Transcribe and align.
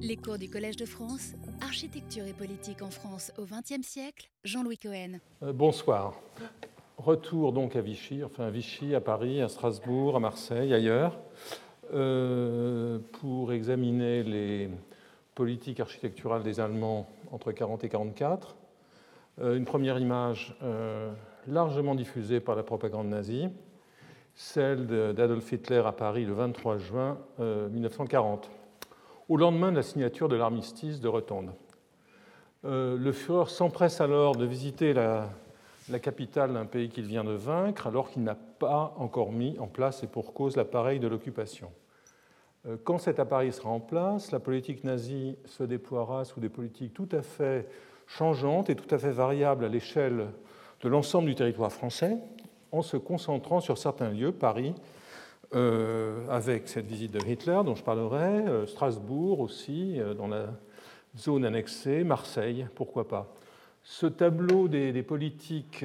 Les 0.00 0.16
cours 0.16 0.38
du 0.38 0.50
Collège 0.50 0.76
de 0.76 0.86
France, 0.86 1.34
Architecture 1.62 2.26
et 2.26 2.32
politique 2.32 2.82
en 2.82 2.90
France 2.90 3.32
au 3.38 3.44
XXe 3.44 3.86
siècle, 3.86 4.28
Jean-Louis 4.42 4.76
Cohen. 4.76 5.20
Euh, 5.44 5.52
bonsoir. 5.52 6.20
Retour 6.98 7.52
donc 7.52 7.76
à 7.76 7.80
Vichy, 7.80 8.24
enfin 8.24 8.46
à 8.46 8.50
Vichy, 8.50 8.96
à 8.96 9.00
Paris, 9.00 9.40
à 9.40 9.48
Strasbourg, 9.48 10.16
à 10.16 10.20
Marseille, 10.20 10.74
ailleurs, 10.74 11.16
euh, 11.92 12.98
pour 13.20 13.52
examiner 13.52 14.24
les 14.24 14.68
politiques 15.36 15.78
architecturales 15.78 16.42
des 16.42 16.58
Allemands 16.58 17.08
entre 17.30 17.52
40 17.52 17.84
et 17.84 17.88
44. 17.88 18.56
Euh, 19.40 19.56
une 19.56 19.64
première 19.64 20.00
image 20.00 20.56
largement 21.46 21.94
diffusée 21.94 22.40
par 22.40 22.56
la 22.56 22.64
propagande 22.64 23.06
nazie, 23.06 23.48
celle 24.34 24.88
d'Adolf 24.88 25.52
Hitler 25.52 25.82
à 25.86 25.92
Paris 25.92 26.24
le 26.24 26.32
23 26.32 26.78
juin 26.78 27.18
1940 27.38 28.50
au 29.28 29.36
lendemain 29.36 29.70
de 29.70 29.76
la 29.76 29.82
signature 29.82 30.28
de 30.28 30.36
l'armistice 30.36 31.00
de 31.00 31.08
Rotonde. 31.08 31.52
Euh, 32.64 32.96
le 32.96 33.12
Führer 33.12 33.48
s'empresse 33.48 34.00
alors 34.00 34.36
de 34.36 34.44
visiter 34.44 34.92
la, 34.94 35.28
capitale 36.00 36.52
d'un 36.52 36.64
pays 36.64 36.88
qu'il 36.88 37.06
vient 37.06 37.24
de 37.24 37.32
vaincre, 37.32 37.86
alors 37.86 38.10
qu'il 38.10 38.22
n'a 38.22 38.34
pas 38.34 38.94
encore 38.96 39.32
mis 39.32 39.58
en 39.58 39.66
place, 39.66 40.02
et 40.02 40.06
pour 40.06 40.32
cause, 40.32 40.56
l'appareil 40.56 40.98
de 40.98 41.08
l'occupation. 41.08 41.70
Euh, 42.66 42.76
quand 42.82 42.98
cet 42.98 43.18
appareil 43.18 43.52
sera 43.52 43.70
en 43.70 43.80
place, 43.80 44.30
la 44.30 44.40
politique 44.40 44.84
nazie 44.84 45.36
se 45.44 45.62
déploiera 45.62 46.24
sous 46.24 46.40
des 46.40 46.48
politiques 46.48 46.94
tout 46.94 47.08
à 47.12 47.22
fait 47.22 47.68
changeantes 48.06 48.70
et 48.70 48.76
tout 48.76 48.92
à 48.94 48.98
fait 48.98 49.10
variables 49.10 49.64
à 49.64 49.68
l'échelle 49.68 50.28
de 50.80 50.88
l'ensemble 50.88 51.26
du 51.28 51.34
territoire 51.34 51.72
français, 51.72 52.16
en 52.72 52.82
se 52.82 52.96
concentrant 52.96 53.60
sur 53.60 53.78
certains 53.78 54.10
lieux, 54.10 54.32
Paris, 54.32 54.74
euh, 55.54 56.26
avec 56.30 56.68
cette 56.68 56.86
visite 56.86 57.12
de 57.12 57.20
Hitler 57.28 57.60
dont 57.64 57.74
je 57.74 57.82
parlerai, 57.82 58.46
euh, 58.48 58.66
Strasbourg 58.66 59.40
aussi, 59.40 60.00
euh, 60.00 60.14
dans 60.14 60.26
la 60.26 60.46
zone 61.18 61.44
annexée, 61.44 62.04
Marseille, 62.04 62.66
pourquoi 62.74 63.06
pas. 63.06 63.34
Ce 63.82 64.06
tableau 64.06 64.66
des, 64.66 65.02
politiques 65.02 65.84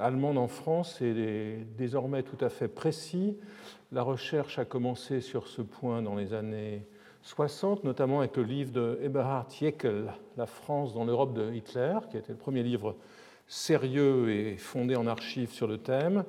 allemandes 0.00 0.38
en 0.38 0.46
France 0.46 1.02
est 1.02 1.66
désormais 1.76 2.22
tout 2.22 2.42
à 2.42 2.48
fait 2.48 2.68
précis. 2.68 3.36
La 3.90 4.02
recherche 4.02 4.60
a 4.60 4.64
commencé 4.64 5.20
sur 5.20 5.48
ce 5.48 5.60
point 5.60 6.02
dans 6.02 6.14
les 6.14 6.34
années 6.34 6.86
60, 7.22 7.82
notamment 7.82 8.20
avec 8.20 8.36
le 8.36 8.44
livre 8.44 8.70
de 8.70 9.00
Eberhard 9.02 9.48
Jäckel, 9.50 10.12
La 10.36 10.46
France 10.46 10.94
dans 10.94 11.04
l'Europe 11.04 11.34
de 11.34 11.52
Hitler, 11.52 11.98
qui 12.10 12.16
été 12.16 12.30
le 12.30 12.38
premier 12.38 12.62
livre 12.62 12.94
sérieux 13.48 14.30
et 14.30 14.56
fondé 14.56 14.94
en 14.94 15.08
archives 15.08 15.50
sur 15.50 15.66
le 15.66 15.78
thème. 15.78 16.24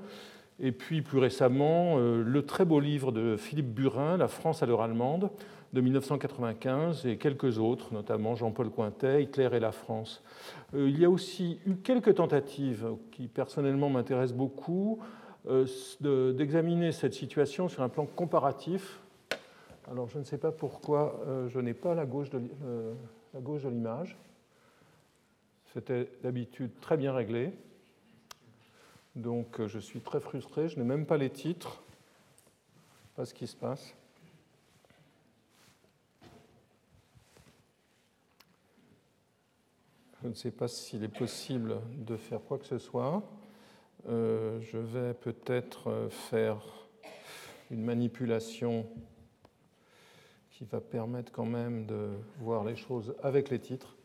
Et 0.66 0.72
puis 0.72 1.02
plus 1.02 1.20
récemment, 1.20 1.98
euh, 1.98 2.24
le 2.24 2.46
très 2.46 2.64
beau 2.64 2.80
livre 2.80 3.12
de 3.12 3.36
Philippe 3.36 3.74
Burin, 3.74 4.16
La 4.16 4.30
France 4.30 4.64
à 4.64 4.66
l'heure 4.66 4.82
allemande, 4.82 5.30
de 5.74 5.82
1995, 5.82 7.06
et 7.06 7.18
quelques 7.18 7.60
autres, 7.60 7.94
notamment 7.94 8.36
Jean-Paul 8.36 8.70
Cointet, 8.70 9.24
Hitler 9.24 9.50
et 9.52 9.60
la 9.60 9.74
France. 9.74 10.24
Euh, 10.74 10.88
il 10.88 10.98
y 10.98 11.04
a 11.04 11.10
aussi 11.10 11.60
eu 11.68 11.76
quelques 11.76 12.16
tentatives 12.16 12.88
qui 13.12 13.28
personnellement 13.28 13.90
m'intéressent 13.90 14.38
beaucoup 14.38 15.00
euh, 15.50 15.66
d'examiner 16.32 16.94
cette 16.94 17.14
situation 17.14 17.68
sur 17.68 17.84
un 17.84 17.90
plan 17.90 18.06
comparatif. 18.06 19.02
Alors 19.92 20.08
je 20.08 20.18
ne 20.18 20.24
sais 20.24 20.38
pas 20.38 20.54
pourquoi 20.54 21.20
je 21.50 21.60
n'ai 21.60 21.74
pas 21.74 21.94
la 21.94 22.06
gauche 22.06 22.30
de 22.30 23.70
l'image. 23.70 24.18
C'était 25.74 26.08
d'habitude 26.24 26.72
très 26.80 26.96
bien 26.96 27.12
réglé. 27.12 27.52
Donc 29.16 29.60
euh, 29.60 29.68
je 29.68 29.78
suis 29.78 30.02
très 30.02 30.20
frustré, 30.20 30.70
je 30.70 30.78
n'ai 30.80 30.86
même 30.86 31.06
pas 31.06 31.18
les 31.18 31.30
titres, 31.30 31.84
pas 33.16 33.26
ce 33.26 33.34
qui 33.34 33.46
se 33.46 33.56
passe. 33.56 33.94
Je 40.24 40.30
ne 40.30 40.34
sais 40.34 40.52
pas 40.52 40.68
s'il 40.68 41.04
est 41.04 41.10
possible 41.10 41.82
de 41.98 42.16
faire 42.16 42.42
quoi 42.42 42.58
que 42.58 42.66
ce 42.66 42.80
soit. 42.80 43.22
Euh, 44.08 44.60
je 44.62 44.78
vais 44.78 45.14
peut-être 45.14 45.90
euh, 45.90 46.10
faire 46.10 46.62
une 47.70 47.84
manipulation 47.84 48.88
qui 50.50 50.66
va 50.66 50.82
permettre 50.82 51.32
quand 51.32 51.46
même 51.46 51.86
de 51.86 52.10
voir 52.40 52.64
les 52.64 52.76
choses 52.76 53.16
avec 53.22 53.50
les 53.50 53.60
titres, 53.60 53.96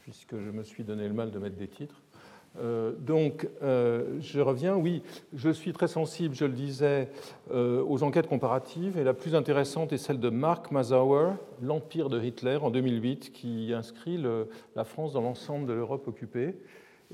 puisque 0.00 0.38
je 0.38 0.50
me 0.50 0.64
suis 0.64 0.84
donné 0.84 1.06
le 1.06 1.14
mal 1.14 1.30
de 1.30 1.38
mettre 1.38 1.56
des 1.56 1.68
titres. 1.68 2.01
Euh, 2.58 2.92
donc, 2.98 3.48
euh, 3.62 4.18
je 4.20 4.40
reviens, 4.40 4.76
oui, 4.76 5.02
je 5.34 5.50
suis 5.50 5.72
très 5.72 5.88
sensible, 5.88 6.34
je 6.34 6.44
le 6.44 6.52
disais, 6.52 7.08
euh, 7.50 7.82
aux 7.86 8.02
enquêtes 8.02 8.28
comparatives, 8.28 8.98
et 8.98 9.04
la 9.04 9.14
plus 9.14 9.34
intéressante 9.34 9.92
est 9.92 9.98
celle 9.98 10.20
de 10.20 10.28
Mark 10.28 10.70
Mazauer, 10.70 11.32
L'Empire 11.62 12.10
de 12.10 12.22
Hitler, 12.22 12.58
en 12.60 12.70
2008, 12.70 13.32
qui 13.32 13.72
inscrit 13.72 14.22
la 14.76 14.84
France 14.84 15.12
dans 15.12 15.22
l'ensemble 15.22 15.66
de 15.66 15.72
l'Europe 15.72 16.06
occupée, 16.08 16.54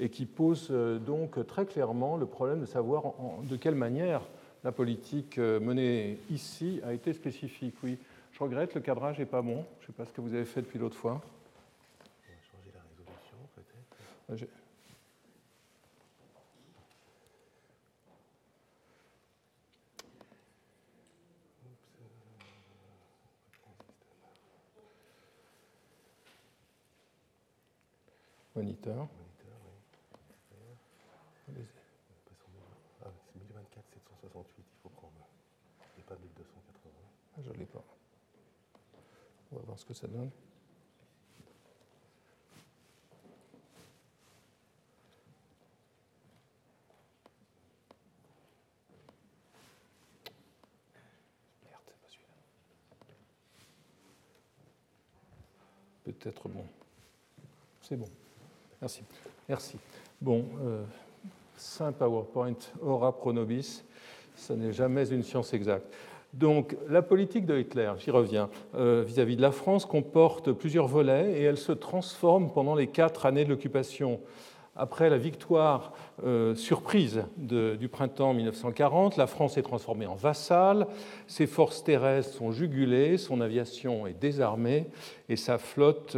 et 0.00 0.08
qui 0.08 0.26
pose 0.26 0.70
donc 1.04 1.44
très 1.46 1.66
clairement 1.66 2.16
le 2.16 2.26
problème 2.26 2.60
de 2.60 2.66
savoir 2.66 3.14
de 3.48 3.56
quelle 3.56 3.74
manière 3.74 4.22
la 4.64 4.72
politique 4.72 5.38
menée 5.38 6.18
ici 6.30 6.80
a 6.84 6.92
été 6.92 7.12
spécifique. 7.12 7.74
Oui, 7.82 7.98
je 8.32 8.38
regrette, 8.42 8.74
le 8.74 8.80
cadrage 8.80 9.18
n'est 9.18 9.26
pas 9.26 9.42
bon, 9.42 9.64
je 9.80 9.84
ne 9.84 9.86
sais 9.88 9.92
pas 9.92 10.06
ce 10.06 10.12
que 10.12 10.20
vous 10.20 10.34
avez 10.34 10.44
fait 10.44 10.62
depuis 10.62 10.78
l'autre 10.78 10.96
fois. 10.96 11.20
On 12.00 12.32
va 12.32 12.38
changer 12.40 12.70
la 12.74 12.80
résolution, 12.88 13.36
peut-être. 13.54 14.57
Moniteur. 28.58 28.96
Moniteur, 28.96 29.08
oui. 31.48 31.62
Ah, 33.04 33.10
c'est 33.24 33.38
1024, 33.38 33.84
768, 33.94 34.56
il 34.58 34.82
faut 34.82 34.88
prendre. 34.88 35.28
Et 35.96 36.02
pas 36.02 36.16
1280. 36.16 36.92
Ah, 37.36 37.40
je 37.40 37.50
ne 37.50 37.54
l'ai 37.54 37.66
pas. 37.66 37.84
On 39.52 39.56
va 39.58 39.62
voir 39.62 39.78
ce 39.78 39.84
que 39.84 39.94
ça 39.94 40.08
donne. 40.08 40.32
Merde, 51.62 51.82
c'est 51.86 52.00
pas 52.00 52.08
celui-là. 52.08 52.34
Peut-être 56.02 56.48
bon. 56.48 56.66
C'est 57.82 57.96
bon. 57.96 58.10
Merci. 58.80 59.02
Merci. 59.48 59.76
Bon, 60.20 60.44
euh, 60.64 60.84
Saint 61.56 61.90
PowerPoint, 61.90 62.54
aura 62.80 63.16
pro 63.16 63.32
nobis, 63.32 63.82
ce 64.36 64.52
n'est 64.52 64.72
jamais 64.72 65.08
une 65.08 65.24
science 65.24 65.52
exacte. 65.52 65.92
Donc, 66.32 66.76
la 66.88 67.02
politique 67.02 67.44
de 67.44 67.58
Hitler, 67.58 67.90
j'y 67.98 68.12
reviens, 68.12 68.50
euh, 68.76 69.02
vis-à-vis 69.04 69.34
de 69.34 69.42
la 69.42 69.50
France, 69.50 69.84
comporte 69.84 70.52
plusieurs 70.52 70.86
volets 70.86 71.40
et 71.40 71.42
elle 71.42 71.56
se 71.56 71.72
transforme 71.72 72.52
pendant 72.52 72.76
les 72.76 72.86
quatre 72.86 73.26
années 73.26 73.44
de 73.44 73.50
l'occupation. 73.50 74.20
Après 74.76 75.10
la 75.10 75.18
victoire 75.18 75.92
euh, 76.24 76.54
surprise 76.54 77.24
du 77.36 77.88
printemps 77.88 78.32
1940, 78.32 79.16
la 79.16 79.26
France 79.26 79.58
est 79.58 79.62
transformée 79.62 80.06
en 80.06 80.14
vassale, 80.14 80.86
ses 81.26 81.48
forces 81.48 81.82
terrestres 81.82 82.34
sont 82.34 82.52
jugulées, 82.52 83.18
son 83.18 83.40
aviation 83.40 84.06
est 84.06 84.12
désarmée 84.12 84.86
et 85.28 85.34
sa 85.34 85.58
flotte 85.58 86.16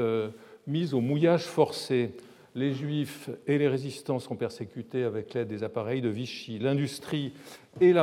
mise 0.67 0.93
au 0.93 1.01
mouillage 1.01 1.45
forcé 1.45 2.13
les 2.55 2.73
juifs 2.73 3.31
et 3.47 3.59
les 3.59 3.69
résistants 3.69 4.19
sont 4.19 4.37
persécutés 4.37 5.05
avec 5.05 5.35
l'aide 5.35 5.49
des 5.49 5.63
appareils 5.63 6.01
de 6.01 6.09
Vichy. 6.09 6.59
L'industrie 6.59 7.33
et, 7.81 7.95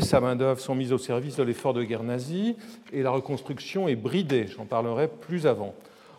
sa 0.00 0.20
main-d'œuvre 0.20 0.60
sont 0.60 0.74
mises 0.74 0.92
au 0.92 0.98
service 0.98 1.36
de 1.36 1.42
l'effort 1.42 1.74
de 1.74 1.82
guerre 1.82 2.04
nazi 2.04 2.56
et 2.92 3.02
la 3.02 3.10
reconstruction 3.10 3.88
est 3.88 3.96
bridée. 3.96 4.46
J'en 4.46 4.64
parlerai 4.64 5.08
plus 5.08 5.46
avant. 5.46 5.74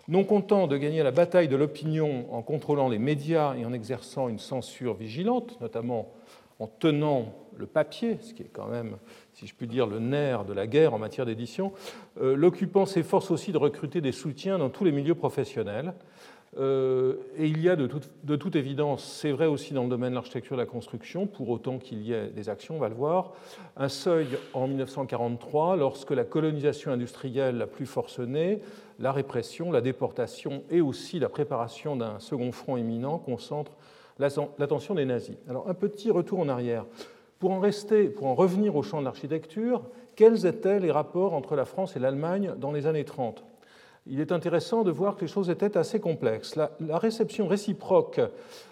Non 0.10 0.24
content 0.24 0.68
de 0.68 0.78
gagner 0.78 1.04
la 1.04 1.12
bataille 1.12 1.48
de 1.48 1.56
l'opinion 1.56 2.34
en 2.34 2.42
contrôlant 2.42 2.90
les 2.90 3.00
médias 3.00 3.56
et 3.56 3.66
en 3.66 3.74
exerçant 3.74 4.30
une 4.30 4.40
censure 4.40 4.94
vigilante, 4.94 5.60
notamment 5.62 6.12
en 6.60 6.68
tenant 6.68 7.34
le 7.58 7.66
papier, 7.66 8.18
ce 8.22 8.34
qui 8.34 8.44
est 8.44 8.52
quand 8.52 8.68
même, 8.68 8.98
si 9.34 9.48
je 9.48 9.54
puis 9.54 9.68
dire, 9.68 9.88
le 9.88 10.00
nerf 10.00 10.46
de 10.46 10.54
la 10.54 10.68
guerre 10.68 10.94
en 10.94 11.00
matière 11.00 11.26
d'édition, 11.26 11.72
euh, 12.22 12.36
l'occupant 12.36 12.86
s'efforce 12.86 13.32
aussi 13.32 13.52
de 13.52 13.58
recruter 13.58 14.02
des 14.02 14.12
soutiens 14.12 14.58
dans 14.58 14.70
tous 14.70 14.84
les 14.84 14.92
milieux 14.92 15.16
professionnels. 15.16 15.94
Euh, 16.60 17.16
et 17.38 17.48
il 17.48 17.62
y 17.62 17.70
a 17.70 17.76
de 17.76 17.86
toute, 17.88 18.56
évidence, 18.56 19.04
c'est 19.04 19.32
vrai 19.32 19.46
aussi 19.46 19.74
dans 19.74 19.84
le 19.84 19.90
domaine 19.90 20.12
de 20.12 20.16
l'architecture 20.16 20.56
et 20.56 20.58
de 20.58 20.62
la 20.62 20.66
construction, 20.66 21.28
pour 21.28 21.50
autant 21.50 21.78
qu'il 21.78 22.02
y 22.02 22.14
ait 22.14 22.30
des 22.30 22.50
actions, 22.50 22.76
on 22.76 22.80
va 22.80 22.90
le 22.90 22.96
voir, 22.96 23.34
un 23.76 23.90
seuil 23.90 24.28
en 24.54 24.68
1943, 24.68 25.76
lorsque 25.76 26.12
la 26.12 26.24
colonisation 26.24 26.92
industrielle 26.92 27.58
la 27.58 27.68
plus 27.68 27.86
forcenée, 27.86 28.62
la 29.00 29.12
répression, 29.12 29.72
la 29.72 29.82
déportation 29.82 30.64
et 30.72 30.82
aussi 30.82 31.20
la 31.20 31.30
préparation 31.30 31.96
d'un 31.96 32.20
second 32.20 32.52
front 32.52 32.78
imminent 32.78 33.20
concentrent 33.20 33.76
l'attention 34.18 34.96
des 34.96 35.06
nazis. 35.06 35.38
Alors 35.48 35.70
un 35.70 35.76
petit 35.76 36.10
retour 36.10 36.40
en 36.40 36.50
arrière. 36.50 36.86
Pour 37.40 37.52
en, 37.52 37.60
rester, 37.60 38.06
pour 38.06 38.26
en 38.26 38.34
revenir 38.34 38.76
au 38.76 38.82
champ 38.82 39.00
de 39.00 39.06
l'architecture, 39.06 39.84
quels 40.16 40.48
étaient 40.48 40.80
les 40.80 40.90
rapports 40.90 41.36
entre 41.36 41.56
la 41.56 41.66
France 41.66 41.96
et 41.96 42.00
l'Allemagne 42.00 42.54
dans 42.58 42.72
les 42.72 42.88
années 42.88 43.06
30 43.06 43.46
il 44.10 44.20
est 44.20 44.32
intéressant 44.32 44.84
de 44.84 44.92
voir 44.92 45.16
que 45.16 45.22
les 45.22 45.28
choses 45.28 45.50
étaient 45.50 45.78
assez 45.78 46.00
complexes. 46.00 46.56
La, 46.56 46.98
réception 46.98 47.48
réciproque 47.48 48.22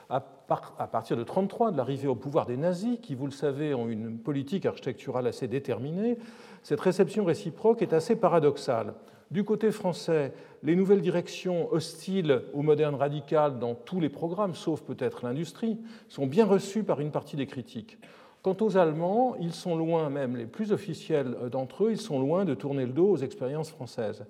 à, 0.10 0.20
partir 0.20 1.18
de 1.18 1.22
1933, 1.22 1.72
de 1.72 1.78
l'arrivée 1.78 2.08
au 2.08 2.16
pouvoir 2.16 2.46
des 2.46 2.58
nazis, 2.58 3.00
qui, 3.02 3.16
vous 3.16 3.26
le 3.26 3.32
savez, 3.32 3.74
ont 3.74 3.88
une 3.88 4.18
politique 4.18 4.66
architecturale 4.66 5.28
assez 5.28 5.48
déterminée, 5.48 6.18
cette 6.64 6.82
réception 6.82 7.26
réciproque 7.26 7.82
est 7.82 7.94
assez 7.94 8.16
paradoxale. 8.16 8.94
Du 9.32 9.44
côté 9.44 9.72
français, 9.72 10.34
les 10.62 10.76
nouvelles 10.76 11.02
directions 11.02 11.72
hostiles 11.72 12.44
au 12.54 12.62
moderne 12.62 12.96
radical 12.96 13.60
dans 13.60 13.74
tous 13.74 14.00
les 14.00 14.10
programmes, 14.10 14.54
sauf 14.54 14.82
peut-être 14.82 15.26
l'industrie, 15.26 15.80
sont 16.10 16.28
bien 16.28 16.46
reçues 16.46 16.84
par 16.84 17.02
une 17.02 17.12
partie 17.12 17.36
des 17.36 17.48
critiques. 17.48 17.98
Quant 18.44 18.56
aux 18.62 18.78
Allemands, 18.78 19.36
ils 19.40 19.54
sont 19.54 19.76
loin, 19.76 20.12
même 20.12 20.36
les 20.36 20.46
plus 20.46 20.72
officiels 20.72 21.36
d'entre 21.52 21.86
eux, 21.86 21.92
ils 21.92 22.00
sont 22.00 22.20
loin 22.20 22.46
de 22.46 22.54
tourner 22.54 22.86
le 22.86 22.94
dos 22.94 23.10
aux 23.10 23.18
expériences 23.18 23.72
françaises. 23.72 24.24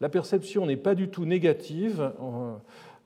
La 0.00 0.08
perception 0.08 0.66
n'est 0.66 0.76
pas 0.76 0.94
du 0.94 1.08
tout 1.08 1.24
négative 1.24 2.12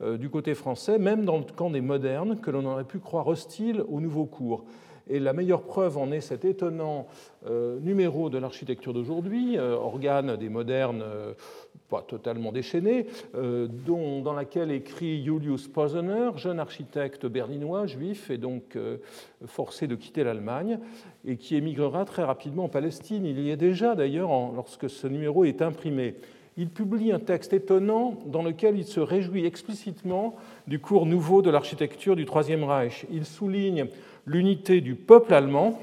euh, 0.02 0.16
du 0.16 0.28
côté 0.30 0.54
français, 0.54 0.98
même 0.98 1.24
dans 1.24 1.38
le 1.38 1.44
camp 1.44 1.70
des 1.70 1.80
modernes, 1.80 2.40
que 2.40 2.50
l'on 2.50 2.64
aurait 2.64 2.84
pu 2.84 2.98
croire 2.98 3.28
hostile 3.28 3.84
au 3.88 4.00
nouveau 4.00 4.24
cours. 4.24 4.64
Et 5.10 5.18
la 5.18 5.32
meilleure 5.32 5.62
preuve 5.62 5.98
en 5.98 6.12
est 6.12 6.20
cet 6.20 6.44
étonnant 6.44 7.08
euh, 7.46 7.80
numéro 7.80 8.30
de 8.30 8.38
l'architecture 8.38 8.94
d'aujourd'hui, 8.94 9.58
euh, 9.58 9.74
organe 9.74 10.36
des 10.36 10.48
modernes 10.48 11.02
euh, 11.04 11.32
pas 11.88 12.02
totalement 12.02 12.52
déchaîné, 12.52 13.08
dont, 13.34 14.20
dans 14.22 14.32
laquelle 14.32 14.70
écrit 14.70 15.24
Julius 15.24 15.66
Posener, 15.66 16.30
jeune 16.36 16.60
architecte 16.60 17.26
berlinois, 17.26 17.88
juif, 17.88 18.30
et 18.30 18.38
donc 18.38 18.78
forcé 19.46 19.88
de 19.88 19.96
quitter 19.96 20.22
l'Allemagne, 20.22 20.78
et 21.24 21.36
qui 21.36 21.56
émigrera 21.56 22.04
très 22.04 22.22
rapidement 22.22 22.66
en 22.66 22.68
Palestine. 22.68 23.26
Il 23.26 23.40
y 23.40 23.50
est 23.50 23.56
déjà 23.56 23.96
d'ailleurs 23.96 24.30
lorsque 24.54 24.88
ce 24.88 25.08
numéro 25.08 25.44
est 25.44 25.62
imprimé 25.62 26.14
il 26.60 26.68
publie 26.68 27.10
un 27.10 27.18
texte 27.18 27.54
étonnant 27.54 28.18
dans 28.26 28.42
lequel 28.42 28.76
il 28.76 28.84
se 28.84 29.00
réjouit 29.00 29.46
explicitement 29.46 30.36
du 30.66 30.78
cours 30.78 31.06
nouveau 31.06 31.40
de 31.40 31.48
l'architecture 31.48 32.16
du 32.16 32.26
Troisième 32.26 32.64
Reich. 32.64 33.06
Il 33.10 33.24
souligne 33.24 33.86
l'unité 34.26 34.82
du 34.82 34.94
peuple 34.94 35.32
allemand, 35.32 35.80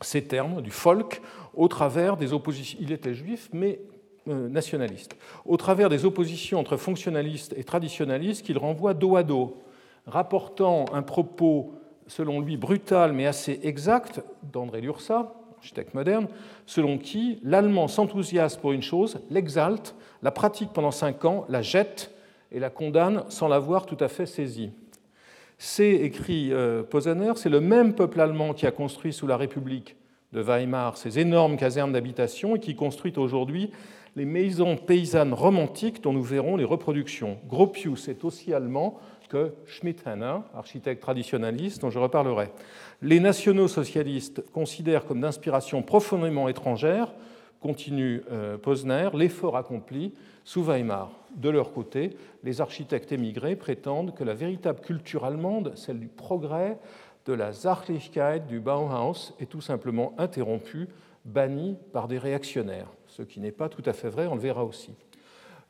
ces 0.00 0.22
termes, 0.22 0.62
du 0.62 0.70
folk, 0.70 1.20
au 1.54 1.66
travers 1.66 2.16
des 2.16 2.32
oppositions. 2.32 2.78
Il 2.80 2.92
était 2.92 3.14
juif, 3.14 3.48
mais 3.52 3.80
euh, 4.28 4.48
nationaliste. 4.48 5.16
Au 5.44 5.56
travers 5.56 5.88
des 5.88 6.04
oppositions 6.04 6.60
entre 6.60 6.76
fonctionnalistes 6.76 7.52
et 7.56 7.64
traditionalistes 7.64 8.46
qu'il 8.46 8.58
renvoie 8.58 8.94
dos 8.94 9.16
à 9.16 9.24
dos, 9.24 9.56
rapportant 10.06 10.84
un 10.92 11.02
propos, 11.02 11.74
selon 12.06 12.40
lui, 12.40 12.56
brutal 12.56 13.12
mais 13.12 13.26
assez 13.26 13.58
exact 13.64 14.22
d'André 14.52 14.82
Lursa, 14.82 15.34
architecte 15.66 15.94
moderne, 15.94 16.28
selon 16.64 16.96
qui 16.96 17.40
l'allemand 17.42 17.88
s'enthousiasme 17.88 18.60
pour 18.60 18.70
une 18.70 18.82
chose, 18.82 19.18
l'exalte, 19.30 19.96
la 20.22 20.30
pratique 20.30 20.72
pendant 20.72 20.92
cinq 20.92 21.24
ans, 21.24 21.44
la 21.48 21.60
jette 21.60 22.12
et 22.52 22.60
la 22.60 22.70
condamne 22.70 23.24
sans 23.30 23.48
l'avoir 23.48 23.84
tout 23.84 23.96
à 23.98 24.06
fait 24.06 24.26
saisie. 24.26 24.70
C'est, 25.58 25.90
écrit 25.90 26.52
euh, 26.52 26.84
Posener, 26.84 27.32
c'est 27.34 27.48
le 27.48 27.60
même 27.60 27.94
peuple 27.94 28.20
allemand 28.20 28.54
qui 28.54 28.64
a 28.64 28.70
construit 28.70 29.12
sous 29.12 29.26
la 29.26 29.36
République 29.36 29.96
de 30.32 30.40
Weimar 30.40 30.96
ces 30.96 31.18
énormes 31.18 31.56
casernes 31.56 31.92
d'habitation 31.92 32.54
et 32.54 32.60
qui 32.60 32.76
construit 32.76 33.14
aujourd'hui 33.16 33.72
les 34.14 34.24
maisons 34.24 34.76
paysannes 34.76 35.34
romantiques 35.34 36.00
dont 36.00 36.12
nous 36.12 36.22
verrons 36.22 36.56
les 36.56 36.64
reproductions. 36.64 37.38
Gropius 37.48 38.06
est 38.06 38.24
aussi 38.24 38.54
allemand 38.54 39.00
que 39.28 39.52
Schmidhenner, 39.66 40.38
architecte 40.54 41.02
traditionnaliste 41.02 41.80
dont 41.82 41.90
je 41.90 41.98
reparlerai. 41.98 42.50
Les 43.02 43.20
nationaux 43.20 43.68
socialistes 43.68 44.42
considèrent 44.52 45.04
comme 45.04 45.20
d'inspiration 45.20 45.82
profondément 45.82 46.48
étrangère, 46.48 47.12
continue 47.60 48.22
euh, 48.30 48.58
Posner, 48.58 49.08
l'effort 49.14 49.56
accompli 49.56 50.14
sous 50.44 50.62
Weimar. 50.62 51.10
De 51.34 51.50
leur 51.50 51.72
côté, 51.72 52.16
les 52.44 52.60
architectes 52.60 53.12
émigrés 53.12 53.56
prétendent 53.56 54.14
que 54.14 54.24
la 54.24 54.34
véritable 54.34 54.80
culture 54.80 55.24
allemande, 55.24 55.72
celle 55.74 55.98
du 55.98 56.08
progrès, 56.08 56.78
de 57.26 57.32
la 57.32 57.52
Sachlichkeit, 57.52 58.40
du 58.46 58.60
Bauhaus, 58.60 59.34
est 59.40 59.50
tout 59.50 59.60
simplement 59.60 60.14
interrompue, 60.16 60.88
bannie 61.24 61.76
par 61.92 62.06
des 62.06 62.18
réactionnaires. 62.18 62.86
Ce 63.08 63.22
qui 63.22 63.40
n'est 63.40 63.52
pas 63.52 63.68
tout 63.68 63.82
à 63.84 63.92
fait 63.92 64.08
vrai, 64.08 64.26
on 64.28 64.36
le 64.36 64.40
verra 64.40 64.64
aussi. 64.64 64.92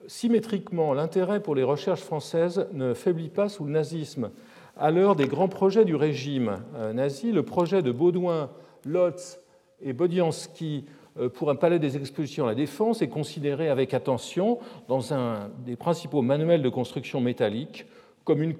Symétriquement, 0.06 0.94
l'intérêt 0.94 1.40
pour 1.40 1.54
les 1.54 1.62
recherches 1.62 2.02
françaises 2.02 2.68
ne 2.72 2.94
faiblit 2.94 3.28
pas 3.28 3.48
sous 3.48 3.64
le 3.64 3.72
nazisme. 3.72 4.30
À 4.76 4.90
l'heure 4.90 5.16
des 5.16 5.26
grands 5.26 5.48
projets 5.48 5.84
du 5.84 5.94
régime 5.94 6.58
euh, 6.76 6.92
nazi, 6.92 7.32
le 7.32 7.42
projet 7.42 7.82
de 7.82 7.90
Baudouin, 7.90 8.50
Lotz 8.84 9.40
et 9.80 9.92
Bodianski 9.92 10.84
euh, 11.18 11.28
pour 11.28 11.50
un 11.50 11.56
palais 11.56 11.78
des 11.78 11.96
expositions 11.96 12.44
à 12.44 12.48
la 12.48 12.54
Défense 12.54 13.02
est 13.02 13.08
considéré 13.08 13.68
avec 13.68 13.94
attention 13.94 14.58
dans 14.86 15.12
un 15.12 15.50
des 15.64 15.76
principaux 15.76 16.22
manuels 16.22 16.62
de 16.62 16.68
construction 16.68 17.20
métallique 17.20 17.86
comme 18.24 18.42
une 18.42 18.56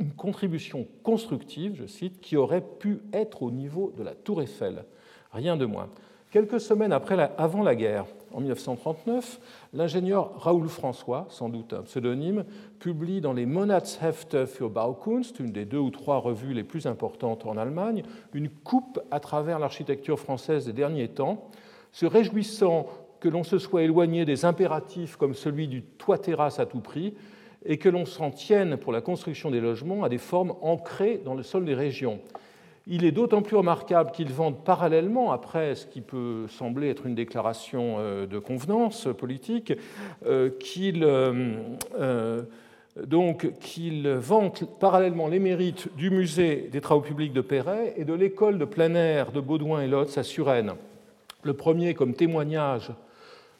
une 0.00 0.12
contribution 0.12 0.86
constructive, 1.02 1.74
je 1.74 1.86
cite, 1.86 2.20
qui 2.20 2.36
aurait 2.36 2.64
pu 2.78 3.00
être 3.12 3.42
au 3.42 3.50
niveau 3.50 3.92
de 3.96 4.02
la 4.02 4.14
Tour 4.14 4.42
Eiffel. 4.42 4.84
Rien 5.32 5.56
de 5.56 5.66
moins. 5.66 5.90
Quelques 6.30 6.60
semaines 6.60 6.92
avant 7.38 7.62
la 7.62 7.74
guerre, 7.74 8.04
en 8.34 8.40
1939, 8.40 9.40
l'ingénieur 9.72 10.38
Raoul 10.38 10.68
François, 10.68 11.26
sans 11.30 11.48
doute 11.48 11.72
un 11.72 11.80
pseudonyme, 11.84 12.44
publie 12.80 13.22
dans 13.22 13.32
les 13.32 13.46
Monatshefte 13.46 14.44
für 14.44 14.68
Baukunst, 14.68 15.40
une 15.40 15.52
des 15.52 15.64
deux 15.64 15.78
ou 15.78 15.88
trois 15.88 16.18
revues 16.18 16.52
les 16.52 16.64
plus 16.64 16.86
importantes 16.86 17.46
en 17.46 17.56
Allemagne, 17.56 18.02
une 18.34 18.50
coupe 18.50 19.00
à 19.10 19.20
travers 19.20 19.58
l'architecture 19.58 20.20
française 20.20 20.66
des 20.66 20.74
derniers 20.74 21.08
temps, 21.08 21.48
se 21.92 22.04
réjouissant 22.04 22.88
que 23.20 23.30
l'on 23.30 23.42
se 23.42 23.56
soit 23.56 23.84
éloigné 23.84 24.26
des 24.26 24.44
impératifs 24.44 25.16
comme 25.16 25.32
celui 25.32 25.66
du 25.66 25.82
toit-terrasse 25.82 26.60
à 26.60 26.66
tout 26.66 26.80
prix 26.80 27.14
et 27.64 27.78
que 27.78 27.88
l'on 27.88 28.04
s'en 28.04 28.30
tienne 28.30 28.76
pour 28.76 28.92
la 28.92 29.00
construction 29.00 29.50
des 29.50 29.60
logements 29.60 30.04
à 30.04 30.10
des 30.10 30.18
formes 30.18 30.54
ancrées 30.60 31.22
dans 31.24 31.34
le 31.34 31.42
sol 31.42 31.64
des 31.64 31.74
régions. 31.74 32.20
Il 32.90 33.04
est 33.04 33.12
d'autant 33.12 33.42
plus 33.42 33.56
remarquable 33.56 34.12
qu'ils 34.12 34.32
vendent 34.32 34.64
parallèlement, 34.64 35.30
après 35.30 35.74
ce 35.74 35.86
qui 35.86 36.00
peut 36.00 36.46
sembler 36.48 36.88
être 36.88 37.04
une 37.04 37.14
déclaration 37.14 37.96
euh, 37.98 38.26
de 38.26 38.38
convenance 38.38 39.08
politique, 39.18 39.74
euh, 40.26 40.48
euh, 42.00 42.42
donc 43.06 43.52
qu'ils 43.60 44.08
vantent 44.08 44.64
parallèlement 44.80 45.28
les 45.28 45.38
mérites 45.38 45.94
du 45.98 46.08
musée 46.08 46.70
des 46.72 46.80
travaux 46.80 47.02
publics 47.02 47.34
de 47.34 47.42
Perret 47.42 47.92
et 47.98 48.06
de 48.06 48.14
l'école 48.14 48.58
de 48.58 48.64
plein 48.64 48.94
air 48.94 49.32
de 49.32 49.40
Baudouin 49.40 49.82
et 49.82 49.86
Lotz 49.86 50.16
à 50.16 50.22
Suresnes. 50.22 50.72
Le 51.42 51.52
premier 51.52 51.92
comme 51.92 52.14
témoignage 52.14 52.90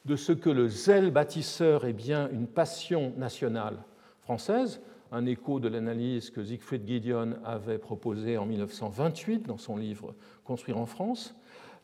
de 0.06 0.16
ce 0.16 0.32
que 0.32 0.48
le 0.48 0.68
zèle 0.68 1.10
bâtisseur 1.10 1.84
est 1.84 1.92
bien 1.92 2.30
une 2.32 2.46
passion 2.46 3.12
nationale 3.18 3.76
française, 4.22 4.80
un 5.12 5.26
écho 5.26 5.60
de 5.60 5.68
l'analyse 5.68 6.30
que 6.30 6.44
Siegfried 6.44 6.86
Gideon 6.86 7.34
avait 7.44 7.78
proposée 7.78 8.36
en 8.36 8.46
1928 8.46 9.46
dans 9.46 9.58
son 9.58 9.76
livre 9.76 10.14
Construire 10.44 10.78
en 10.78 10.86
France. 10.86 11.34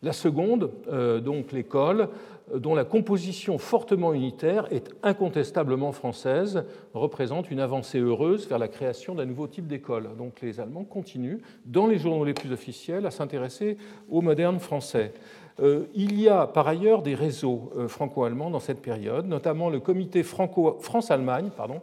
La 0.02 0.12
seconde, 0.12 0.70
euh, 0.92 1.20
donc 1.20 1.52
l'école, 1.52 2.08
dont 2.54 2.74
la 2.74 2.84
composition 2.84 3.56
fortement 3.56 4.12
unitaire 4.12 4.70
est 4.70 4.90
incontestablement 5.02 5.92
française, 5.92 6.64
représente 6.92 7.50
une 7.50 7.60
avancée 7.60 8.00
heureuse 8.00 8.46
vers 8.46 8.58
la 8.58 8.68
création 8.68 9.14
d'un 9.14 9.24
nouveau 9.24 9.46
type 9.46 9.66
d'école. 9.66 10.10
Donc 10.18 10.42
les 10.42 10.60
Allemands 10.60 10.84
continuent, 10.84 11.38
dans 11.64 11.86
les 11.86 11.98
journaux 11.98 12.24
les 12.24 12.34
plus 12.34 12.52
officiels, 12.52 13.06
à 13.06 13.10
s'intéresser 13.10 13.78
aux 14.10 14.20
modernes 14.20 14.60
français. 14.60 15.14
Euh, 15.60 15.84
il 15.94 16.20
y 16.20 16.28
a 16.28 16.46
par 16.46 16.66
ailleurs 16.68 17.02
des 17.02 17.14
réseaux 17.14 17.70
euh, 17.76 17.88
franco-allemands 17.88 18.50
dans 18.50 18.60
cette 18.60 18.82
période, 18.82 19.26
notamment 19.26 19.70
le 19.70 19.80
comité 19.80 20.22
France-Allemagne, 20.22 21.50
pardon, 21.56 21.80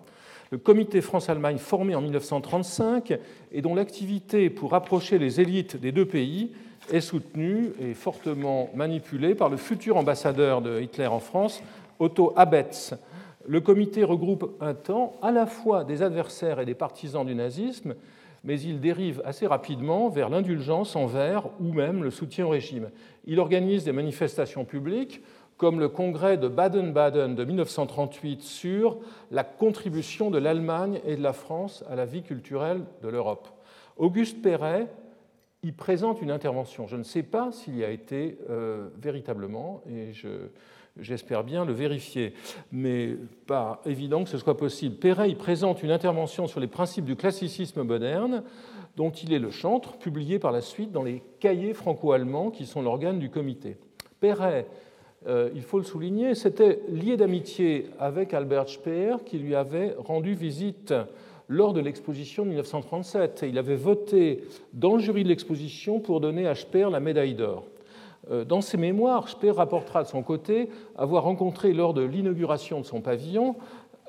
le 0.51 0.57
comité 0.57 0.99
France-Allemagne 0.99 1.57
formé 1.57 1.95
en 1.95 2.01
1935 2.01 3.17
et 3.53 3.61
dont 3.61 3.73
l'activité 3.73 4.49
pour 4.49 4.71
rapprocher 4.71 5.17
les 5.17 5.39
élites 5.39 5.77
des 5.77 5.93
deux 5.93 6.05
pays 6.05 6.51
est 6.91 6.99
soutenue 6.99 7.71
et 7.79 7.93
fortement 7.93 8.69
manipulée 8.75 9.33
par 9.33 9.47
le 9.47 9.55
futur 9.55 9.95
ambassadeur 9.95 10.61
de 10.61 10.81
Hitler 10.81 11.07
en 11.07 11.19
France, 11.19 11.63
Otto 11.99 12.33
Abetz. 12.35 12.93
Le 13.47 13.61
comité 13.61 14.03
regroupe 14.03 14.57
un 14.59 14.73
temps 14.73 15.13
à 15.21 15.31
la 15.31 15.45
fois 15.45 15.85
des 15.85 16.03
adversaires 16.03 16.59
et 16.59 16.65
des 16.65 16.75
partisans 16.75 17.25
du 17.25 17.33
nazisme, 17.33 17.95
mais 18.43 18.59
il 18.59 18.81
dérive 18.81 19.21
assez 19.23 19.47
rapidement 19.47 20.09
vers 20.09 20.29
l'indulgence 20.29 20.97
envers 20.97 21.47
ou 21.61 21.71
même 21.71 22.03
le 22.03 22.11
soutien 22.11 22.45
au 22.45 22.49
régime. 22.49 22.89
Il 23.25 23.39
organise 23.39 23.85
des 23.85 23.93
manifestations 23.93 24.65
publiques 24.65 25.21
comme 25.61 25.79
le 25.79 25.89
congrès 25.89 26.37
de 26.37 26.47
Baden-Baden 26.47 27.35
de 27.35 27.45
1938 27.45 28.41
sur 28.41 28.97
la 29.29 29.43
contribution 29.43 30.31
de 30.31 30.39
l'Allemagne 30.39 30.99
et 31.05 31.15
de 31.15 31.21
la 31.21 31.33
France 31.33 31.83
à 31.87 31.95
la 31.95 32.07
vie 32.07 32.23
culturelle 32.23 32.81
de 33.03 33.09
l'Europe. 33.09 33.47
Auguste 33.95 34.41
Perret 34.41 34.87
y 35.61 35.71
présente 35.71 36.19
une 36.19 36.31
intervention. 36.31 36.87
Je 36.87 36.95
ne 36.95 37.03
sais 37.03 37.21
pas 37.21 37.51
s'il 37.51 37.77
y 37.77 37.85
a 37.85 37.91
été 37.91 38.39
euh, 38.49 38.89
véritablement, 38.99 39.83
et 39.87 40.13
j'espère 40.97 41.43
bien 41.43 41.63
le 41.63 41.73
vérifier, 41.73 42.33
mais 42.71 43.15
pas 43.45 43.83
évident 43.85 44.23
que 44.23 44.31
ce 44.31 44.39
soit 44.39 44.57
possible. 44.57 44.95
Perret 44.95 45.29
y 45.29 45.35
présente 45.35 45.83
une 45.83 45.91
intervention 45.91 46.47
sur 46.47 46.59
les 46.59 46.65
principes 46.65 47.05
du 47.05 47.15
classicisme 47.15 47.83
moderne, 47.83 48.41
dont 48.95 49.11
il 49.11 49.31
est 49.31 49.37
le 49.37 49.51
chantre, 49.51 49.99
publié 49.99 50.39
par 50.39 50.51
la 50.51 50.61
suite 50.61 50.91
dans 50.91 51.03
les 51.03 51.21
cahiers 51.39 51.75
franco-allemands 51.75 52.49
qui 52.49 52.65
sont 52.65 52.81
l'organe 52.81 53.19
du 53.19 53.29
comité. 53.29 53.77
Perret 54.19 54.65
il 55.27 55.61
faut 55.61 55.77
le 55.77 55.83
souligner, 55.83 56.33
s'était 56.33 56.79
lié 56.89 57.15
d'amitié 57.15 57.87
avec 57.99 58.33
Albert 58.33 58.69
Speer 58.69 59.17
qui 59.25 59.37
lui 59.37 59.55
avait 59.55 59.95
rendu 59.97 60.33
visite 60.33 60.93
lors 61.47 61.73
de 61.73 61.79
l'exposition 61.79 62.43
de 62.43 62.49
1937. 62.49 63.45
il 63.47 63.57
avait 63.57 63.75
voté 63.75 64.43
dans 64.73 64.95
le 64.95 64.99
jury 64.99 65.23
de 65.23 65.29
l'exposition 65.29 65.99
pour 65.99 66.21
donner 66.21 66.47
à 66.47 66.55
Speer 66.55 66.89
la 66.89 66.99
médaille 66.99 67.35
d'or. 67.35 67.65
Dans 68.47 68.61
ses 68.61 68.77
mémoires, 68.77 69.29
Speer 69.29 69.51
rapportera 69.51 70.03
de 70.03 70.07
son 70.07 70.23
côté 70.23 70.69
avoir 70.95 71.23
rencontré 71.23 71.73
lors 71.73 71.93
de 71.93 72.01
l'inauguration 72.01 72.79
de 72.79 72.85
son 72.85 73.01
pavillon 73.01 73.55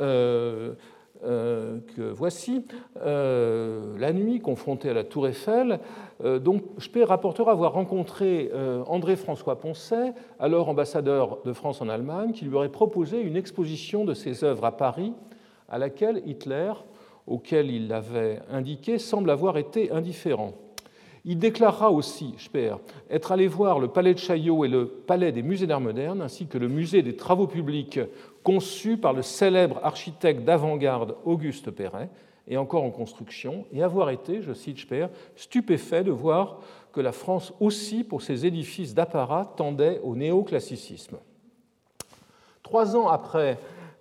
euh, 0.01 0.73
que 1.23 2.11
voici, 2.11 2.65
euh, 3.01 3.97
la 3.99 4.13
nuit, 4.13 4.41
confronté 4.41 4.91
à 4.91 4.95
la 4.95 5.05
Tour 5.05 5.29
Eiffel. 5.29 5.81
Euh, 6.25 6.39
donc, 6.39 6.63
rapportera 7.07 7.53
avoir 7.53 7.73
rencontré 7.73 8.51
André-François 8.87 9.61
Poncet, 9.61 10.15
alors 10.39 10.69
ambassadeur 10.69 11.39
de 11.45 11.53
France 11.53 11.81
en 11.81 11.89
Allemagne, 11.89 12.33
qui 12.33 12.45
lui 12.45 12.55
aurait 12.55 12.69
proposé 12.69 13.21
une 13.21 13.37
exposition 13.37 14.05
de 14.05 14.15
ses 14.15 14.45
œuvres 14.45 14.65
à 14.65 14.77
Paris, 14.77 15.13
à 15.69 15.79
laquelle 15.79 16.23
Hitler, 16.27 16.73
auquel 17.27 17.71
il 17.71 17.89
l'avait 17.89 18.41
indiqué, 18.51 18.99
semble 18.99 19.31
avoir 19.31 19.59
été 19.59 19.91
indifférent. 19.91 20.53
Il 21.25 21.39
déclarera 21.39 21.91
aussi, 21.93 22.35
Speer, 22.37 22.75
être 23.09 23.31
allé 23.31 23.47
voir 23.47 23.79
le 23.79 23.89
palais 23.89 24.13
de 24.13 24.19
Chaillot 24.19 24.65
et 24.65 24.69
le 24.69 24.87
palais 24.87 25.31
des 25.31 25.43
musées 25.43 25.69
d'art 25.69 25.81
moderne, 25.81 26.21
ainsi 26.21 26.47
que 26.47 26.59
le 26.59 26.67
musée 26.67 27.03
des 27.03 27.15
travaux 27.15 27.47
publics 27.47 28.01
conçu 28.43 28.97
par 28.97 29.13
le 29.13 29.23
célèbre 29.23 29.81
architecte 29.83 30.45
d'avant-garde 30.45 31.17
Auguste 31.25 31.71
Perret, 31.71 32.09
et 32.49 32.57
encore 32.57 32.83
en 32.83 32.91
construction, 32.91 33.67
et 33.73 33.83
avoir 33.83 34.11
été, 34.11 34.43
je 34.43 34.53
cite 34.53 34.79
Speer, 34.79 35.07
stupéfait 35.37 36.05
de 36.05 36.11
voir 36.11 36.59
que 36.93 37.01
la 37.01 37.13
France 37.13 37.53
aussi, 37.61 38.05
pour 38.05 38.23
ses 38.23 38.47
édifices 38.47 38.95
d'apparat, 38.95 39.53
tendait 39.57 40.01
au 40.03 40.17
néoclassicisme. 40.17 41.19
Trois 42.63 42.97
ans 42.97 43.09
après 43.09 43.59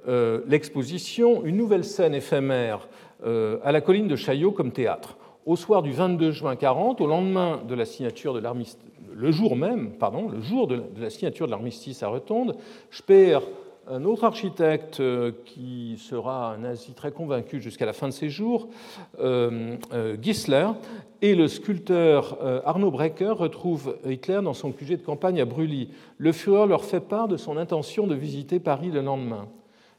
euh, 0.08 0.42
l'exposition, 0.48 1.46
une 1.46 1.58
nouvelle 1.58 1.84
scène 1.84 2.16
éphémère 2.16 2.88
euh, 3.26 3.60
à 3.64 3.72
la 3.72 3.82
colline 3.82 4.08
de 4.08 4.16
Chaillot 4.16 4.52
comme 4.52 4.72
théâtre. 4.72 5.18
Au 5.46 5.56
soir 5.56 5.82
du 5.82 5.92
22 5.92 6.32
juin 6.32 6.56
40, 6.56 7.02
au 7.02 7.08
lendemain 7.08 7.62
de 7.68 7.76
la 7.76 7.86
signature 7.86 8.34
de 8.34 8.40
l'armistice, 8.40 8.80
le 9.14 9.32
jour 9.32 9.56
même, 9.56 9.92
pardon, 9.92 10.30
le 10.30 10.42
jour 10.42 10.68
de 10.68 10.84
la 11.00 11.10
signature 11.10 11.46
de 11.46 11.52
l'armistice 11.52 12.02
à 12.02 12.08
Retonde, 12.08 12.56
Speer 12.90 13.40
un 13.92 14.06
autre 14.06 14.24
architecte 14.24 15.02
euh, 15.02 15.32
qui 15.46 15.98
sera 16.00 16.54
un 16.54 16.60
nazi 16.60 16.94
très 16.94 17.12
convaincu 17.12 17.60
jusqu'à 17.60 17.86
la 17.86 17.92
fin 17.92 18.08
de 18.08 18.14
ses 18.14 18.30
jours, 18.30 18.70
euh, 19.20 19.76
euh, 19.94 20.16
Gisler, 20.22 20.68
et 21.22 21.36
le 21.36 21.48
sculpteur 21.48 22.40
Arnaud 22.66 22.90
Brecker 22.90 23.34
retrouvent 23.38 23.96
Hitler 24.10 24.40
dans 24.44 24.56
son 24.56 24.72
QG 24.72 24.92
de 24.92 25.06
campagne 25.06 25.40
à 25.40 25.46
Brully. 25.46 25.90
Le 26.18 26.32
Führer 26.32 26.66
leur 26.66 26.84
fait 26.84 27.00
part 27.00 27.28
de 27.28 27.38
son 27.38 27.58
intention 27.58 28.08
de 28.08 28.16
visiter 28.16 28.60
Paris 28.60 28.90
le 28.90 29.02
lendemain. 29.02 29.48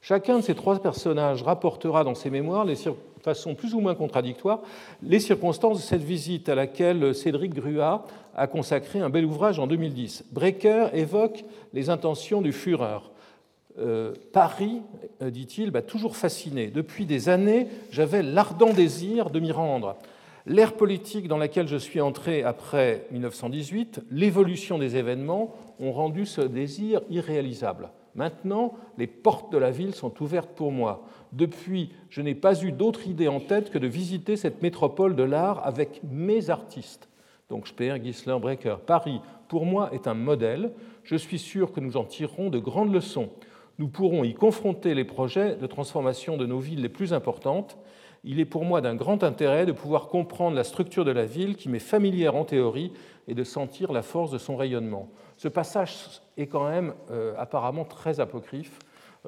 Chacun 0.00 0.38
de 0.38 0.42
ces 0.42 0.56
trois 0.56 0.80
personnages 0.80 1.44
rapportera 1.44 2.02
dans 2.02 2.16
ses 2.16 2.28
mémoires, 2.28 2.66
de 2.66 2.74
façon 3.22 3.54
plus 3.54 3.72
ou 3.74 3.80
moins 3.80 3.94
contradictoire, 3.94 4.62
les 5.00 5.20
circonstances 5.20 5.76
de 5.76 5.82
cette 5.82 6.02
visite 6.02 6.48
à 6.48 6.56
laquelle 6.56 7.14
Cédric 7.14 7.54
Gruat 7.54 8.04
a 8.34 8.48
consacré 8.48 8.98
un 8.98 9.10
bel 9.10 9.24
ouvrage 9.24 9.60
en 9.60 9.68
2010. 9.68 10.24
Brecker 10.32 10.88
évoque 10.92 11.44
les 11.72 11.88
intentions 11.88 12.42
du 12.42 12.50
Führer. 12.50 13.11
Euh, 13.78 14.12
Paris, 14.32 14.82
euh, 15.22 15.30
dit-il, 15.30 15.72
m'a 15.72 15.82
toujours 15.82 16.16
fasciné. 16.16 16.68
Depuis 16.68 17.06
des 17.06 17.28
années, 17.28 17.68
j'avais 17.90 18.22
l'ardent 18.22 18.72
désir 18.72 19.30
de 19.30 19.40
m'y 19.40 19.52
rendre. 19.52 19.96
L'ère 20.44 20.74
politique 20.74 21.28
dans 21.28 21.38
laquelle 21.38 21.68
je 21.68 21.76
suis 21.76 22.00
entré 22.00 22.42
après 22.42 23.06
1918, 23.12 24.00
l'évolution 24.10 24.78
des 24.78 24.96
événements 24.96 25.54
ont 25.80 25.92
rendu 25.92 26.26
ce 26.26 26.40
désir 26.42 27.00
irréalisable. 27.08 27.90
Maintenant, 28.14 28.74
les 28.98 29.06
portes 29.06 29.50
de 29.52 29.58
la 29.58 29.70
ville 29.70 29.94
sont 29.94 30.22
ouvertes 30.22 30.50
pour 30.54 30.70
moi. 30.70 31.06
Depuis, 31.32 31.92
je 32.10 32.20
n'ai 32.20 32.34
pas 32.34 32.62
eu 32.62 32.72
d'autre 32.72 33.06
idée 33.06 33.28
en 33.28 33.40
tête 33.40 33.70
que 33.70 33.78
de 33.78 33.86
visiter 33.86 34.36
cette 34.36 34.60
métropole 34.60 35.16
de 35.16 35.22
l'art 35.22 35.64
avec 35.64 36.02
mes 36.10 36.50
artistes. 36.50 37.08
Donc 37.48 37.68
Speer, 37.68 38.02
Gisler, 38.02 38.38
Brecker. 38.38 38.80
Paris, 38.84 39.20
pour 39.48 39.64
moi, 39.64 39.90
est 39.94 40.06
un 40.06 40.14
modèle. 40.14 40.72
Je 41.04 41.16
suis 41.16 41.38
sûr 41.38 41.72
que 41.72 41.80
nous 41.80 41.96
en 41.96 42.04
tirerons 42.04 42.50
de 42.50 42.58
grandes 42.58 42.92
leçons 42.92 43.30
nous 43.78 43.88
pourrons 43.88 44.24
y 44.24 44.34
confronter 44.34 44.94
les 44.94 45.04
projets 45.04 45.56
de 45.56 45.66
transformation 45.66 46.36
de 46.36 46.46
nos 46.46 46.58
villes 46.58 46.82
les 46.82 46.88
plus 46.88 47.12
importantes. 47.12 47.78
Il 48.24 48.38
est 48.38 48.44
pour 48.44 48.64
moi 48.64 48.80
d'un 48.80 48.94
grand 48.94 49.24
intérêt 49.24 49.66
de 49.66 49.72
pouvoir 49.72 50.08
comprendre 50.08 50.56
la 50.56 50.64
structure 50.64 51.04
de 51.04 51.10
la 51.10 51.24
ville 51.24 51.56
qui 51.56 51.68
m'est 51.68 51.78
familière 51.78 52.36
en 52.36 52.44
théorie 52.44 52.92
et 53.26 53.34
de 53.34 53.44
sentir 53.44 53.92
la 53.92 54.02
force 54.02 54.30
de 54.30 54.38
son 54.38 54.56
rayonnement. 54.56 55.08
Ce 55.36 55.48
passage 55.48 56.20
est 56.36 56.46
quand 56.46 56.68
même 56.68 56.94
euh, 57.10 57.34
apparemment 57.36 57.84
très 57.84 58.20
apocryphe, 58.20 58.78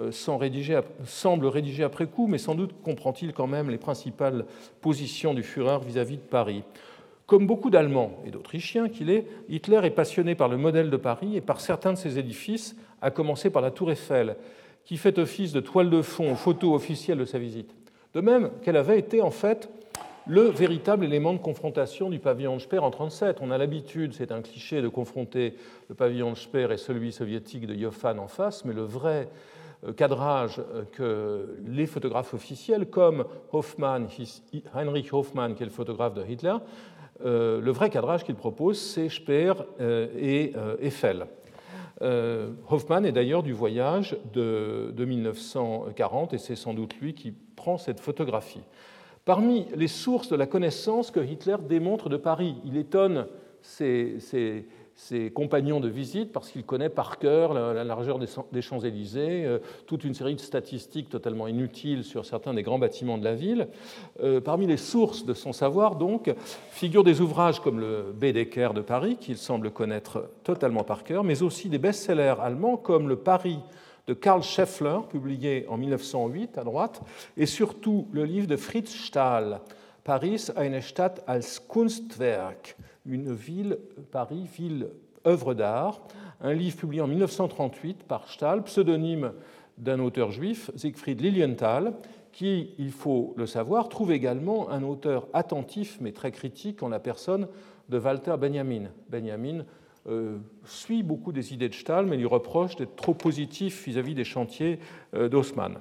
euh, 0.00 0.12
semble 0.12 1.46
rédigé 1.46 1.84
après 1.84 2.06
coup, 2.06 2.26
mais 2.26 2.38
sans 2.38 2.54
doute 2.54 2.82
comprend-il 2.82 3.32
quand 3.32 3.46
même 3.46 3.70
les 3.70 3.78
principales 3.78 4.44
positions 4.80 5.34
du 5.34 5.42
Führer 5.42 5.78
vis-à-vis 5.84 6.16
-vis 6.16 6.20
de 6.20 6.28
Paris. 6.28 6.62
Comme 7.26 7.46
beaucoup 7.46 7.70
d'Allemands 7.70 8.18
et 8.26 8.30
d'Autrichiens 8.30 8.88
qu'il 8.88 9.08
est, 9.08 9.26
Hitler 9.48 9.80
est 9.84 9.90
passionné 9.90 10.34
par 10.34 10.48
le 10.48 10.58
modèle 10.58 10.90
de 10.90 10.96
Paris 10.96 11.36
et 11.36 11.40
par 11.40 11.60
certains 11.60 11.94
de 11.94 11.98
ses 11.98 12.18
édifices, 12.18 12.76
à 13.00 13.10
commencer 13.10 13.48
par 13.48 13.62
la 13.62 13.70
Tour 13.70 13.90
Eiffel, 13.90 14.36
qui 14.84 14.98
fait 14.98 15.18
office 15.18 15.52
de 15.52 15.60
toile 15.60 15.88
de 15.88 16.02
fond 16.02 16.32
aux 16.32 16.36
photos 16.36 16.74
officielles 16.74 17.18
de 17.18 17.24
sa 17.24 17.38
visite. 17.38 17.74
De 18.12 18.20
même 18.20 18.50
qu'elle 18.62 18.76
avait 18.76 18.98
été 18.98 19.22
en 19.22 19.30
fait 19.30 19.70
le 20.26 20.42
véritable 20.42 21.04
élément 21.04 21.32
de 21.32 21.38
confrontation 21.38 22.10
du 22.10 22.18
pavillon 22.18 22.56
de 22.56 22.60
Speer 22.60 22.78
en 22.78 22.90
1937. 22.90 23.38
On 23.40 23.50
a 23.50 23.58
l'habitude, 23.58 24.14
c'est 24.14 24.32
un 24.32 24.40
cliché, 24.40 24.80
de 24.80 24.88
confronter 24.88 25.54
le 25.88 25.94
pavillon 25.94 26.30
de 26.30 26.36
Speer 26.36 26.68
et 26.72 26.76
celui 26.76 27.12
soviétique 27.12 27.66
de 27.66 27.74
Joffan 27.74 28.18
en 28.18 28.28
face, 28.28 28.64
mais 28.64 28.72
le 28.72 28.82
vrai 28.82 29.28
euh, 29.86 29.92
cadrage 29.92 30.60
euh, 30.60 30.84
que 30.92 31.58
les 31.66 31.86
photographes 31.86 32.32
officiels, 32.32 32.86
comme 32.86 33.24
Hoffmann, 33.52 34.08
Heinrich 34.74 35.12
Hoffmann, 35.12 35.54
qui 35.54 35.62
est 35.62 35.66
le 35.66 35.72
photographe 35.72 36.14
de 36.14 36.24
Hitler, 36.26 36.56
le 37.20 37.70
vrai 37.70 37.90
cadrage 37.90 38.24
qu'il 38.24 38.34
propose, 38.34 38.78
c'est 38.78 39.08
Speer 39.08 39.52
euh, 39.80 40.08
et 40.18 40.52
euh, 40.56 40.76
Eiffel. 40.80 41.26
Hoffmann 42.68 43.06
est 43.06 43.12
d'ailleurs 43.12 43.42
du 43.42 43.52
voyage 43.52 44.16
de, 44.34 44.92
1940 44.98 46.34
et 46.34 46.38
c'est 46.38 46.56
sans 46.56 46.74
doute 46.74 46.94
lui 47.00 47.14
qui 47.14 47.32
prend 47.32 47.78
cette 47.78 48.00
photographie. 48.00 48.64
Parmi 49.24 49.68
les 49.74 49.88
sources 49.88 50.28
de 50.28 50.36
la 50.36 50.46
connaissance 50.46 51.10
que 51.10 51.20
Hitler 51.20 51.56
démontre 51.66 52.10
de 52.10 52.18
Paris, 52.18 52.56
il 52.64 52.76
étonne 52.76 53.26
ses 53.62 54.66
compagnons 55.34 55.80
de 55.80 55.88
visite 55.88 56.32
parce 56.32 56.50
qu'il 56.50 56.64
connaît 56.64 56.88
par 56.88 57.18
cœur 57.18 57.52
la 57.52 57.84
largeur 57.84 58.18
des 58.18 58.62
Champs-Élysées, 58.62 59.44
euh, 59.44 59.58
toute 59.86 60.04
une 60.04 60.14
série 60.14 60.34
de 60.34 60.40
statistiques 60.40 61.08
totalement 61.08 61.46
inutiles 61.46 62.04
sur 62.04 62.24
certains 62.24 62.54
des 62.54 62.62
grands 62.62 62.78
bâtiments 62.78 63.18
de 63.18 63.24
la 63.24 63.34
ville. 63.34 63.68
Euh, 64.22 64.40
parmi 64.40 64.66
les 64.66 64.76
sources 64.76 65.24
de 65.24 65.34
son 65.34 65.52
savoir, 65.52 65.96
donc, 65.96 66.32
figurent 66.70 67.04
des 67.04 67.20
ouvrages 67.20 67.60
comme 67.60 67.80
le 67.80 68.12
Baedeker 68.14 68.72
de 68.74 68.80
Paris, 68.80 69.16
qu'il 69.20 69.36
semble 69.36 69.70
connaître 69.70 70.30
totalement 70.42 70.84
par 70.84 71.04
cœur, 71.04 71.24
mais 71.24 71.42
aussi 71.42 71.68
des 71.68 71.78
best-sellers 71.78 72.36
allemands 72.40 72.76
comme 72.76 73.08
le 73.08 73.16
Paris 73.16 73.58
de 74.06 74.14
Karl 74.14 74.42
Scheffler, 74.42 74.98
publié 75.08 75.66
en 75.68 75.76
1908 75.76 76.58
à 76.58 76.64
droite, 76.64 77.02
et 77.36 77.46
surtout 77.46 78.06
le 78.12 78.24
livre 78.24 78.46
de 78.46 78.56
Fritz 78.56 78.94
Stahl, 78.94 79.60
Paris, 80.04 80.50
eine 80.54 80.82
Stadt 80.82 81.26
als 81.26 81.66
Kunstwerk, 81.66 82.76
une 83.06 83.32
ville, 83.32 83.78
Paris, 84.10 84.46
ville 84.54 84.88
œuvre 85.26 85.54
d'art, 85.54 86.02
un 86.42 86.52
livre 86.52 86.76
publié 86.76 87.00
en 87.00 87.06
1938 87.06 88.02
par 88.02 88.28
Stahl, 88.28 88.62
pseudonyme 88.64 89.32
d'un 89.78 90.00
auteur 90.00 90.30
juif, 90.30 90.70
Siegfried 90.76 91.22
Lilienthal, 91.22 91.94
qui, 92.32 92.74
il 92.78 92.90
faut 92.90 93.32
le 93.38 93.46
savoir, 93.46 93.88
trouve 93.88 94.12
également 94.12 94.70
un 94.70 94.82
auteur 94.82 95.26
attentif 95.32 95.96
mais 96.02 96.12
très 96.12 96.32
critique 96.32 96.82
en 96.82 96.90
la 96.90 96.98
personne 97.00 97.48
de 97.88 97.98
Walter 97.98 98.34
Benjamin. 98.38 98.90
Benjamin 99.08 99.64
euh, 100.06 100.36
suit 100.66 101.02
beaucoup 101.02 101.32
des 101.32 101.54
idées 101.54 101.70
de 101.70 101.74
Stahl, 101.74 102.04
mais 102.04 102.18
lui 102.18 102.26
reproche 102.26 102.76
d'être 102.76 102.96
trop 102.96 103.14
positif 103.14 103.86
vis-à-vis 103.86 104.14
des 104.14 104.24
chantiers 104.24 104.80
euh, 105.14 105.30
d'Haussmann. 105.30 105.78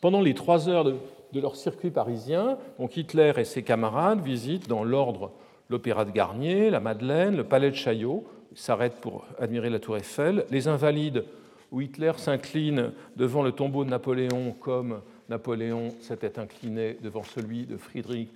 Pendant 0.00 0.22
les 0.22 0.34
trois 0.34 0.68
heures 0.68 0.84
de, 0.84 0.94
de, 1.36 1.40
leur 1.40 1.56
circuit 1.56 1.90
parisien, 1.90 2.58
donc 2.78 2.96
Hitler 2.96 3.32
et 3.36 3.44
ses 3.44 3.62
camarades 3.62 4.20
visitent 4.20 4.68
dans 4.68 4.84
l'ordre 4.84 5.32
l'Opéra 5.68 6.04
de 6.04 6.10
Garnier, 6.10 6.70
la 6.70 6.80
Madeleine, 6.80 7.36
le 7.36 7.44
Palais 7.44 7.70
de 7.70 7.76
Chaillot. 7.76 8.24
S'arrêtent 8.54 9.00
pour 9.00 9.26
admirer 9.38 9.68
la 9.68 9.78
Tour 9.78 9.98
Eiffel. 9.98 10.46
Les 10.50 10.66
Invalides, 10.66 11.24
où 11.72 11.82
Hitler 11.82 12.12
s'incline 12.16 12.92
devant 13.16 13.42
le 13.42 13.52
tombeau 13.52 13.84
de 13.84 13.90
Napoléon 13.90 14.54
comme 14.60 15.00
Napoléon 15.28 15.90
s'était 16.00 16.38
incliné 16.38 16.96
devant 17.02 17.22
celui 17.22 17.66
de 17.66 17.76
Frédéric, 17.76 18.30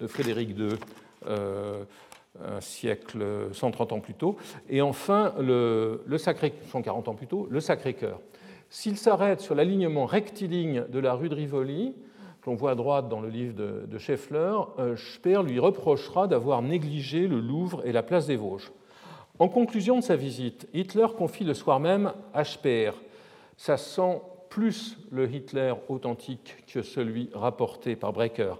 de 0.00 0.06
Frédéric 0.06 0.56
II. 0.56 0.68
Euh, 1.26 1.84
un 2.44 2.60
siècle, 2.60 3.24
130 3.52 3.92
ans 3.92 4.00
plus 4.00 4.14
tôt, 4.14 4.36
et 4.68 4.82
enfin 4.82 5.32
le, 5.40 6.02
le 6.06 6.18
Sacré, 6.18 6.52
140 6.70 7.08
ans 7.08 7.14
plus 7.14 7.26
tôt, 7.26 7.48
le 7.50 7.60
Sacré-Cœur. 7.60 8.20
S'il 8.68 8.96
s'arrête 8.96 9.40
sur 9.40 9.54
l'alignement 9.54 10.06
rectiligne 10.06 10.84
de 10.88 10.98
la 10.98 11.14
rue 11.14 11.28
de 11.28 11.34
Rivoli, 11.34 11.94
qu'on 12.46 12.54
voit 12.54 12.70
à 12.70 12.74
droite 12.76 13.08
dans 13.08 13.20
le 13.20 13.28
livre 13.28 13.54
de, 13.54 13.86
de 13.90 13.98
Scheffler, 13.98 14.54
euh, 14.78 14.94
Speer 14.96 15.42
lui 15.42 15.58
reprochera 15.58 16.28
d'avoir 16.28 16.62
négligé 16.62 17.26
le 17.26 17.40
Louvre 17.40 17.84
et 17.84 17.90
la 17.90 18.04
place 18.04 18.28
des 18.28 18.36
Vosges. 18.36 18.70
En 19.40 19.48
conclusion 19.48 19.96
de 19.96 20.04
sa 20.04 20.14
visite, 20.14 20.68
Hitler 20.72 21.08
confie 21.18 21.42
le 21.42 21.54
soir 21.54 21.80
même 21.80 22.12
HPR. 22.34 22.94
Ça 23.56 23.76
sent 23.76 24.20
plus 24.48 24.96
le 25.10 25.28
Hitler 25.28 25.74
authentique 25.88 26.62
que 26.72 26.82
celui 26.82 27.30
rapporté 27.34 27.96
par 27.96 28.12
Brecker. 28.12 28.54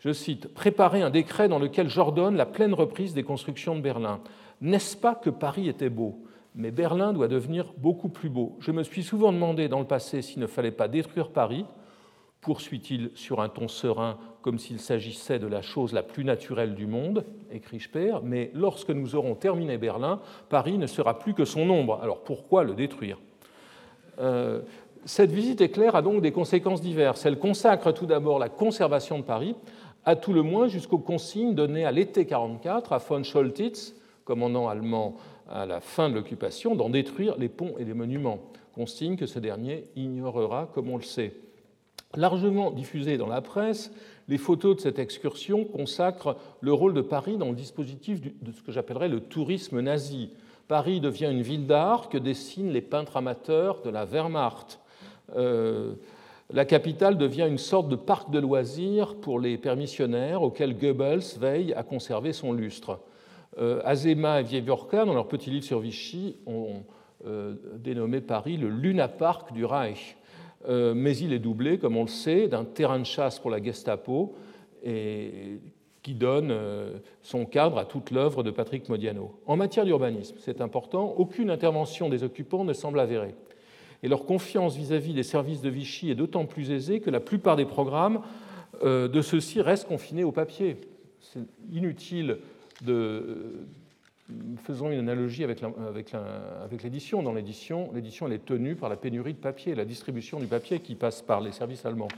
Je 0.00 0.12
cite 0.12 0.52
Préparer 0.52 1.02
un 1.02 1.10
décret 1.10 1.48
dans 1.48 1.60
lequel 1.60 1.88
j'ordonne 1.88 2.34
la 2.34 2.44
pleine 2.44 2.74
reprise 2.74 3.14
des 3.14 3.22
constructions 3.22 3.76
de 3.76 3.80
Berlin. 3.80 4.18
N'est-ce 4.60 4.96
pas 4.96 5.14
que 5.14 5.30
Paris 5.30 5.68
était 5.68 5.90
beau 5.90 6.24
Mais 6.56 6.72
Berlin 6.72 7.12
doit 7.12 7.28
devenir 7.28 7.72
beaucoup 7.76 8.08
plus 8.08 8.30
beau. 8.30 8.56
Je 8.58 8.72
me 8.72 8.82
suis 8.82 9.04
souvent 9.04 9.32
demandé 9.32 9.68
dans 9.68 9.78
le 9.78 9.86
passé 9.86 10.22
s'il 10.22 10.42
ne 10.42 10.48
fallait 10.48 10.72
pas 10.72 10.88
détruire 10.88 11.30
Paris, 11.30 11.64
poursuit-il 12.40 13.10
sur 13.14 13.40
un 13.40 13.48
ton 13.48 13.68
serein, 13.68 14.18
comme 14.42 14.58
s'il 14.58 14.78
s'agissait 14.78 15.38
de 15.38 15.46
la 15.46 15.62
chose 15.62 15.92
la 15.92 16.02
plus 16.02 16.24
naturelle 16.24 16.74
du 16.74 16.86
monde, 16.86 17.24
écrit 17.52 17.80
Speer, 17.80 18.20
mais 18.22 18.50
lorsque 18.54 18.90
nous 18.90 19.14
aurons 19.16 19.34
terminé 19.34 19.76
Berlin, 19.76 20.20
Paris 20.48 20.78
ne 20.78 20.86
sera 20.86 21.18
plus 21.18 21.34
que 21.34 21.44
son 21.44 21.68
ombre. 21.68 21.98
Alors 22.02 22.22
pourquoi 22.22 22.64
le 22.64 22.74
détruire? 22.74 23.18
Euh, 24.20 24.60
Cette 25.04 25.32
visite 25.32 25.60
éclair 25.60 25.96
a 25.96 26.02
donc 26.02 26.22
des 26.22 26.32
conséquences 26.32 26.80
diverses. 26.80 27.26
Elle 27.26 27.38
consacre 27.38 27.92
tout 27.92 28.06
d'abord 28.06 28.38
la 28.38 28.48
conservation 28.48 29.18
de 29.18 29.24
Paris, 29.24 29.54
à 30.04 30.16
tout 30.16 30.32
le 30.32 30.42
moins 30.42 30.68
jusqu'aux 30.68 30.98
consignes 30.98 31.54
données 31.54 31.84
à 31.84 31.92
l'été 31.92 32.20
1944 32.20 32.92
à 32.92 32.98
von 32.98 33.22
Scholtitz, 33.24 33.94
commandant 34.24 34.68
allemand 34.68 35.16
à 35.50 35.66
la 35.66 35.80
fin 35.80 36.08
de 36.08 36.14
l'occupation, 36.14 36.74
d'en 36.74 36.90
détruire 36.90 37.36
les 37.38 37.48
ponts 37.48 37.74
et 37.78 37.84
les 37.84 37.94
monuments, 37.94 38.38
consigne 38.74 39.16
que 39.16 39.26
ce 39.26 39.38
dernier 39.38 39.84
ignorera 39.96 40.70
comme 40.72 40.90
on 40.90 40.96
le 40.96 41.02
sait. 41.02 41.34
Largement 42.16 42.70
diffusées 42.70 43.18
dans 43.18 43.26
la 43.26 43.42
presse, 43.42 43.92
les 44.28 44.38
photos 44.38 44.76
de 44.76 44.80
cette 44.80 44.98
excursion 44.98 45.64
consacrent 45.64 46.36
le 46.60 46.72
rôle 46.72 46.94
de 46.94 47.02
Paris 47.02 47.36
dans 47.36 47.50
le 47.50 47.54
dispositif 47.54 48.20
de 48.20 48.52
ce 48.52 48.62
que 48.62 48.72
j'appellerais 48.72 49.08
le 49.08 49.20
tourisme 49.20 49.80
nazi. 49.80 50.30
Paris 50.68 51.00
devient 51.00 51.28
une 51.30 51.42
ville 51.42 51.66
d'art 51.66 52.08
que 52.08 52.18
dessinent 52.18 52.72
les 52.72 52.80
peintres 52.80 53.16
amateurs 53.16 53.82
de 53.82 53.90
la 53.90 54.04
Wehrmacht. 54.04 54.80
Euh, 55.36 55.94
la 56.50 56.64
capitale 56.64 57.18
devient 57.18 57.46
une 57.46 57.58
sorte 57.58 57.88
de 57.88 57.96
parc 57.96 58.30
de 58.30 58.38
loisirs 58.38 59.16
pour 59.16 59.38
les 59.38 59.58
permissionnaires 59.58 60.42
auxquels 60.42 60.78
Goebbels 60.78 61.38
veille 61.38 61.74
à 61.74 61.82
conserver 61.82 62.32
son 62.32 62.52
lustre. 62.54 63.00
Euh, 63.58 63.80
Azema 63.84 64.40
et 64.40 64.44
Vievorka, 64.44 65.04
dans 65.04 65.14
leur 65.14 65.28
petit 65.28 65.50
livre 65.50 65.64
sur 65.64 65.80
Vichy, 65.80 66.36
ont 66.46 66.84
euh, 67.26 67.54
dénommé 67.76 68.20
Paris 68.20 68.56
le 68.56 68.68
Luna 68.68 69.08
Park 69.08 69.52
du 69.52 69.64
Reich. 69.64 70.16
Euh, 70.66 70.92
mais 70.94 71.16
il 71.16 71.32
est 71.32 71.38
doublé, 71.38 71.78
comme 71.78 71.96
on 71.96 72.02
le 72.02 72.08
sait, 72.08 72.48
d'un 72.48 72.64
terrain 72.64 72.98
de 72.98 73.04
chasse 73.04 73.38
pour 73.38 73.50
la 73.50 73.62
Gestapo 73.62 74.34
et 74.82 75.60
qui 76.02 76.14
donne 76.14 76.50
euh, 76.50 76.98
son 77.22 77.44
cadre 77.44 77.78
à 77.78 77.84
toute 77.84 78.10
l'œuvre 78.10 78.42
de 78.42 78.50
Patrick 78.50 78.88
Modiano. 78.88 79.38
En 79.46 79.56
matière 79.56 79.84
d'urbanisme, 79.84 80.36
c'est 80.38 80.60
important, 80.60 81.14
aucune 81.16 81.50
intervention 81.50 82.08
des 82.08 82.22
occupants 82.22 82.64
ne 82.64 82.72
semble 82.72 83.00
avérée. 83.00 83.34
Et 84.02 84.08
leur 84.08 84.24
confiance 84.24 84.76
vis-à-vis 84.76 85.12
des 85.12 85.22
services 85.22 85.60
de 85.60 85.68
Vichy 85.68 86.10
est 86.10 86.14
d'autant 86.14 86.46
plus 86.46 86.70
aisée 86.70 87.00
que 87.00 87.10
la 87.10 87.20
plupart 87.20 87.56
des 87.56 87.64
programmes 87.64 88.20
euh, 88.84 89.08
de 89.08 89.20
ceux-ci 89.20 89.60
restent 89.60 89.88
confinés 89.88 90.24
au 90.24 90.32
papier. 90.32 90.76
C'est 91.20 91.40
inutile 91.72 92.38
de, 92.84 93.66
faisons 94.62 94.90
une 94.90 94.98
analogie 94.98 95.44
avec, 95.44 95.62
l'édition. 96.82 97.22
Dans 97.22 97.32
l'édition, 97.32 97.90
l'édition 97.94 98.30
est 98.30 98.44
tenue 98.44 98.76
par 98.76 98.88
la 98.88 98.96
pénurie 98.96 99.34
de 99.34 99.38
papier, 99.38 99.74
la 99.74 99.84
distribution 99.84 100.38
du 100.38 100.46
papier 100.46 100.80
qui 100.80 100.94
passe 100.94 101.22
par 101.22 101.40
les 101.40 101.52
services 101.52 101.86
allemands. 101.86 102.08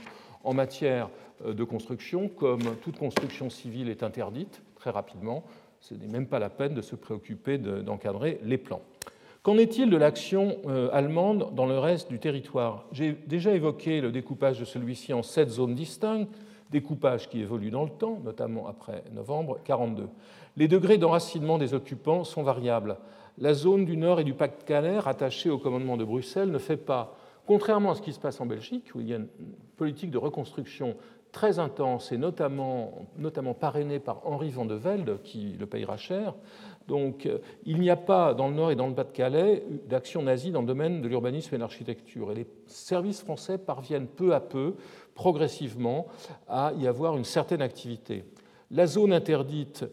En 0.43 0.53
matière 0.53 1.09
euh, 1.45 1.53
de 1.53 1.63
construction, 1.63 2.27
comme 2.27 2.75
toute 2.81 2.97
construction 2.97 3.49
civile 3.49 3.89
est 3.89 4.03
interdite 4.03 4.61
très 4.75 4.89
rapidement, 4.89 5.43
ce 5.79 5.93
n'est 5.93 6.07
même 6.07 6.27
pas 6.27 6.39
la 6.39 6.49
peine 6.49 6.73
de 6.73 6.81
se 6.81 6.95
préoccuper 6.95 7.57
d'encadrer 7.57 8.39
les 8.43 8.57
plans. 8.57 8.81
Qu'en 9.43 9.57
est-il 9.57 9.89
de 9.89 9.97
l'action 9.97 10.57
euh, 10.67 10.89
allemande 10.93 11.55
dans 11.55 11.65
le 11.65 11.79
reste 11.79 12.09
du 12.09 12.19
territoire? 12.19 12.85
J'ai 12.91 13.13
déjà 13.25 13.55
évoqué 13.55 14.01
le 14.01 14.11
découpage 14.11 14.59
de 14.59 14.65
celui-ci 14.65 15.13
en 15.13 15.23
sept 15.23 15.49
zones 15.49 15.73
distinctes, 15.73 16.29
découpage 16.69 17.29
qui 17.29 17.41
évolue 17.41 17.71
dans 17.71 17.83
le 17.83 17.89
temps, 17.89 18.19
notamment 18.23 18.67
après 18.67 19.03
novembre 19.11 19.59
1942. 19.67 20.07
Les 20.57 20.67
degrés 20.67 20.97
d'enracinement 20.97 21.57
des 21.57 21.73
occupants 21.73 22.23
sont 22.23 22.43
variables. 22.43 22.97
La 23.37 23.53
zone 23.53 23.85
du 23.85 23.95
Nord 23.95 24.19
et 24.19 24.23
du 24.23 24.33
Pas-de-Calais, 24.33 24.99
rattachée 24.99 25.49
au 25.49 25.57
commandement 25.57 25.95
de 25.95 26.03
Bruxelles, 26.03 26.51
ne 26.51 26.57
fait 26.57 26.77
pas, 26.77 27.15
contrairement 27.47 27.91
à 27.91 27.95
ce 27.95 28.01
qui 28.01 28.11
se 28.11 28.19
passe 28.19 28.41
en 28.41 28.45
Belgique, 28.45 28.91
où 28.93 28.99
il 28.99 29.07
y 29.07 29.13
a 29.13 29.17
une 29.17 29.27
politique 29.77 30.11
de 30.11 30.17
reconstruction 30.17 30.97
très 31.31 31.59
intense 31.59 32.11
et 32.11 32.17
notamment, 32.17 33.07
notamment 33.17 33.53
parrainée 33.53 33.99
par 33.99 34.27
Henri 34.27 34.49
van 34.49 34.65
de 34.65 34.75
Velde, 34.75 35.19
qui 35.23 35.55
le 35.57 35.65
payera 35.65 35.95
cher. 35.95 36.35
Donc, 36.89 37.25
euh, 37.25 37.37
il 37.65 37.79
n'y 37.79 37.89
a 37.89 37.95
pas 37.95 38.33
dans 38.33 38.49
le 38.49 38.53
Nord 38.53 38.71
et 38.71 38.75
dans 38.75 38.87
le 38.87 38.93
Pas-de-Calais 38.93 39.63
d'action 39.87 40.23
nazie 40.23 40.51
dans 40.51 40.61
le 40.61 40.67
domaine 40.67 41.01
de 41.01 41.07
l'urbanisme 41.07 41.55
et 41.55 41.57
de 41.57 41.61
l'architecture. 41.61 42.31
Et 42.31 42.35
les 42.35 42.47
services 42.67 43.21
français 43.21 43.57
parviennent 43.57 44.07
peu 44.07 44.33
à 44.33 44.41
peu, 44.41 44.75
progressivement, 45.15 46.07
à 46.49 46.73
y 46.77 46.87
avoir 46.87 47.15
une 47.15 47.23
certaine 47.23 47.61
activité. 47.61 48.25
La 48.71 48.87
zone 48.87 49.13
interdite 49.13 49.85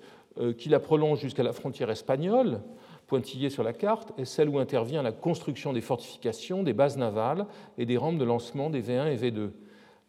qui 0.56 0.68
la 0.68 0.80
prolonge 0.80 1.20
jusqu'à 1.20 1.42
la 1.42 1.52
frontière 1.52 1.90
espagnole, 1.90 2.60
pointillée 3.06 3.50
sur 3.50 3.62
la 3.62 3.72
carte, 3.72 4.12
est 4.18 4.24
celle 4.24 4.48
où 4.48 4.58
intervient 4.58 5.02
la 5.02 5.12
construction 5.12 5.72
des 5.72 5.80
fortifications, 5.80 6.62
des 6.62 6.74
bases 6.74 6.96
navales 6.96 7.46
et 7.78 7.86
des 7.86 7.96
rampes 7.96 8.18
de 8.18 8.24
lancement 8.24 8.70
des 8.70 8.82
V1 8.82 9.06
et 9.08 9.16
V2. 9.16 9.50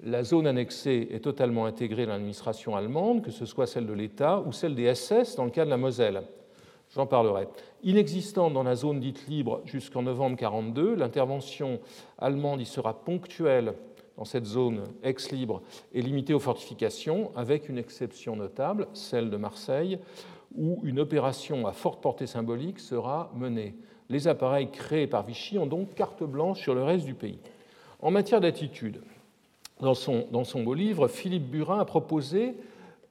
La 0.04 0.24
zone 0.24 0.48
annexée 0.48 1.10
est 1.12 1.24
totalement 1.24 1.66
intégrée 1.66 2.06
dans 2.06 2.14
l'administration 2.14 2.76
allemande, 2.76 3.22
que 3.22 3.32
ce 3.32 3.46
soit 3.46 3.68
celle 3.68 3.86
de 3.86 3.94
l'État 3.94 4.42
ou 4.46 4.54
celle 4.54 4.76
des 4.76 4.94
SS 4.94 5.36
dans 5.36 5.44
le 5.44 5.52
cas 5.52 5.66
de 5.66 5.70
la 5.70 5.78
Moselle. 5.78 6.24
J'en 6.96 7.06
parlerai. 7.06 7.48
Inexistante 7.84 8.54
dans 8.54 8.64
la 8.64 8.76
zone 8.76 9.00
dite 9.00 9.28
libre 9.28 9.62
jusqu'en 9.66 10.02
novembre 10.02 10.38
1942, 10.38 10.96
l'intervention 10.96 11.80
allemande 12.18 12.62
y 12.62 12.66
sera 12.66 13.04
ponctuelle 13.04 13.74
dans 14.20 14.26
cette 14.26 14.46
zone 14.46 14.84
ex-libre 15.02 15.62
est 15.96 16.02
limitée 16.02 16.34
aux 16.34 16.42
fortifications, 16.42 17.32
avec 17.38 17.70
une 17.70 17.78
exception 17.78 18.36
notable, 18.36 18.90
celle 18.92 19.30
de 19.30 19.38
Marseille, 19.38 19.98
où 20.58 20.82
une 20.84 21.00
opération 21.00 21.66
à 21.66 21.72
forte 21.72 22.02
portée 22.02 22.28
symbolique 22.28 22.82
sera 22.82 23.32
menée. 23.34 23.76
Les 24.10 24.28
appareils 24.28 24.72
créés 24.72 25.08
par 25.08 25.24
Vichy 25.24 25.58
ont 25.58 25.68
donc 25.68 25.96
carte 25.96 26.22
blanche 26.26 26.60
sur 26.60 26.76
le 26.76 26.84
reste 26.84 27.06
du 27.06 27.14
pays. 27.14 27.40
En 28.02 28.12
matière 28.12 28.42
d'attitude, 28.42 29.00
dans 29.80 29.94
son, 29.94 30.28
dans 30.32 30.44
son, 30.44 30.64
beau 30.64 30.74
livre, 30.74 31.08
Philippe 31.08 31.50
Burin 31.50 31.80
a 31.80 31.86
proposé 31.86 32.56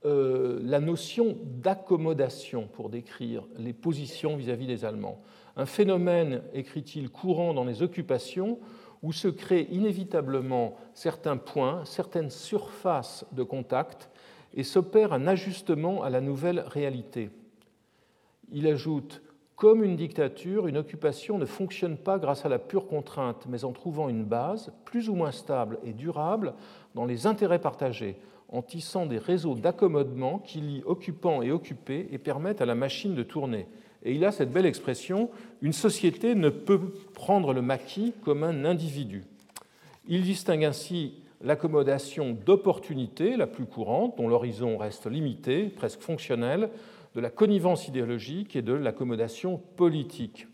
euh, 0.04 0.60
la 0.62 0.78
notion 0.78 1.38
d'accommodation 1.42 2.68
pour 2.74 2.90
décrire 2.90 3.44
les 3.56 3.72
positions 3.72 4.36
vis 4.36 4.50
à 4.50 4.56
-vis 4.56 4.66
des 4.66 4.84
Allemands. 4.84 5.22
Un 5.56 5.64
phénomène, 5.64 6.42
écrit-il, 6.52 7.08
courant 7.08 7.54
dans 7.54 7.64
les 7.64 7.82
occupations 7.82 8.58
où 9.02 9.12
se 9.12 9.28
créent 9.28 9.68
inévitablement 9.70 10.76
certains 10.94 11.37
points, 11.37 11.84
certaines 11.84 12.30
surfaces 12.30 13.24
de 13.32 13.42
contact, 13.42 14.11
et 14.54 14.62
s'opère 14.62 15.12
un 15.12 15.26
ajustement 15.26 16.02
à 16.02 16.11
la 16.11 16.20
nouvelle 16.20 16.61
réalité. 16.61 17.30
Il 18.50 18.66
ajoute 18.66 19.22
Comme 19.56 19.84
une 19.84 19.96
dictature, 19.96 20.68
une 20.68 20.78
occupation 20.78 21.38
ne 21.38 21.44
fonctionne 21.44 21.96
pas 21.96 22.18
grâce 22.18 22.46
à 22.46 22.48
la 22.48 22.58
pure 22.58 22.87
contrainte, 22.87 23.46
mais 23.48 23.64
en 23.64 23.72
trouvant 23.72 24.08
une 24.08 24.24
base 24.24 24.72
plus 24.84 25.08
ou 25.08 25.14
moins 25.14 25.32
stable 25.32 25.78
et 25.84 25.92
durable 25.92 26.54
dans 26.94 27.04
les 27.04 27.26
intérêts 27.26 27.61
partagés, 27.61 28.20
en 28.48 28.62
tissant 28.62 29.04
des 29.04 29.18
réseaux 29.18 29.54
d'accommodement 29.54 30.38
qui 30.38 30.61
lient 30.61 30.82
occupants 30.87 31.42
et 31.42 31.50
occupés 31.50 32.08
et 32.11 32.18
permettent 32.18 32.62
à 32.62 32.66
la 32.66 32.74
machine 32.74 33.14
de 33.14 33.22
tourner. 33.22 33.66
Et 34.04 34.12
il 34.12 34.24
a 34.24 34.32
cette 34.32 34.52
belle 34.52 34.66
expression, 34.66 35.30
une 35.61 35.72
société 35.72 36.34
ne 36.34 36.50
peut 36.50 36.80
prendre 37.14 37.52
le 37.52 37.62
maquis 37.62 38.12
comme 38.24 38.44
un 38.44 38.64
individu. 38.64 39.24
Il 40.06 40.22
distingue 40.22 40.64
ainsi 40.64 41.14
l'accommodation 41.42 42.37
d'opportunité, 42.46 43.37
la 43.37 43.46
plus 43.46 43.66
courante, 43.66 44.16
dont 44.16 44.28
l'horizon 44.28 44.76
reste 44.76 45.06
limité, 45.06 45.64
presque 45.64 46.00
fonctionnel, 46.00 46.70
de 47.14 47.20
la 47.20 47.30
connivence 47.30 47.88
idéologique 47.88 48.56
et 48.56 48.62
de 48.62 48.72
l'accommodation 48.72 49.61
politique. 49.76 50.46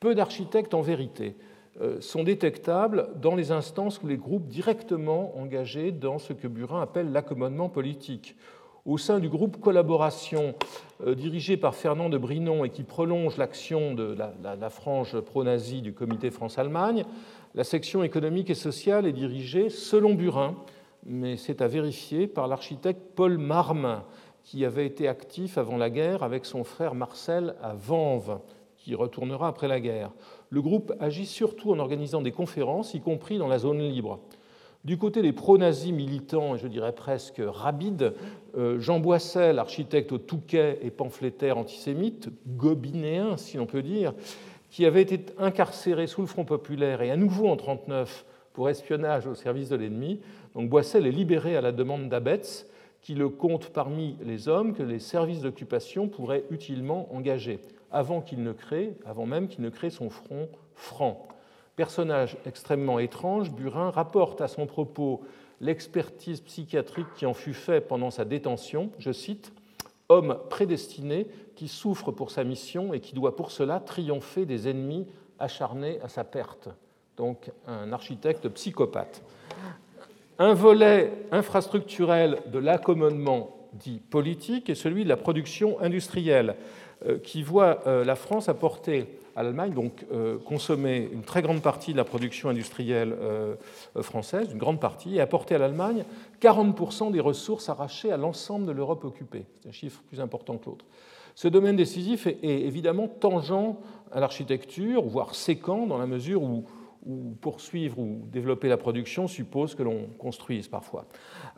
Peu 0.00 0.14
d'architectes, 0.14 0.74
en 0.74 0.80
vérité, 0.80 1.36
euh, 1.80 2.00
sont 2.00 2.24
détectables 2.24 3.08
dans 3.20 3.34
les 3.34 3.50
instances 3.50 4.02
ou 4.02 4.06
les 4.06 4.16
groupes 4.16 4.48
directement 4.48 5.36
engagés 5.38 5.90
dans 5.90 6.18
ce 6.18 6.32
que 6.32 6.48
Burin 6.48 6.82
appelle 6.82 7.12
l'accommodement 7.12 7.68
politique, 7.68 8.36
au 8.84 8.98
sein 8.98 9.20
du 9.20 9.28
groupe 9.28 9.60
collaboration 9.60 10.54
euh, 11.06 11.14
dirigé 11.14 11.56
par 11.56 11.74
Fernand 11.74 12.08
de 12.08 12.18
Brinon 12.18 12.64
et 12.64 12.70
qui 12.70 12.82
prolonge 12.82 13.36
l'action 13.36 13.94
de 13.94 14.16
la, 14.16 14.70
frange 14.70 15.20
pro-nazie 15.20 15.82
du 15.82 15.92
comité 15.92 16.30
France-Allemagne, 16.30 17.04
la 17.54 17.64
section 17.64 18.02
économique 18.02 18.50
et 18.50 18.54
sociale 18.54 19.06
est 19.06 19.12
dirigée, 19.12 19.68
selon 19.70 20.14
Burin, 20.14 20.56
mais 21.04 21.36
c'est 21.36 21.62
à 21.62 21.68
vérifier, 21.68 22.26
par 22.26 22.48
l'architecte 22.48 23.02
Paul 23.14 23.38
Marmin, 23.38 24.04
qui 24.42 24.64
avait 24.64 24.86
été 24.86 25.06
actif 25.06 25.58
avant 25.58 25.76
la 25.76 25.90
guerre 25.90 26.22
avec 26.22 26.44
son 26.44 26.64
frère 26.64 26.94
Marcel 26.94 27.54
à 27.62 27.74
Vanves, 27.74 28.40
qui 28.76 28.96
retournera 28.96 29.46
après 29.46 29.68
la 29.68 29.78
guerre. 29.78 30.10
Le 30.50 30.60
groupe 30.60 30.92
agit 30.98 31.26
surtout 31.26 31.70
en 31.70 31.78
organisant 31.78 32.20
des 32.20 32.32
conférences, 32.32 32.94
y 32.94 33.00
compris 33.00 33.38
dans 33.38 33.46
la 33.46 33.58
zone 33.58 33.78
libre. 33.78 34.18
Du 34.84 34.98
côté 34.98 35.22
des 35.22 35.32
pro-nazis 35.32 35.92
militants, 35.92 36.56
je 36.56 36.66
dirais 36.66 36.92
presque 36.92 37.40
rabides, 37.40 38.14
euh, 38.56 38.80
Jean 38.80 38.98
Boissel, 38.98 39.60
architecte 39.60 40.10
au 40.10 40.18
Touquet 40.18 40.80
et 40.82 40.90
pamphlétaire 40.90 41.56
antisémite, 41.56 42.30
gobinéen 42.48 43.36
si 43.36 43.58
l'on 43.58 43.66
peut 43.66 43.82
dire, 43.82 44.12
qui 44.70 44.84
avait 44.84 45.02
été 45.02 45.24
incarcéré 45.38 46.08
sous 46.08 46.20
le 46.20 46.26
Front 46.26 46.44
populaire 46.44 47.00
et 47.00 47.12
à 47.12 47.16
nouveau 47.16 47.44
en 47.44 47.54
1939 47.54 48.24
pour 48.54 48.68
espionnage 48.68 49.28
au 49.28 49.36
service 49.36 49.68
de 49.68 49.76
l'ennemi. 49.76 50.18
Donc 50.56 50.68
Boissel 50.68 51.06
est 51.06 51.12
libéré 51.12 51.56
à 51.56 51.60
la 51.60 51.70
demande 51.70 52.08
d'Abetz, 52.08 52.66
qui 53.02 53.14
le 53.14 53.28
compte 53.28 53.68
parmi 53.68 54.16
les 54.24 54.48
hommes 54.48 54.74
que 54.74 54.82
les 54.82 54.98
services 54.98 55.42
d'occupation 55.42 56.08
pourraient 56.08 56.44
utilement 56.50 57.08
engager, 57.14 57.60
avant 57.92 58.20
qu'il 58.20 58.42
ne 58.42 58.52
crée, 58.52 58.94
avant 59.06 59.26
même 59.26 59.46
qu'il 59.46 59.62
ne 59.62 59.70
crée 59.70 59.90
son 59.90 60.10
front 60.10 60.48
franc. 60.74 61.28
Personnage 61.76 62.36
extrêmement 62.46 62.98
étrange, 62.98 63.50
Burin 63.50 63.90
rapporte 63.90 64.40
à 64.40 64.48
son 64.48 64.66
propos 64.66 65.22
l'expertise 65.60 66.40
psychiatrique 66.40 67.06
qui 67.16 67.24
en 67.24 67.34
fut 67.34 67.54
faite 67.54 67.88
pendant 67.88 68.10
sa 68.10 68.24
détention, 68.24 68.90
je 68.98 69.12
cite, 69.12 69.52
Homme 70.08 70.36
prédestiné 70.50 71.26
qui 71.56 71.68
souffre 71.68 72.12
pour 72.12 72.30
sa 72.30 72.44
mission 72.44 72.92
et 72.92 73.00
qui 73.00 73.14
doit 73.14 73.34
pour 73.34 73.50
cela 73.50 73.80
triompher 73.80 74.44
des 74.44 74.68
ennemis 74.68 75.06
acharnés 75.38 75.98
à 76.02 76.08
sa 76.08 76.24
perte. 76.24 76.68
Donc 77.16 77.50
un 77.66 77.92
architecte 77.92 78.48
psychopathe. 78.48 79.22
Un 80.38 80.52
volet 80.52 81.12
infrastructurel 81.30 82.40
de 82.52 82.58
l'accommodement 82.58 83.56
dit 83.72 84.00
politique 84.10 84.68
est 84.68 84.74
celui 84.74 85.04
de 85.04 85.08
la 85.08 85.16
production 85.16 85.80
industrielle, 85.80 86.56
euh, 87.06 87.18
qui 87.18 87.42
voit 87.42 87.80
euh, 87.86 88.04
la 88.04 88.16
France 88.16 88.48
apporter 88.48 89.06
à 89.36 89.42
l'Allemagne, 89.42 89.72
donc 89.72 90.04
euh, 90.12 90.38
consommer 90.38 91.08
une 91.12 91.22
très 91.22 91.42
grande 91.42 91.62
partie 91.62 91.92
de 91.92 91.96
la 91.96 92.04
production 92.04 92.48
industrielle 92.48 93.14
euh, 93.20 93.54
française, 94.00 94.48
une 94.52 94.58
grande 94.58 94.80
partie, 94.80 95.16
et 95.16 95.20
apporter 95.20 95.54
à 95.54 95.58
l'Allemagne 95.58 96.04
40% 96.40 97.12
des 97.12 97.20
ressources 97.20 97.68
arrachées 97.68 98.12
à 98.12 98.16
l'ensemble 98.16 98.66
de 98.66 98.72
l'Europe 98.72 99.04
occupée. 99.04 99.44
C'est 99.60 99.68
un 99.68 99.72
chiffre 99.72 100.02
plus 100.08 100.20
important 100.20 100.58
que 100.58 100.66
l'autre. 100.66 100.84
Ce 101.34 101.48
domaine 101.48 101.76
décisif 101.76 102.26
est 102.26 102.42
évidemment 102.42 103.08
tangent 103.08 103.76
à 104.12 104.20
l'architecture, 104.20 105.02
voire 105.02 105.34
séquent 105.34 105.88
dans 105.88 105.98
la 105.98 106.06
mesure 106.06 106.42
où 106.42 106.66
ou 107.06 107.34
poursuivre 107.40 107.98
ou 107.98 108.22
développer 108.32 108.68
la 108.68 108.76
production 108.76 109.26
suppose 109.26 109.74
que 109.74 109.82
l'on 109.82 110.06
construise 110.18 110.68
parfois. 110.68 111.06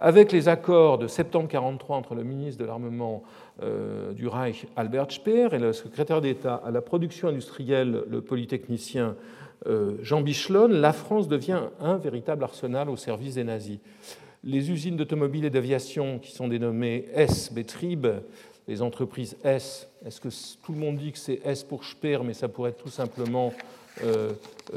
Avec 0.00 0.33
les 0.33 0.48
accords 0.48 0.98
de 0.98 1.07
septembre 1.07 1.44
1943 1.44 1.96
entre 1.96 2.14
le 2.14 2.24
ministre 2.24 2.61
de 2.61 2.66
l'Armement 2.66 3.22
euh, 3.62 4.12
du 4.12 4.26
Reich, 4.26 4.66
Albert 4.76 5.12
Speer, 5.12 5.48
et 5.52 5.59
le 5.59 5.72
secrétaire 5.72 6.20
d'État 6.20 6.54
à 6.64 6.70
la 6.70 6.80
production 6.80 7.28
industrielle, 7.28 8.04
le 8.09 8.20
polytechnicien 8.20 9.16
euh, 9.66 9.96
Jean 10.02 10.20
Bichelon, 10.20 10.68
la 10.68 10.92
France 10.92 11.28
devient 11.28 11.61
un 11.80 11.96
véritable 11.96 12.44
arsenal 12.44 12.90
au 12.90 12.96
service 12.96 13.35
des 13.35 13.44
nazis. 13.44 13.78
Les 14.42 14.70
usines 14.70 14.96
d'automobile 14.96 15.44
et 15.46 15.50
d'aviation 15.50 16.18
qui 16.18 16.33
sont 16.33 16.48
dénommées 16.48 17.07
S-Betrieb, 17.14 18.07
les 18.66 18.83
entreprises 18.83 19.37
S, 19.44 19.88
est-ce 20.04 20.20
que 20.20 20.28
tout 20.62 20.72
le 20.72 20.78
monde 20.78 20.96
dit 20.96 21.12
que 21.12 21.18
c'est 21.18 21.40
S 21.44 21.64
pour 21.64 21.85
Speer, 21.85 22.18
mais 22.24 22.35
ça 22.35 22.48
pourrait 22.48 22.70
être 22.70 22.83
tout 22.83 22.90
simplement 22.90 23.52
euh, 24.02 24.33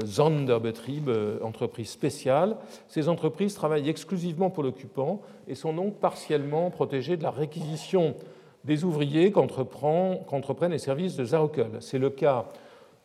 Sonderbetrieb, 0.06 1.10
euh, 1.10 1.40
entreprise 1.42 1.90
spéciale. 1.90 2.58
Ces 2.88 3.10
entreprises 3.10 3.56
travaillent 3.56 3.90
exclusivement 3.90 4.50
pour 4.50 4.64
l'occupant 4.64 5.22
et 5.48 5.56
sont 5.56 5.74
donc 5.74 5.96
partiellement 5.96 6.70
protégées 6.70 7.18
de 7.18 7.24
la 7.24 7.32
réquisition 7.32 8.16
des 8.64 8.84
ouvriers 8.84 9.32
qu'entreprennent 9.32 10.72
les 10.72 10.78
services 10.78 11.16
de 11.16 11.26
Zaukel. 11.26 11.72
C'est 11.80 12.00
le 12.00 12.10
cas 12.10 12.46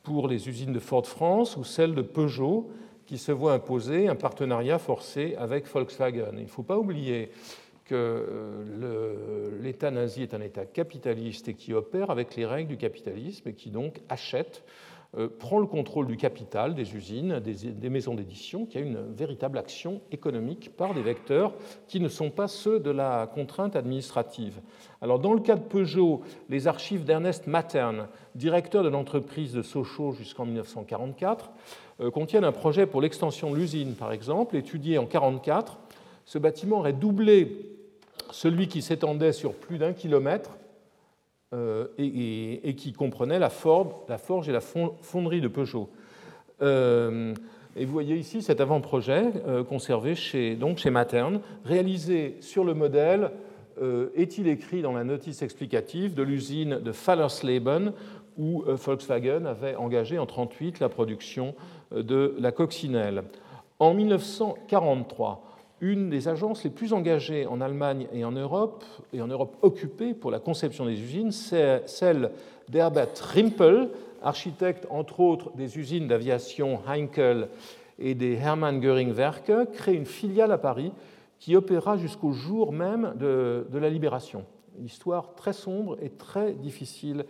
pour 0.03 0.29
les 0.29 0.49
usines 0.49 0.73
de 0.73 0.81
Ford 0.81 1.07
France 1.07 1.57
ou 1.57 1.65
celles 1.65 1.95
de 1.95 2.03
Peugeot 2.03 2.69
qui 3.07 3.17
se 3.17 3.33
voient 3.33 3.55
imposer 3.55 4.09
un 4.09 4.15
partenariat 4.15 4.79
forcé 4.79 5.35
avec 5.39 5.67
Volkswagen. 5.67 6.33
Il 6.37 6.43
ne 6.43 6.49
faut 6.49 6.63
pas 6.63 6.79
oublier 6.79 7.31
que 7.85 7.95
euh, 7.95 9.51
l'État 9.61 9.91
nazi 9.91 10.23
est 10.23 10.35
un 10.35 10.41
État 10.41 10.65
capitaliste 10.67 11.49
et 11.49 11.55
qui 11.55 11.73
opère 11.75 12.11
avec 12.11 12.37
les 12.37 12.47
règles 12.47 12.69
du 12.69 12.77
capitalisme 12.77 13.49
et 13.49 13.55
qui 13.55 13.71
donc 13.71 14.01
achète 14.09 14.63
euh, 14.65 14.92
prend 15.39 15.59
le 15.59 15.67
contrôle 15.67 16.07
du 16.07 16.17
capital 16.17 16.75
des 16.75 16.95
usines, 16.95 17.39
des, 17.41 17.91
maisons 17.91 18.15
d'édition, 18.15 18.65
qui 18.65 18.79
a 18.79 18.81
une 18.81 19.13
véritable 19.13 19.59
action 19.59 20.01
économique 20.11 20.75
par 20.75 20.95
des 20.95 21.03
vecteurs 21.03 21.53
qui 21.87 22.01
ne 22.01 22.09
sont 22.09 22.31
pas 22.31 22.49
ceux 22.49 22.81
de 22.81 22.91
la 22.91 23.31
contrainte 23.35 23.77
administrative. 23.77 24.61
Alors, 25.03 25.19
dans 25.19 25.35
le 25.35 25.41
cas 25.41 25.57
de 25.57 25.61
Peugeot, 25.61 26.23
les 26.49 26.67
archives 26.67 27.05
d'Ernest 27.05 27.47
Matern, 27.47 28.09
directeur 28.35 28.83
de 28.83 28.89
l'entreprise 28.89 29.53
de 29.53 29.61
Sochaux 29.61 30.13
jusqu'en 30.13 30.47
1944, 30.47 31.51
euh, 32.01 32.11
contiennent 32.11 32.45
un 32.45 32.53
projet 32.53 32.87
pour 32.87 33.03
l'extension 33.03 33.51
de 33.51 33.57
l'usine, 33.57 33.95
par 33.95 34.13
exemple, 34.13 34.57
étudié 34.57 34.97
en 34.97 35.03
1944. 35.03 35.79
Ce 36.25 36.39
bâtiment 36.39 36.79
aurait 36.79 36.95
doublé 36.95 37.77
celui 38.31 38.67
qui 38.67 38.81
s'étendait 38.81 39.33
sur 39.33 39.53
plus 39.53 39.77
d'un 39.77 39.93
kilomètre 39.93 40.57
euh, 41.55 41.89
et, 41.99 42.75
qui 42.77 42.95
comprenait 42.95 43.39
la, 43.39 43.51
forge 43.51 44.49
et 44.49 44.53
la 44.53 44.61
fonderie 44.61 45.43
de 45.43 45.49
Peugeot. 45.49 45.91
Euh, 46.63 47.35
et 47.77 47.85
vous 47.85 47.93
voyez 47.93 48.17
ici 48.17 48.41
cet 48.41 48.63
avant-projet 48.63 49.25
euh, 49.47 49.63
conservé 49.63 50.15
chez, 50.15 50.57
donc 50.57 50.79
chez 50.79 50.89
Materne, 50.89 51.43
réalisé 51.67 52.37
sur 52.41 52.65
le 52.65 52.73
modèle, 52.73 53.33
est-il 54.15 54.49
écrit 54.49 54.81
dans 54.81 54.93
la 54.93 55.03
notice 55.03 55.43
explicative 55.43 56.15
de 56.15 56.23
l'usine 56.23 56.79
de 56.79 56.93
Fallersleben, 56.93 57.93
où 58.39 58.63
Volkswagen 58.67 59.47
avait 59.47 59.75
engagé 59.77 60.19
en 60.19 60.27
1938 60.27 60.79
la 60.79 60.89
production 60.89 61.55
de 61.91 62.37
la 62.39 62.53
coccinelle. 62.53 63.25
En 63.79 63.95
1943, 63.95 65.52
une 65.83 66.09
des 66.09 66.29
agences 66.29 66.63
les 66.63 66.71
plus 66.71 66.93
engagées 66.93 67.45
en 67.45 67.61
Allemagne 67.61 68.07
et 68.13 68.25
en 68.25 68.31
Europe, 68.31 68.85
et 69.13 69.21
en 69.21 69.27
Europe 69.27 69.57
occupée 69.63 70.15
pour 70.15 70.31
la 70.31 70.39
conception 70.39 70.87
des 70.87 70.99
usines, 70.99 71.33
c'est 71.33 71.83
celle 71.87 72.31
d'Herbert 72.69 73.09
Rimpel, 73.21 73.91
architecte 74.23 74.87
entre 74.91 75.19
autres 75.19 75.51
des 75.57 75.79
usines 75.79 76.07
d'aviation 76.07 76.81
Heinkel 76.87 77.49
et 77.99 78.15
des 78.15 78.35
Hermann 78.35 78.81
Göring 78.81 79.13
Werke, 79.13 79.73
crée 79.73 79.95
une 79.95 80.07
filiale 80.07 80.53
à 80.53 80.59
Paris 80.59 80.93
qui 81.41 81.57
opéra 81.57 81.97
jusqu'au 81.97 82.31
jour 82.31 82.73
même 82.73 83.15
de, 83.19 83.67
la 83.73 83.91
libération. 83.91 84.45
Une 84.79 84.87
histoire 84.87 85.35
très 85.35 85.53
sombre 85.53 85.99
et 86.01 86.11
très 86.11 86.53
difficile 86.53 87.25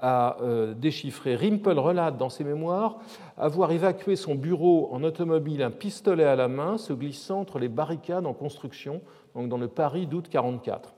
à 0.00 0.38
euh, 0.40 0.74
déchiffrer. 0.74 1.36
Rimpel 1.36 1.78
relate 1.78 2.16
dans 2.16 2.30
ses 2.30 2.44
mémoires 2.44 2.98
avoir 3.36 3.72
évacué 3.72 4.16
son 4.16 4.34
bureau 4.34 4.88
en 4.92 5.02
automobile, 5.04 5.62
un 5.62 5.70
pistolet 5.70 6.24
à 6.24 6.36
la 6.36 6.48
main, 6.48 6.78
se 6.78 6.92
glissant 6.92 7.40
entre 7.40 7.58
les 7.58 7.68
barricades 7.68 8.26
en 8.26 8.34
construction, 8.34 9.00
donc 9.34 9.48
dans 9.48 9.58
le 9.58 9.68
Paris 9.68 10.06
d'août 10.06 10.26
1944. 10.28 10.94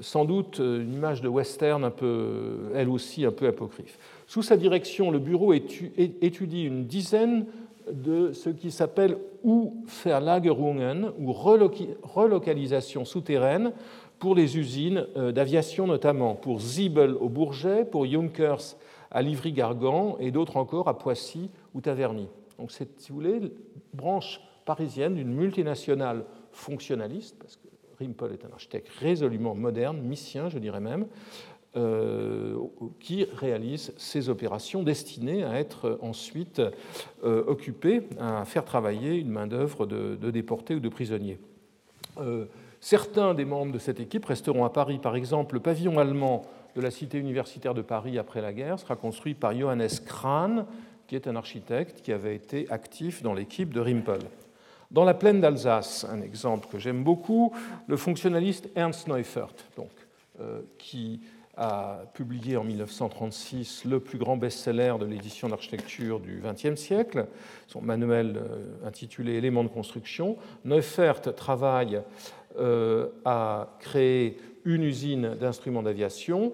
Sans 0.00 0.24
doute 0.24 0.58
euh, 0.58 0.82
une 0.82 0.94
image 0.94 1.20
de 1.20 1.28
western 1.28 1.84
un 1.84 1.90
peu, 1.90 2.70
elle 2.74 2.88
aussi 2.88 3.24
un 3.24 3.30
peu 3.30 3.46
apocryphe. 3.46 3.98
Sous 4.26 4.42
sa 4.42 4.56
direction, 4.56 5.10
le 5.10 5.18
bureau 5.18 5.52
étudie 5.52 6.64
une 6.64 6.86
dizaine 6.86 7.46
de 7.92 8.32
ce 8.32 8.50
qui 8.50 8.70
s'appelle 8.70 9.18
ou 9.42 9.84
Verlagerungen, 10.04 11.12
ou 11.18 11.32
relocalisation 11.32 13.04
souterraine, 13.04 13.72
pour 14.18 14.34
les 14.34 14.58
usines 14.58 15.06
euh, 15.16 15.32
d'aviation 15.32 15.86
notamment, 15.86 16.34
pour 16.34 16.60
Siebel 16.60 17.14
au 17.14 17.28
Bourget, 17.28 17.84
pour 17.84 18.06
Junkers 18.06 18.76
à 19.10 19.22
Livry-Gargan 19.22 20.16
et 20.18 20.30
d'autres 20.30 20.56
encore 20.56 20.88
à 20.88 20.98
Poissy 20.98 21.50
ou 21.74 21.80
Taverny. 21.80 22.28
Donc 22.58 22.72
c'est, 22.72 23.00
si 23.00 23.10
vous 23.10 23.16
voulez, 23.16 23.40
branche 23.92 24.40
parisienne 24.64 25.14
d'une 25.14 25.32
multinationale 25.32 26.24
fonctionnaliste, 26.52 27.36
parce 27.38 27.56
que 27.56 27.68
Rimpel 27.98 28.32
est 28.32 28.44
un 28.44 28.52
architecte 28.52 28.88
résolument 28.98 29.54
moderne, 29.54 30.00
missien 30.00 30.48
je 30.48 30.58
dirais 30.58 30.80
même, 30.80 31.06
euh, 31.76 32.56
qui 33.00 33.24
réalise 33.24 33.92
ces 33.96 34.28
opérations 34.28 34.84
destinées 34.84 35.42
à 35.42 35.58
être 35.58 35.98
ensuite 36.02 36.62
euh, 37.24 37.44
occupées 37.48 38.02
à 38.20 38.44
faire 38.44 38.64
travailler 38.64 39.16
une 39.16 39.30
main-d'œuvre 39.30 39.84
de, 39.84 40.30
déportés 40.30 40.76
ou 40.76 40.80
de 40.80 40.88
prisonniers. 40.88 41.38
Certains 42.84 43.32
des 43.32 43.46
membres 43.46 43.72
de 43.72 43.78
cette 43.78 43.98
équipe 43.98 44.26
resteront 44.26 44.66
à 44.66 44.68
Paris. 44.68 44.98
Par 44.98 45.16
exemple, 45.16 45.54
le 45.54 45.60
pavillon 45.60 45.98
allemand 45.98 46.42
de 46.76 46.82
la 46.82 46.90
Cité 46.90 47.16
universitaire 47.16 47.72
de 47.72 47.80
Paris 47.80 48.18
après 48.18 48.42
la 48.42 48.52
guerre 48.52 48.78
sera 48.78 48.94
construit 48.94 49.32
par 49.32 49.58
Johannes 49.58 49.88
Krahn, 50.04 50.66
qui 51.06 51.16
est 51.16 51.26
un 51.26 51.34
architecte 51.34 52.02
qui 52.02 52.12
avait 52.12 52.36
été 52.36 52.70
actif 52.70 53.22
dans 53.22 53.32
l'équipe 53.32 53.72
de 53.72 53.80
Rimpel. 53.80 54.20
Dans 54.90 55.04
la 55.04 55.14
plaine 55.14 55.40
d'Alsace, 55.40 56.04
un 56.12 56.20
exemple 56.20 56.68
que 56.70 56.78
j'aime 56.78 57.04
beaucoup, 57.04 57.54
le 57.86 57.96
fonctionnaliste 57.96 58.68
Ernst 58.76 59.08
Neufert, 59.08 59.54
donc, 59.78 59.88
euh, 60.42 60.60
qui 60.76 61.22
a 61.56 62.02
publié 62.14 62.56
en 62.56 62.64
1936 62.64 63.84
le 63.84 64.00
plus 64.00 64.18
grand 64.18 64.36
best-seller 64.36 64.94
de 64.98 65.06
l'édition 65.06 65.48
d'architecture 65.48 66.18
du 66.20 66.42
XXe 66.42 66.78
siècle, 66.80 67.28
son 67.68 67.80
manuel 67.80 68.36
euh, 68.36 68.86
intitulé 68.86 69.34
Éléments 69.34 69.62
de 69.62 69.68
construction. 69.68 70.36
Neufert 70.64 71.22
travaille 71.34 72.02
euh, 72.56 73.08
à 73.24 73.76
créer 73.80 74.36
une 74.64 74.84
usine 74.84 75.34
d'instruments 75.34 75.82
d'aviation 75.82 76.52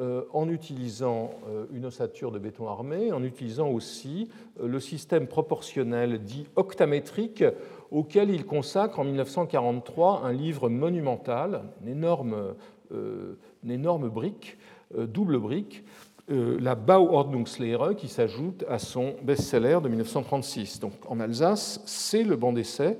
euh, 0.00 0.22
en 0.32 0.48
utilisant 0.48 1.32
euh, 1.48 1.64
une 1.72 1.86
ossature 1.86 2.30
de 2.30 2.38
béton 2.38 2.68
armé, 2.68 3.10
en 3.10 3.24
utilisant 3.24 3.68
aussi 3.68 4.28
le 4.62 4.78
système 4.78 5.26
proportionnel 5.26 6.22
dit 6.22 6.46
octamétrique 6.54 7.42
auquel 7.90 8.30
il 8.30 8.46
consacre 8.46 9.00
en 9.00 9.04
1943 9.04 10.22
un 10.24 10.32
livre 10.32 10.68
monumental, 10.68 11.64
une 11.84 13.70
énorme, 13.70 14.08
brique, 14.08 14.56
double 14.96 15.38
brique, 15.38 15.82
la 16.28 16.76
Bauordnungslehre, 16.76 17.96
qui 17.96 18.06
s'ajoute 18.06 18.64
à 18.68 18.78
son 18.78 19.16
best-seller 19.24 19.80
de 19.82 19.88
1936. 19.88 20.78
Donc 20.78 20.92
en 21.08 21.18
Alsace, 21.18 21.82
c'est 21.86 22.22
le 22.22 22.36
banc 22.36 22.52
d'essai 22.52 22.98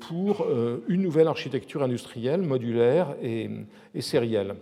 pour 0.00 0.46
une 0.88 1.02
nouvelle 1.02 1.28
architecture 1.28 1.82
industrielle, 1.82 2.42
modulaire 2.42 3.16
et, 3.22 3.50
sérielle. 4.00 4.54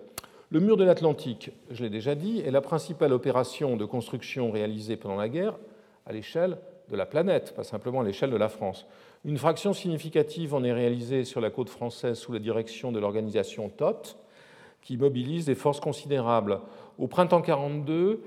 Le 0.50 0.60
mur 0.60 0.76
de 0.76 0.84
l'Atlantique, 0.84 1.50
je 1.70 1.82
l'ai 1.82 1.90
déjà 1.90 2.14
dit, 2.14 2.40
est 2.40 2.50
la 2.50 2.60
principale 2.60 3.12
opération 3.12 3.76
de 3.76 3.84
construction 3.84 4.50
réalisée 4.50 4.96
pendant 4.96 5.16
la 5.16 5.28
guerre 5.28 5.56
à 6.06 6.12
l'échelle 6.12 6.58
de 6.90 6.96
la 6.96 7.06
planète, 7.06 7.54
pas 7.54 7.64
simplement 7.64 8.00
à 8.00 8.04
l'échelle 8.04 8.30
de 8.30 8.36
la 8.36 8.48
France. 8.48 8.86
Une 9.24 9.38
fraction 9.38 9.72
significative 9.72 10.54
en 10.54 10.62
est 10.64 10.72
réalisée 10.72 11.24
sur 11.24 11.40
la 11.40 11.50
côte 11.50 11.70
française 11.70 12.18
sous 12.18 12.32
la 12.32 12.38
direction 12.38 12.92
de 12.92 13.00
l'organisation 13.00 13.70
TOT, 13.70 14.16
qui 14.82 14.98
mobilise 14.98 15.46
des 15.46 15.54
forces 15.54 15.80
considérables. 15.80 16.60
Au 16.98 17.08
printemps 17.08 17.40
1942, 17.40 18.22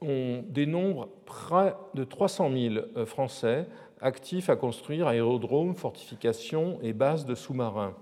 on 0.00 0.42
dénombre 0.48 1.08
près 1.26 1.74
de 1.94 2.04
300 2.04 2.50
000 2.52 2.74
euh, 2.96 3.04
Français 3.04 3.66
actifs 4.00 4.48
à 4.50 4.56
construire 4.56 5.06
aérodromes, 5.06 5.74
fortifications 5.74 6.78
et 6.82 6.92
bases 6.92 7.26
de 7.26 7.34
sous-marins. 7.34 7.94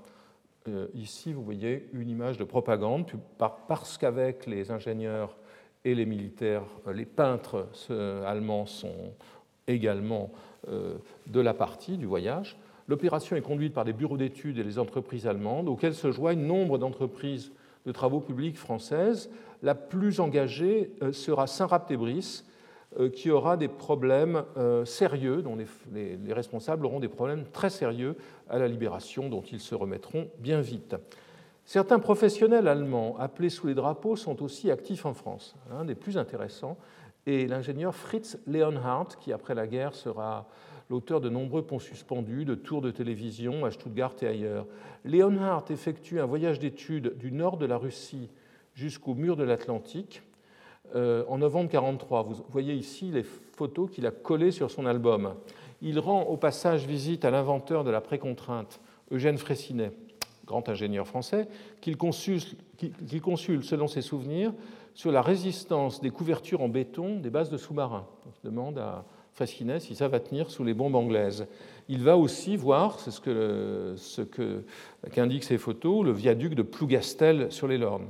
Euh, 0.68 0.88
ici, 0.94 1.32
vous 1.32 1.42
voyez 1.42 1.88
une 1.92 2.09
image 2.09 2.38
de 2.38 2.44
propagande, 2.44 3.06
parce 3.38 3.98
qu'avec 3.98 4.46
les 4.46 4.70
ingénieurs 4.70 5.37
et 5.85 5.94
les 5.94 6.06
militaires, 6.06 6.64
euh, 6.87 6.92
les 6.92 7.04
peintres 7.04 7.68
allemands 7.90 8.66
sont 8.66 9.12
également 9.68 10.30
euh, 10.68 10.96
de 11.26 11.40
la 11.40 11.54
partie 11.54 11.96
du 11.96 12.06
voyage. 12.06 12.56
L'opération 12.88 13.37
est 13.37 13.42
conduite 13.42 13.74
par 13.74 13.85
des 13.85 13.92
bureaux 13.92 14.16
d'études 14.16 14.59
et 14.59 14.64
les 14.64 14.78
entreprises 14.78 15.26
allemandes, 15.26 15.68
auxquelles 15.68 15.94
se 15.94 16.11
joignent 16.11 16.46
nombre 16.46 16.78
d'entreprises 16.78 17.52
de 17.85 17.92
travaux 17.92 18.20
publics 18.20 18.56
françaises. 18.56 19.30
La 19.62 19.74
plus 19.74 20.20
engagée 20.20 20.90
sera 21.12 21.46
Saint-Rapt-et-Brice, 21.46 22.44
qui 23.12 23.30
aura 23.30 23.56
des 23.56 23.68
problèmes 23.68 24.44
sérieux, 24.85 25.42
dont 25.42 25.56
les, 25.56 26.16
les, 26.16 26.32
responsables 26.32 26.87
auront 26.87 27.00
des 27.00 27.09
problèmes 27.09 27.44
très 27.52 27.70
sérieux 27.70 28.16
à 28.48 28.59
la 28.59 28.68
libération, 28.68 29.28
dont 29.28 29.42
ils 29.42 29.61
se 29.61 29.74
remettront 29.74 30.28
bien 30.38 30.61
vite. 30.61 30.96
Certains 31.66 31.98
professionnels 31.98 32.68
allemands 32.68 33.16
appelés 33.18 33.50
sous 33.50 33.66
les 33.66 33.74
drapeaux 33.74 34.14
sont 34.14 34.40
aussi 34.42 34.70
actifs 34.70 35.04
en 35.04 35.14
France. 35.14 35.56
Un 35.72 35.85
des 35.85 35.96
plus 35.96 36.16
intéressants 36.16 36.78
et 37.26 37.48
l'ingénieur 37.48 37.94
Fritz 37.94 38.38
Leonhardt, 38.46 39.16
qui 39.18 39.32
après 39.32 39.54
la 39.54 39.66
guerre 39.66 39.94
sera 39.94 40.46
l'auteur 40.88 41.20
de 41.20 41.28
nombreux 41.28 41.62
ponts 41.62 41.80
suspendus, 41.80 42.44
de 42.44 42.54
tours 42.54 42.82
de 42.82 42.92
télévision 42.92 43.64
à 43.64 43.72
Stuttgart 43.72 44.14
et 44.22 44.28
ailleurs. 44.28 44.66
Leonhardt 45.04 45.64
effectue 45.70 46.20
un 46.20 46.26
voyage 46.26 46.61
d'études 46.61 47.18
du 47.18 47.32
nord 47.32 47.56
de 47.56 47.66
la 47.66 47.76
Russie 47.76 48.30
jusqu'au 48.74 49.14
mur 49.14 49.37
de 49.37 49.42
l'Atlantique 49.42 50.22
euh, 50.94 51.25
en 51.29 51.38
novembre 51.38 51.70
1943. 51.70 52.22
Vous 52.22 52.44
voyez 52.51 52.75
ici 52.75 53.11
les 53.11 53.22
photos 53.22 53.90
qu'il 53.90 54.07
a 54.07 54.11
collées 54.11 54.51
sur 54.51 54.70
son 54.70 54.87
album. 54.87 55.35
Il 55.83 55.99
rend 55.99 56.22
au 56.22 56.37
passage 56.37 56.87
visite 56.87 57.25
à 57.25 57.31
l'inventeur 57.31 57.85
de 57.85 57.90
la 57.90 58.01
précontrainte, 58.01 58.81
Eugène 59.11 59.38
Fraissinet, 59.38 59.92
grand 60.46 60.68
ingénieur 60.68 61.07
français, 61.07 61.49
qu'il 61.81 61.96
consulte, 61.96 62.57
selon 63.62 63.88
ses 63.88 64.03
souvenirs, 64.03 64.53
sur 64.94 65.12
la 65.12 65.20
résistance 65.20 66.01
des 66.01 66.11
couvertures 66.11 66.62
en 66.62 66.68
béton 66.68 67.20
des 67.20 67.31
bases 67.31 67.51
de 67.51 67.59
sous-marins. 67.59 68.07
Il 68.27 68.51
demande 68.51 68.79
à 68.79 69.05
Fraissinet 69.35 69.81
si 69.81 69.94
ça 69.94 70.09
va 70.09 70.20
tenir 70.20 70.51
sous 70.51 70.64
les 70.64 70.72
bombes 70.72 70.94
anglaises. 70.94 71.46
Il 71.88 72.03
va 72.03 72.16
aussi 72.16 72.57
voir, 72.57 72.99
c'est 72.99 73.11
ce 73.11 73.20
que, 73.20 73.94
ce 73.96 74.22
que, 74.22 74.64
qu'indiquent 75.12 75.44
ces 75.44 75.59
photos, 75.59 76.05
le 76.05 76.12
viaduc 76.12 76.55
de 76.55 76.62
Plougastel 76.62 77.53
sur 77.53 77.68
les 77.68 77.77
Lornes. 77.77 78.09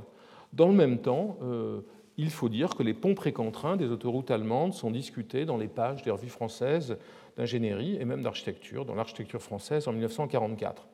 Dans 0.53 0.67
le 0.67 0.73
même 0.73 0.99
temps, 0.99 1.37
euh, 1.43 1.81
il 2.17 2.31
faut 2.31 2.49
dire 2.49 2.75
que 2.75 2.83
les 2.83 2.93
ponts 2.93 3.13
précontraints 3.13 3.77
des 3.77 3.91
autoroutes 3.91 4.31
allemandes 4.31 4.73
sont 4.73 4.91
discutés 4.91 5.45
dans 5.45 5.57
les 5.57 5.67
pages 5.67 6.01
des 6.01 6.11
revues 6.11 6.29
françaises 6.29 6.97
d'ingénierie 7.37 7.97
et 7.99 8.05
même 8.05 8.23
d'architecture, 8.23 8.85
dans 8.85 8.95
l'architecture 8.95 9.41
française 9.41 9.87
en 9.87 9.91
1944. 9.91 10.87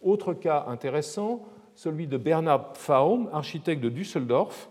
Autre 0.00 0.34
cas 0.34 0.64
intéressant, 0.68 1.44
celui 1.74 2.06
de 2.06 2.16
Bernard 2.16 2.72
Pfaum, 2.74 3.28
architecte 3.32 3.82
de 3.82 3.88
Düsseldorf, 3.88 4.70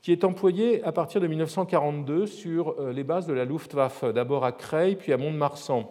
qui 0.00 0.12
est 0.12 0.22
employé 0.22 0.82
à 0.84 0.92
partir 0.92 1.20
de 1.20 1.26
1942 1.26 2.26
sur 2.26 2.76
euh, 2.78 2.92
les 2.92 3.02
bases 3.02 3.26
de 3.26 3.32
la 3.32 3.44
Luftwaffe, 3.44 4.04
d'abord 4.04 4.44
à 4.44 4.52
Creil, 4.52 4.94
puis 4.94 5.12
à 5.12 5.16
Mont-de-Marsan. 5.16 5.90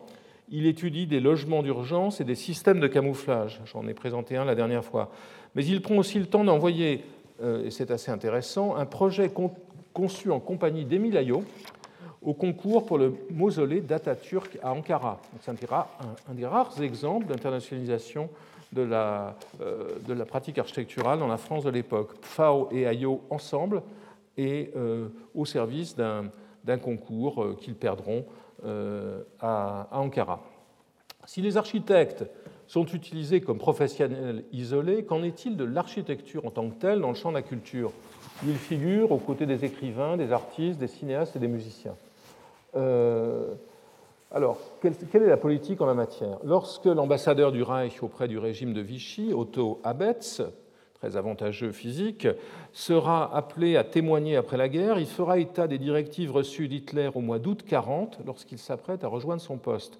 Il 0.50 0.66
étudie 0.66 1.08
des 1.08 1.20
logements 1.20 1.62
d'urgence 1.62 2.22
et 2.22 2.24
des 2.24 2.36
systèmes 2.36 2.80
de 2.80 2.88
camouflage. 2.88 3.60
J'en 3.66 3.86
ai 3.86 3.94
présenté 3.94 4.38
un 4.38 4.46
la 4.46 4.56
dernière 4.56 4.86
fois. 4.86 5.12
Mais 5.56 5.66
il 5.66 5.82
prend 5.82 5.98
aussi 5.98 6.20
le 6.20 6.26
temps 6.26 6.46
d'envoyer, 6.46 7.04
et 7.41 7.71
c'est 7.71 7.91
assez 7.91 8.12
intéressant, 8.12 8.76
un 8.76 8.86
projet 8.86 9.32
conçu 9.93 10.32
en 10.32 10.39
compagnie 10.39 10.86
d'Emile 10.86 11.17
Ayot 11.17 11.43
au 12.21 12.34
concours 12.34 12.86
pour 12.86 12.97
le 12.97 13.13
mausolée 13.32 13.82
d'Atatürk 13.82 14.58
à 14.62 14.73
Ankara. 14.73 15.19
C'est 15.41 15.52
un, 15.52 16.34
des 16.34 16.45
rares 16.45 16.82
exemples 16.82 17.28
d'internationalisation 17.28 18.30
de 18.73 18.82
la, 18.82 19.36
euh, 19.62 19.97
de 20.06 20.13
la 20.13 20.26
pratique 20.26 20.58
architecturale 20.58 21.19
dans 21.19 21.28
la 21.28 21.38
France 21.38 21.63
de 21.63 21.69
l'époque. 21.69 22.19
Pfau 22.19 22.67
et 22.71 22.86
Ayot 22.86 23.21
ensemble 23.30 23.82
et 24.38 24.71
euh, 24.76 25.08
au 25.34 25.45
service 25.45 25.95
d'un 25.95 26.78
concours 26.78 27.43
euh, 27.43 27.58
qu'ils 27.60 27.76
perdront 27.76 28.26
à, 29.39 29.88
Ankara. 29.91 30.41
Si 31.26 31.41
les 31.41 31.58
architectes 31.58 32.26
sont 32.68 32.86
utilisés 32.86 33.42
comme 33.42 33.58
professionnels 33.58 34.44
isolés, 34.52 35.04
qu'en 35.04 35.24
est-il 35.24 35.58
de 35.58 35.64
l'architecture 35.64 36.46
en 36.46 36.52
tant 36.52 36.70
que 36.70 36.76
telle 36.76 37.02
dans 37.02 37.10
le 37.10 37.16
champ 37.16 37.30
de 37.30 37.36
la 37.36 37.42
culture? 37.42 37.92
Ils 38.46 38.56
figurent 38.56 39.12
aux 39.12 39.18
côtés 39.18 39.46
des 39.46 39.66
écrivains, 39.66 40.16
des 40.18 40.32
artistes, 40.32 40.80
des 40.80 40.88
cinéastes 40.88 41.36
et 41.36 41.40
des 41.40 41.48
musiciens. 41.48 41.96
Alors, 44.30 44.60
quelle 44.82 45.24
est 45.24 45.28
la 45.28 45.38
politique 45.38 45.82
en 45.82 45.86
la 45.86 45.94
matière? 45.94 46.38
Lorsque 46.44 46.86
l'ambassadeur 46.86 47.52
du 47.52 47.64
Reich 47.64 48.04
auprès 48.04 48.28
du 48.28 48.38
régime 48.38 48.74
de 48.74 48.82
Vichy, 48.82 49.34
Otto 49.34 49.80
Abetz, 49.84 50.42
très 50.94 51.16
avantageux 51.16 51.72
physique, 51.72 52.28
sera 52.74 53.36
appelé 53.36 53.78
à 53.78 53.84
témoigner 53.84 54.36
après 54.36 54.58
la 54.58 54.68
guerre, 54.68 55.00
il 55.00 55.08
fera 55.08 55.40
état 55.40 55.68
des 55.68 55.78
directives 55.78 56.32
reçues 56.32 56.68
d'Hitler 56.68 57.10
au 57.16 57.22
mois 57.22 57.40
d'août 57.40 57.64
40 57.66 58.20
lorsqu'il 58.26 58.58
s'apprête 58.58 59.04
à 59.04 59.08
rejoindre 59.08 59.42
son 59.42 59.58
poste. 59.58 60.00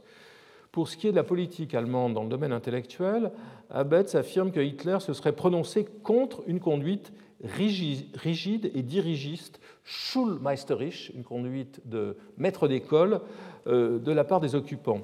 Pour 0.78 0.88
ce 0.88 0.96
qui 0.96 1.08
est 1.08 1.12
de 1.12 1.16
la 1.16 1.24
politique 1.24 1.74
allemande 1.74 2.14
dans 2.14 2.22
le 2.22 2.30
domaine 2.30 2.52
intellectuel, 2.52 3.32
Abetz 3.72 4.14
affirme 4.14 4.52
que 4.52 4.60
Hitler 4.60 5.00
se 5.00 5.12
serait 5.12 5.32
prononcé 5.32 5.86
contre 6.04 6.44
une 6.46 6.60
conduite 6.60 7.12
rigide 7.44 8.72
et 8.76 8.84
dirigiste, 8.84 9.60
schulmeisterisch, 9.84 11.12
une 11.16 11.24
conduite 11.24 11.82
de 11.86 12.16
maître 12.38 12.68
d'école, 12.68 13.22
euh, 13.66 13.98
de 13.98 14.12
la 14.12 14.24
part 14.24 14.40
des 14.40 14.54
occupants. 14.54 15.02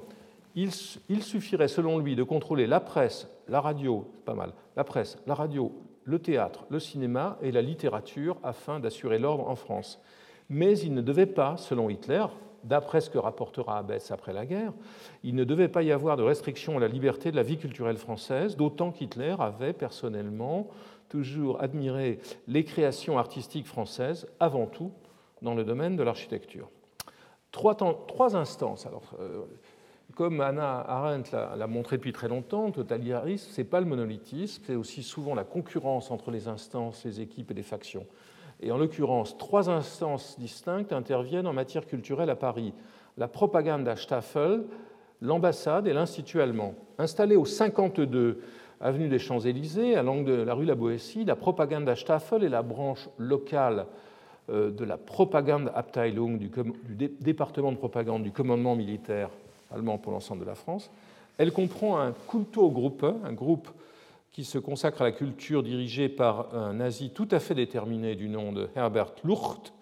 Il, 0.54 0.70
suffirait, 0.70 1.66
selon 1.66 1.98
lui, 1.98 2.14
de 2.14 2.22
contrôler 2.22 2.68
la 2.68 2.78
presse, 2.78 3.28
la 3.48 3.60
radio, 3.60 4.08
pas 4.24 4.34
mal, 4.34 4.52
la 4.76 4.84
presse, 4.84 5.18
la 5.26 5.34
radio, 5.34 5.72
le 6.04 6.20
théâtre, 6.20 6.66
le 6.70 6.78
cinéma 6.78 7.36
et 7.42 7.50
la 7.50 7.62
littérature 7.62 8.36
afin 8.44 8.78
d'assurer 8.78 9.18
l'ordre 9.18 9.48
en 9.48 9.56
France. 9.56 10.00
Mais 10.48 10.78
il 10.78 10.94
ne 10.94 11.02
devait 11.02 11.26
pas, 11.26 11.56
selon 11.56 11.90
Hitler, 11.90 12.26
d'après 12.64 13.00
ce 13.00 13.10
que 13.10 13.18
rapportera 13.18 13.78
Abetz 13.78 14.10
après 14.10 14.32
la 14.32 14.46
guerre, 14.46 14.72
il 15.22 15.34
ne 15.34 15.44
devait 15.44 15.68
pas 15.68 15.82
y 15.82 15.92
avoir 15.92 16.16
de 16.16 16.22
restriction 16.22 16.76
à 16.76 16.80
la 16.80 16.88
liberté 16.88 17.30
de 17.30 17.36
la 17.36 17.42
vie 17.42 17.58
culturelle 17.58 17.98
française, 17.98 18.56
d'autant 18.56 18.90
qu'Hitler 18.90 19.36
avait 19.38 19.72
personnellement 19.72 20.68
toujours 21.08 21.62
admiré 21.62 22.18
les 22.48 22.64
créations 22.64 23.18
artistiques 23.18 23.66
françaises, 23.66 24.26
avant 24.40 24.66
tout 24.66 24.90
dans 25.42 25.54
le 25.54 25.64
domaine 25.64 25.96
de 25.96 26.02
l'architecture. 26.02 26.68
Trois, 27.52 27.76
instances. 28.34 28.88
Euh, 29.20 29.42
comme 30.16 30.40
Anna 30.40 30.80
Arendt 30.88 31.30
l'a 31.32 31.66
montré 31.66 31.96
depuis 31.96 32.12
très 32.12 32.28
longtemps, 32.28 32.66
le 32.66 32.72
totalitarisme, 32.72 33.50
ce 33.50 33.60
n'est 33.60 33.66
pas 33.66 33.80
le 33.80 33.86
monolithisme, 33.86 34.62
c'est 34.66 34.74
aussi 34.74 35.02
souvent 35.02 35.34
la 35.34 35.44
concurrence 35.44 36.10
entre 36.10 36.30
les 36.30 36.48
instances, 36.48 37.04
les 37.04 37.20
équipes 37.20 37.50
et 37.50 37.54
les 37.54 37.62
factions. 37.62 38.06
Et 38.64 38.72
en 38.72 38.78
l'occurrence, 38.78 39.36
trois 39.36 39.68
instances 39.68 40.36
distinctes 40.38 40.94
interviennent 40.94 41.46
en 41.46 41.52
matière 41.52 41.86
culturelle 41.86 42.30
à 42.30 42.34
Paris. 42.34 42.72
La 43.18 43.28
Propaganda-Staffel, 43.28 44.64
l'ambassade 45.20 45.86
et 45.86 45.92
l'Institut 45.92 46.40
allemand. 46.40 46.74
Installés 46.96 47.36
au 47.36 47.44
52 47.44 48.40
avenue 48.80 49.08
des 49.08 49.18
Champs-Élysées, 49.18 49.96
à 49.96 50.02
l'angle 50.02 50.38
de 50.38 50.42
la 50.42 50.54
rue 50.54 50.64
La 50.64 50.74
Boétie, 50.74 51.26
la 51.26 51.36
Propaganda-Staffel 51.36 52.42
est 52.42 52.48
la 52.48 52.62
branche 52.62 53.10
locale 53.18 53.84
euh, 54.48 54.70
de 54.70 54.84
la 54.84 54.96
Propagandabteilung 54.96 56.38
du, 56.38 56.50
du 56.88 57.08
département 57.20 57.70
de 57.70 57.76
propagande 57.76 58.22
du 58.22 58.32
commandement 58.32 58.76
militaire 58.76 59.28
allemand 59.74 59.98
pour 59.98 60.12
l'ensemble 60.12 60.40
de 60.40 60.46
la 60.46 60.54
France. 60.54 60.90
Elle 61.36 61.52
comprend 61.52 61.98
un 61.98 62.12
Kulturgruppe, 62.30 63.04
un 63.24 63.32
groupe 63.32 63.68
qui 64.34 64.44
se 64.44 64.58
consacre 64.58 65.02
à 65.02 65.04
la 65.04 65.12
culture 65.12 65.62
dirigé 65.62 66.08
par 66.08 66.52
un 66.56 66.74
nazi 66.74 67.10
tout 67.10 67.28
à 67.30 67.38
fait 67.38 67.54
déterminé 67.54 68.16
du 68.16 68.28
nom 68.28 68.52
de 68.52 68.68
Herbert 68.74 69.14
Lucht, 69.22 69.72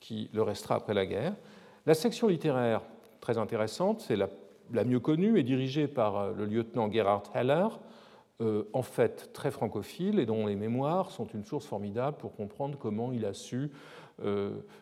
qui 0.00 0.28
le 0.34 0.42
restera 0.42 0.74
après 0.74 0.94
la 0.94 1.06
guerre. 1.06 1.36
La 1.86 1.94
section 1.94 2.26
littéraire, 2.26 2.82
très 3.20 3.38
intéressante, 3.38 4.00
c'est 4.00 4.16
la 4.16 4.84
mieux 4.84 4.98
connue 4.98 5.38
est 5.38 5.44
dirigée 5.44 5.86
par 5.86 6.32
le 6.32 6.44
lieutenant 6.44 6.90
Gerhard 6.90 7.22
Heller, 7.36 7.78
en 8.72 8.82
fait 8.82 9.32
très 9.32 9.52
francophile 9.52 10.18
et 10.18 10.26
dont 10.26 10.46
les 10.46 10.56
mémoires 10.56 11.12
sont 11.12 11.26
une 11.26 11.44
source 11.44 11.66
formidable 11.66 12.16
pour 12.16 12.34
comprendre 12.34 12.76
comment 12.78 13.12
il 13.12 13.24
a 13.24 13.32
su 13.32 13.70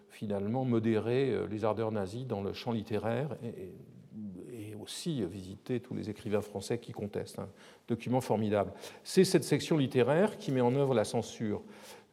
finalement 0.09 0.65
modérer 0.65 1.47
les 1.51 1.65
ardeurs 1.67 1.93
nazies 1.93 2.25
dans 2.25 2.41
le 2.41 2.55
champ 2.55 2.73
littéraire 2.73 3.37
et, 3.43 3.75
aussi 4.89 5.23
visiter 5.23 5.81
tous 5.81 5.95
les 5.95 6.09
écrivains 6.09 6.41
français 6.41 6.79
qui 6.79 6.93
contestent. 6.93 7.39
Un 7.39 7.49
document 7.89 8.23
formidable. 8.23 8.73
C'est 9.05 9.25
cette 9.25 9.45
section 9.45 9.77
littéraire 9.77 10.39
qui 10.39 10.51
met 10.51 10.63
en 10.63 10.75
œuvre 10.75 10.95
la 10.95 11.05
censure 11.05 11.61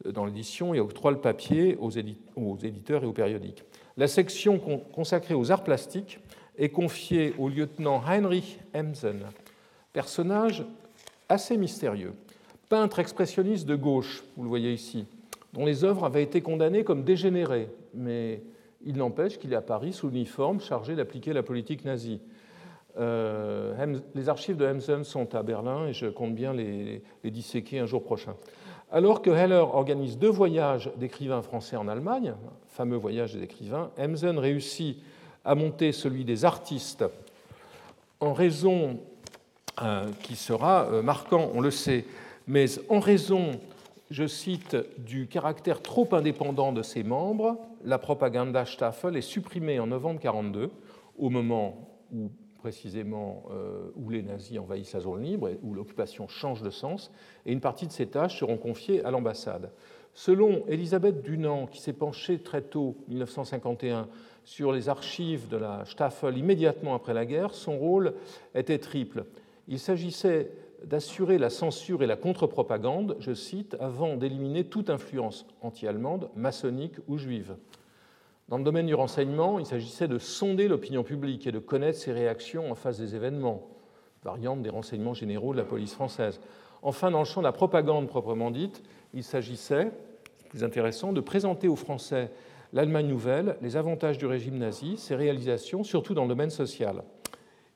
euh, 0.04 0.12
dans 0.12 0.26
l'édition 0.26 0.74
et 0.74 0.80
octroie 0.80 1.10
le 1.10 1.18
papier 1.18 1.78
aux, 1.80 1.90
éditeurs 1.90 3.02
et 3.02 3.06
aux 3.06 3.14
périodiques. 3.14 3.64
La 3.96 4.06
section 4.06 4.58
consacrée 4.92 5.32
aux 5.32 5.50
arts 5.50 5.64
plastiques 5.64 6.20
est 6.58 6.68
confiée 6.68 7.32
au 7.38 7.48
lieutenant 7.48 8.02
Heinrich 8.06 8.58
Emsen, 8.74 9.22
personnage 9.94 10.66
assez 11.30 11.56
mystérieux, 11.56 12.12
peintre 12.68 12.98
expressionniste 12.98 13.66
de 13.66 13.74
gauche, 13.74 14.22
vous 14.36 14.42
le 14.42 14.50
voyez 14.50 14.74
ici, 14.74 15.06
dont 15.54 15.64
les 15.64 15.82
œuvres 15.82 16.04
avaient 16.04 16.22
été 16.22 16.42
condamnées 16.42 16.84
comme 16.84 17.04
dégénérées, 17.04 17.70
mais 17.94 18.42
il 18.84 18.96
n'empêche 18.96 19.38
qu'il 19.38 19.54
est 19.54 19.56
à 19.56 19.62
Paris 19.62 19.94
sous 19.94 20.08
l'uniforme 20.08 20.60
chargé 20.60 20.94
d'appliquer 20.94 21.32
la 21.32 21.42
politique 21.42 21.86
nazie. 21.86 22.20
Euh, 22.98 23.98
les 24.14 24.28
archives 24.28 24.56
de 24.56 24.64
Hemsen 24.64 25.04
sont 25.04 25.34
à 25.34 25.42
Berlin 25.42 25.86
et 25.86 25.92
je 25.92 26.06
compte 26.06 26.34
bien 26.34 26.52
les, 26.52 27.02
disséquer 27.24 27.80
un 27.80 27.86
jour 27.86 28.02
prochain. 28.02 28.34
Alors 28.90 29.20
que 29.20 29.30
Heller 29.30 29.74
organise 29.74 30.18
deux 30.18 30.30
voyages 30.30 30.90
d'écrivains 30.96 31.42
français 31.42 31.76
en 31.76 31.88
Allemagne, 31.88 32.34
fameux 32.68 32.96
voyage 32.96 33.34
des 33.34 33.42
écrivains, 33.42 33.90
Hemsen 33.98 34.38
réussit 34.38 34.98
à 35.44 35.54
monter 35.54 35.92
celui 35.92 36.24
des 36.24 36.44
artistes 36.44 37.04
en 38.20 38.32
raison, 38.32 38.98
euh, 39.82 40.06
qui 40.22 40.36
sera 40.36 40.86
euh, 40.86 41.02
marquant, 41.02 41.50
on 41.54 41.60
le 41.60 41.70
sait, 41.70 42.04
mais 42.46 42.66
en 42.88 43.00
raison, 43.00 43.50
je 44.10 44.26
cite, 44.26 44.76
du 44.98 45.26
caractère 45.26 45.82
trop 45.82 46.08
indépendant 46.12 46.72
de 46.72 46.82
ses 46.82 47.02
membres, 47.02 47.58
la 47.84 47.98
propaganda 47.98 48.64
Staffel 48.64 49.16
est 49.16 49.20
supprimée 49.20 49.78
en 49.78 49.88
novembre 49.88 50.20
1942, 50.20 50.70
au 51.18 51.28
moment 51.28 51.88
où 52.12 52.30
précisément 52.66 53.44
euh, 53.52 53.92
où 53.94 54.10
les 54.10 54.24
nazis 54.24 54.58
envahissent 54.58 54.94
la 54.94 54.98
zone 54.98 55.22
libre 55.22 55.48
et 55.50 55.58
où 55.62 55.72
l'occupation 55.72 56.26
change 56.26 56.62
de 56.62 56.70
sens, 56.70 57.12
et 57.44 57.52
une 57.52 57.60
partie 57.60 57.86
de 57.86 57.92
ces 57.92 58.08
tâches 58.08 58.40
seront 58.40 58.56
confiées 58.56 59.04
à 59.04 59.12
l'ambassade. 59.12 59.70
Selon 60.14 60.64
Elisabeth 60.66 61.22
Dunant, 61.22 61.68
qui 61.68 61.80
s'est 61.80 61.92
penchée 61.92 62.40
très 62.40 62.62
tôt, 62.62 62.96
1951, 63.06 64.08
sur 64.44 64.72
les 64.72 64.88
archives 64.88 65.46
de 65.46 65.56
la 65.56 65.84
Staffel 65.84 66.36
immédiatement 66.36 66.96
après 66.96 67.14
la 67.14 67.24
guerre, 67.24 67.54
son 67.54 67.78
rôle 67.78 68.14
était 68.52 68.78
triple. 68.78 69.26
Il 69.68 69.78
s'agissait 69.78 70.50
d'assurer 70.82 71.38
la 71.38 71.50
censure 71.50 72.02
et 72.02 72.08
la 72.08 72.16
contre-propagande, 72.16 73.16
je 73.20 73.32
cite, 73.32 73.76
avant 73.78 74.16
d'éliminer 74.16 74.64
toute 74.64 74.90
influence 74.90 75.46
anti-allemande, 75.62 76.30
maçonnique 76.34 76.96
ou 77.06 77.16
juive. 77.16 77.54
Dans 78.48 78.58
le 78.58 78.64
domaine 78.64 78.86
du 78.86 78.94
renseignement, 78.94 79.58
il 79.58 79.66
s'agissait 79.66 80.06
de 80.06 80.18
sonder 80.18 80.68
l'opinion 80.68 81.02
publique 81.02 81.48
et 81.48 81.52
de 81.52 81.58
connaître 81.58 81.98
ses 81.98 82.12
réactions 82.12 82.70
en 82.70 82.76
face 82.76 82.98
des 82.98 83.16
événements, 83.16 83.66
variante 84.22 84.62
des 84.62 84.70
renseignements 84.70 85.14
généraux 85.14 85.52
de 85.52 85.58
la 85.58 85.64
police 85.64 85.94
française. 85.94 86.40
Enfin, 86.82 87.10
dans 87.10 87.18
le 87.18 87.24
champ 87.24 87.40
de 87.40 87.46
la 87.46 87.52
propagande 87.52 88.06
proprement 88.06 88.52
dite, 88.52 88.84
il 89.14 89.24
s'agissait, 89.24 89.90
plus 90.48 90.62
intéressant, 90.62 91.12
de 91.12 91.20
présenter 91.20 91.66
aux 91.66 91.74
Français 91.74 92.30
l'Allemagne 92.72 93.08
nouvelle, 93.08 93.56
les 93.62 93.76
avantages 93.76 94.16
du 94.16 94.26
régime 94.26 94.58
nazi, 94.58 94.96
ses 94.96 95.16
réalisations, 95.16 95.82
surtout 95.82 96.14
dans 96.14 96.22
le 96.22 96.28
domaine 96.28 96.50
social, 96.50 97.02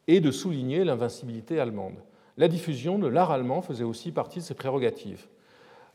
et 0.07 0.21
de 0.21 0.31
souligner 0.31 0.85
l'invincibilité 0.85 1.59
allemande. 1.59 1.97
La 2.37 2.47
diffusion 2.47 3.01
de 3.01 3.09
l'art 3.09 3.33
allemand 3.33 3.61
faisait 3.61 3.83
aussi 3.83 4.13
partie 4.13 4.39
de 4.39 4.45
ses 4.45 4.55
prérogatives. 4.55 5.27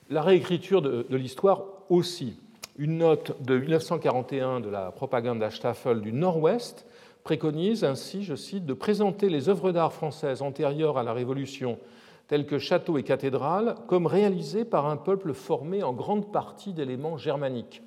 La 0.09 0.21
réécriture 0.21 0.81
de, 0.81 1.07
de 1.09 1.15
l'histoire 1.15 1.63
aussi. 1.89 2.41
Une 2.77 2.97
note 2.97 3.41
de 3.41 3.57
1941 3.57 4.59
de 4.59 4.69
la 4.69 4.91
Propagandstaffel 4.91 6.01
du 6.01 6.11
Nord-Ouest 6.11 6.85
préconise 7.23 7.85
ainsi, 7.85 8.25
je 8.25 8.35
cite, 8.35 8.65
de 8.65 8.73
présenter 8.73 9.29
les 9.29 9.47
œuvres 9.47 9.71
d'art 9.71 9.93
françaises 9.93 10.41
antérieures 10.41 10.97
à 10.97 11.03
la 11.03 11.13
Révolution, 11.13 11.79
telles 12.27 12.45
que 12.45 12.59
châteaux 12.59 12.97
et 12.97 13.03
cathédrales, 13.03 13.75
comme 13.87 14.07
réalisées 14.07 14.65
par 14.65 14.87
un 14.87 14.97
peuple 14.97 15.33
formé 15.33 15.83
en 15.83 15.93
grande 15.93 16.33
partie 16.33 16.73
d'éléments 16.73 17.17
germaniques. 17.17 17.81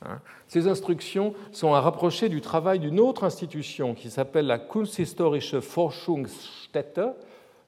Hein? 0.00 0.20
Ces 0.48 0.66
instructions 0.66 1.34
sont 1.52 1.74
à 1.74 1.82
rapprocher 1.82 2.30
du 2.30 2.40
travail 2.40 2.78
d'une 2.78 3.00
autre 3.00 3.24
institution 3.24 3.94
qui 3.94 4.08
s'appelle 4.08 4.46
la 4.46 4.58
Kunsthistorische 4.58 5.60
Forschungsstätte, 5.60 7.02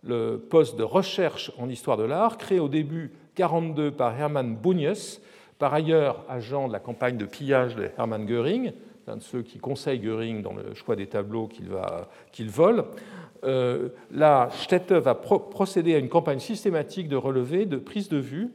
le 0.03 0.39
poste 0.39 0.79
de 0.79 0.83
recherche 0.83 1.53
en 1.59 1.69
histoire 1.69 1.99
de 1.99 2.05
l'art, 2.05 2.39
créé 2.39 2.59
au 2.59 2.69
début 2.69 3.13
1942 3.37 3.91
par 3.91 4.19
Hermann 4.19 4.57
Bunjes, 4.57 5.21
par 5.59 5.73
ailleurs, 5.73 6.25
agent 6.29 6.69
de 6.69 6.73
la 6.73 6.81
campagne 6.81 7.17
de 7.17 7.25
pillage 7.25 7.77
de 7.77 7.91
Hermann 7.99 8.27
Göring, 8.27 8.73
l'un 9.07 9.17
de 9.17 9.23
ceux 9.23 9.43
qui 9.43 9.59
conseille 9.59 10.01
Göring 10.01 10.43
dans 10.43 10.53
le 10.53 10.75
choix 10.75 10.97
des 10.97 11.07
tableaux 11.07 11.49
qu'il 12.33 12.51
vole, 12.51 12.85
euh, 13.45 13.89
la 14.11 14.49
Städte 14.53 14.93
va 14.93 15.15
procéder 15.15 15.95
à 15.95 15.99
une 15.99 16.09
campagne 16.09 16.41
systématique 16.41 17.09
de 17.09 17.17
relevés, 17.17 17.67
de 17.67 17.77
prise 17.77 18.09
de 18.09 18.19
vue, 18.19 18.51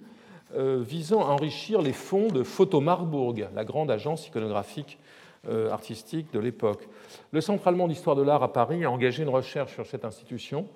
euh, 0.55 0.81
visant 0.81 1.21
à 1.21 1.31
enrichir 1.31 1.81
les 1.81 1.93
fonds 1.93 2.27
de 2.27 2.43
Photo 2.43 2.81
Marburg, 2.81 3.47
la 3.55 3.63
grande 3.63 3.89
agence 3.89 4.27
iconographique 4.27 4.99
euh, 5.47 5.71
artistique 5.71 6.31
de 6.33 6.39
l'époque. 6.39 6.87
Le 7.31 7.41
Centre 7.41 7.67
allemand 7.67 7.87
d'histoire 7.87 8.15
de 8.15 8.21
l'art 8.21 8.43
à 8.43 8.51
Paris 8.51 8.83
a 8.83 8.91
engagé 8.91 9.23
une 9.23 9.29
recherche 9.29 9.73
sur 9.73 9.87
cette 9.87 10.05
institution 10.05 10.67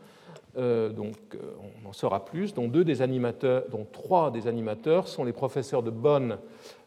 donc 0.56 1.16
euh, 1.36 1.40
on 1.84 1.90
en 1.90 1.94
saura 1.94 2.24
plus, 2.24 2.54
dont, 2.54 2.68
deux 2.68 2.86
des 2.86 3.02
animateurs, 3.02 3.66
dont 3.70 3.86
trois 3.92 4.32
des 4.32 4.48
animateurs 4.48 5.08
sont 5.08 5.24
les 5.24 5.34
professeurs 5.34 5.84
de 5.84 5.92
Bonn, 5.92 6.38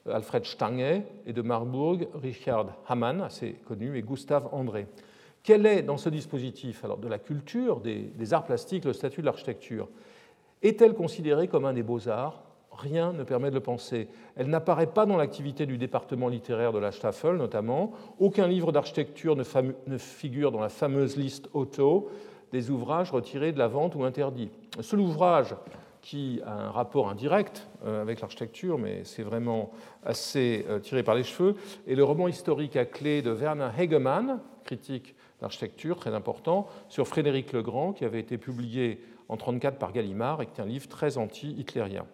euh, 0.06 0.14
Alfred 0.14 0.44
Stange, 0.44 1.02
et 1.26 1.32
de 1.32 1.42
Marburg, 1.42 2.08
Richard 2.14 2.74
Hamann, 2.86 3.20
assez 3.20 3.52
connu, 3.66 3.96
et 3.98 4.02
Gustave 4.02 4.48
André. 4.52 4.86
Quel 5.42 5.66
est 5.66 5.82
dans 5.82 5.98
ce 5.98 6.08
dispositif 6.08 6.84
alors, 6.84 6.98
de 6.98 7.08
la 7.08 7.18
culture, 7.18 7.80
des, 7.80 8.00
des 8.00 8.34
arts 8.34 8.44
plastiques, 8.44 8.84
le 8.84 8.92
statut 8.92 9.20
de 9.20 9.26
l'architecture? 9.26 9.88
Est-elle 10.62 10.94
considérée 10.94 11.48
comme 11.48 11.64
un 11.64 11.72
des 11.72 11.82
beaux-arts? 11.82 12.42
Rien 12.72 13.12
ne 13.12 13.24
permet 13.24 13.50
de 13.50 13.54
le 13.54 13.60
penser. 13.60 14.08
Elle 14.36 14.48
n'apparaît 14.48 14.86
pas 14.86 15.04
dans 15.04 15.16
l'activité 15.16 15.66
du 15.66 15.78
département 15.78 16.28
littéraire 16.28 16.72
de 16.72 16.78
la 16.78 16.92
Staffel, 16.92 17.36
notamment. 17.36 17.92
Aucun 18.20 18.46
livre 18.46 18.72
d'architecture 18.72 19.36
ne, 19.36 19.44
ne, 19.86 19.98
figure 19.98 20.52
dans 20.52 20.60
la 20.60 20.68
fameuse 20.68 21.16
liste 21.16 21.48
Otto 21.54 22.08
des 22.52 22.70
ouvrages 22.70 23.10
retirés 23.10 23.52
de 23.52 23.58
la 23.58 23.68
vente 23.68 23.94
ou 23.94 24.04
interdits. 24.04 24.50
Le 24.76 24.82
seul 24.82 25.00
ouvrage 25.00 25.54
qui 26.00 26.40
a 26.46 26.52
un 26.52 26.70
rapport 26.70 27.08
indirect 27.08 27.68
euh, 27.84 28.02
avec 28.02 28.20
l'architecture, 28.20 28.78
mais 28.78 29.02
c'est 29.04 29.22
vraiment 29.22 29.72
assez 30.04 30.64
euh, 30.68 30.78
tiré 30.78 31.02
par 31.02 31.14
les 31.14 31.24
cheveux, 31.24 31.56
est 31.86 31.94
le 31.94 32.04
roman 32.04 32.28
historique 32.28 32.76
à 32.76 32.84
clé 32.84 33.20
de 33.22 33.30
Werner 33.30 33.70
Hegemann, 33.76 34.40
critique 34.64 35.14
d'architecture 35.40 35.96
très 35.96 36.14
important, 36.14 36.66
sur 36.88 37.06
Frédéric 37.06 37.52
le 37.52 37.62
Grand, 37.62 37.92
qui 37.92 38.04
avait 38.04 38.20
été 38.20 38.38
publié 38.38 39.00
en 39.28 39.34
1934 39.34 39.78
par 39.78 39.92
Gallimard 39.92 40.42
et 40.42 40.46
qui 40.46 40.60
est 40.60 40.64
un 40.64 40.66
livre 40.66 40.88
très 40.88 41.18
anti-hitlérien. 41.18 42.06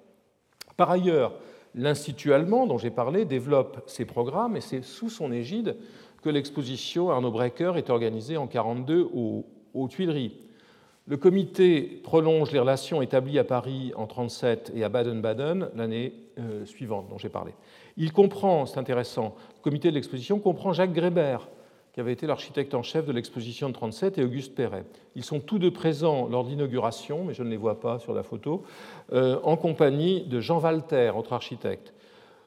Par 0.77 0.91
ailleurs, 0.91 1.35
l'Institut 1.75 2.33
allemand, 2.33 2.67
dont 2.67 2.79
j'ai 2.79 2.91
parlé, 2.91 3.25
développe 3.25 3.83
ses 3.87 4.05
programmes 4.05 4.57
et 4.57 4.61
c'est 4.61 4.83
sous 4.83 5.09
son 5.09 5.33
égide 5.33 5.77
que 6.23 6.31
l'exposition 6.31 7.11
Arnaud 7.11 7.31
Brecker 7.31 7.73
est 7.77 7.91
organisée 7.91 8.37
en 8.37 8.47
1942 8.47 9.09
au 9.13 9.47
aux 9.75 9.89
Tuileries. 9.89 10.33
Le 11.07 11.19
comité 11.19 12.01
prolonge 12.03 12.51
les 12.51 12.59
relations 12.59 13.03
établies 13.03 13.39
à 13.39 13.45
Paris 13.45 13.93
en 13.95 14.07
1937 14.07 14.73
et 14.75 14.85
à 14.85 14.89
Baden-Baden 14.89 15.69
l'année 15.77 16.15
euh, 16.39 16.65
suivante 16.65 17.09
dont 17.11 17.19
j'ai 17.19 17.29
parlé. 17.29 17.53
Il 17.99 18.11
comprend, 18.11 18.65
c'est 18.65 18.79
intéressant, 18.79 19.35
le 19.59 19.63
comité 19.63 19.91
de 19.91 19.95
l'exposition 19.95 20.39
comprend 20.39 20.73
Jacques 20.73 20.95
Grébert, 20.95 21.49
qui 21.93 22.01
avait 22.01 22.15
été 22.15 22.27
l'architecte 22.27 22.73
en 22.73 22.83
chef 22.83 23.05
de 23.05 23.13
l'exposition 23.13 23.69
de 23.69 23.75
1937, 23.75 24.19
et 24.19 24.25
Auguste 24.25 24.55
Perret. 24.55 24.85
Ils 25.15 25.25
sont 25.25 25.41
tous 25.41 25.59
deux 25.59 25.71
présents 25.71 26.27
lors 26.27 26.43
de 26.43 26.49
l'inauguration, 26.49 27.25
mais 27.25 27.35
je 27.35 27.43
ne 27.43 27.51
les 27.51 27.59
vois 27.59 27.81
pas 27.81 27.99
sur 27.99 28.15
la 28.15 28.23
photo, 28.23 28.63
euh, 29.13 29.39
en 29.43 29.59
compagnie 29.59 30.23
de 30.23 30.41
Jean 30.41 30.59
Walter, 30.59 31.13
autre 31.15 31.35
architecte. 31.35 31.93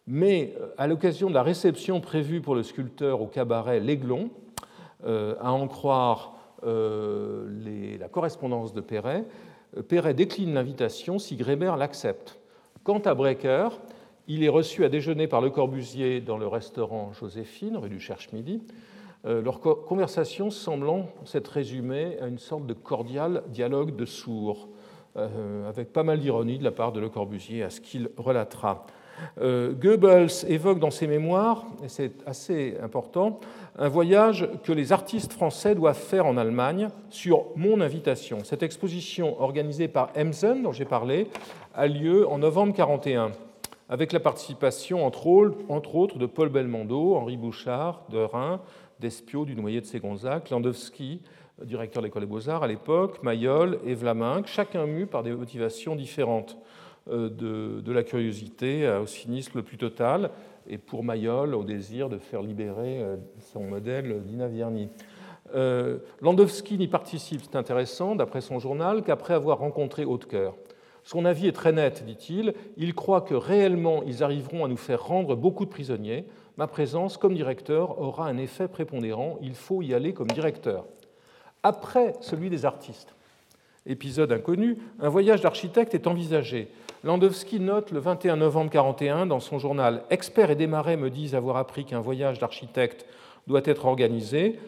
Mais 0.07 0.55
euh, 0.59 0.69
à 0.79 0.87
l'occasion 0.87 1.29
de 1.29 1.35
la 1.35 1.43
réception 1.43 2.01
prévue 2.01 2.41
pour 2.41 2.56
le 2.56 2.63
sculpteur 2.63 3.21
au 3.21 3.27
cabaret 3.27 3.79
L'Aiglon, 3.79 4.31
à 5.06 5.52
en 5.52 5.67
croire 5.67 6.37
euh, 6.63 7.97
la 7.99 8.08
correspondance 8.08 8.73
de 8.73 8.81
Perret, 8.81 9.25
euh, 9.77 9.83
Perret 9.83 10.13
décline 10.13 10.53
l'invitation 10.53 11.19
si 11.19 11.35
Grébert 11.35 11.77
l'accepte. 11.77 12.39
Quant 12.83 12.99
à 12.99 13.13
Brecker, 13.13 13.69
il 14.27 14.43
est 14.43 14.49
reçu 14.49 14.83
à 14.83 14.89
déjeuner 14.89 15.27
par 15.27 15.41
Le 15.41 15.49
Corbusier 15.49 16.21
dans 16.21 16.37
le 16.37 16.47
restaurant 16.47 17.13
Joséphine, 17.13 17.77
rue 17.77 17.89
du 17.89 17.99
Cherche-Midi, 17.99 18.62
euh, 19.25 19.41
leur 19.41 19.60
conversation 19.60 20.49
semblant 20.49 21.10
s'être 21.25 21.47
résumée 21.49 22.17
à 22.21 22.27
une 22.27 22.39
sorte 22.39 22.65
de 22.65 22.73
cordial 22.73 23.43
dialogue 23.47 23.95
de 23.95 24.05
sourds, 24.05 24.69
avec 25.67 25.91
pas 25.91 26.03
mal 26.03 26.19
d'ironie 26.19 26.60
de 26.60 26.63
la 26.63 26.69
part 26.69 26.91
de 26.91 26.99
Le 26.99 27.10
Corbusier 27.10 27.63
à 27.63 27.71
ce 27.71 27.81
qu'il 27.81 28.12
relatera. 28.17 28.85
Euh, 29.41 29.73
Goebbels 29.73 30.45
évoque 30.47 30.79
dans 30.79 30.91
ses 30.91 31.07
mémoires, 31.07 31.65
et 31.83 31.89
c'est 31.89 32.13
assez 32.25 32.75
important, 32.81 33.39
un 33.77 33.89
voyage 33.89 34.49
que 34.63 34.71
les 34.71 34.91
artistes 34.91 35.33
français 35.33 35.75
doivent 35.75 35.97
faire 35.97 36.25
en 36.25 36.37
Allemagne 36.37 36.89
sur 37.09 37.45
mon 37.55 37.81
invitation. 37.81 38.43
Cette 38.43 38.63
exposition 38.63 39.39
organisée 39.41 39.87
par 39.87 40.09
Emsen, 40.17 40.63
dont 40.63 40.71
j'ai 40.71 40.85
parlé, 40.85 41.27
a 41.73 41.87
lieu 41.87 42.27
en 42.27 42.39
novembre 42.39 42.73
1941, 42.73 43.31
avec 43.89 44.11
la 44.11 44.19
participation, 44.19 45.05
entre 45.05 45.27
autres, 45.27 46.17
de 46.17 46.25
Paul 46.25 46.49
Belmondo, 46.49 47.15
Henri 47.15 47.37
Bouchard, 47.37 48.01
de 48.09 48.19
Rhin, 48.19 48.59
Despio, 48.99 49.45
du 49.45 49.55
Noyer 49.55 49.81
de 49.81 49.85
Ségonzac, 49.85 50.49
Landowski, 50.49 51.21
directeur 51.63 52.01
de 52.01 52.07
l'École 52.07 52.23
des 52.23 52.27
Beaux-Arts 52.27 52.63
à 52.63 52.67
l'époque, 52.67 53.23
Mayol 53.23 53.79
et 53.85 53.95
Vlaminck, 53.95 54.47
chacun 54.47 54.85
mu 54.85 55.05
par 55.05 55.23
des 55.23 55.31
motivations 55.31 55.95
différentes. 55.95 56.57
Euh, 57.10 57.29
de, 57.29 57.91
la 57.91 58.03
curiosité 58.03 58.87
au 58.89 59.08
cynisme 59.08 59.53
le 59.55 59.63
plus 59.63 59.77
total, 59.77 60.29
et 60.67 60.77
pour 60.77 61.03
Mayol, 61.03 61.55
au 61.55 61.63
désir 61.63 62.10
de 62.10 62.17
faire 62.17 62.41
libérer 62.41 63.01
euh, 63.01 63.15
son 63.39 63.63
modèle 63.63 64.21
Dina 64.23 64.47
Vierny. 64.47 64.89
Euh, 65.55 65.99
Landowski 66.21 66.77
n'y 66.77 66.87
participe, 66.87 67.41
c'est 67.43 67.55
intéressant, 67.55 68.15
d'après 68.15 68.41
son 68.41 68.60
journal, 68.60 69.03
qu'après 69.03 69.33
avoir 69.33 69.60
rencontré 69.60 70.03
Hautecoeur. 70.03 70.55
Son 71.03 71.23
avis 71.23 71.47
est 71.47 71.53
très 71.53 71.71
net, 71.71 72.03
dit-il. 72.05 72.53
Il 72.75 72.93
croit 72.93 73.21
que 73.21 73.33
réellement 73.33 74.03
ils 74.03 74.23
arriveront 74.23 74.65
à 74.65 74.67
nous 74.67 74.77
faire 74.77 75.05
rendre 75.05 75.35
beaucoup 75.35 75.63
de 75.63 75.69
prisonniers. 75.69 76.25
Ma 76.58 76.67
présence 76.67 77.17
comme 77.17 77.33
directeur 77.33 78.01
aura 78.01 78.27
un 78.27 78.37
effet 78.37 78.67
prépondérant. 78.67 79.37
Il 79.41 79.55
faut 79.55 79.81
y 79.81 79.93
aller 79.93 80.13
comme 80.13 80.27
directeur. 80.27 80.85
Après 81.63 82.13
celui 82.19 82.49
des 82.49 82.65
artistes, 82.65 83.15
épisode 83.85 84.33
inconnu, 84.33 84.77
un 84.99 85.08
voyage 85.08 85.39
d'architecte 85.39 85.95
est 85.95 86.08
envisagé. 86.08 86.69
Landowski 87.04 87.60
note 87.60 87.91
le 87.91 88.00
21 88.00 88.37
novembre 88.37 88.71
1941 88.71 89.27
dans 89.27 89.39
son 89.39 89.60
journal 89.60 90.04
Experts 90.10 90.50
et 90.50 90.56
démarrais 90.56 90.98
me 90.98 91.12
disent 91.12 91.35
avoir 91.35 91.58
appris 91.58 91.85
qu'un 91.85 92.00
voyage 92.00 92.39
d'architecte 92.39 93.06
doit 93.45 93.62
être 93.65 93.85
organisé. 93.85 94.60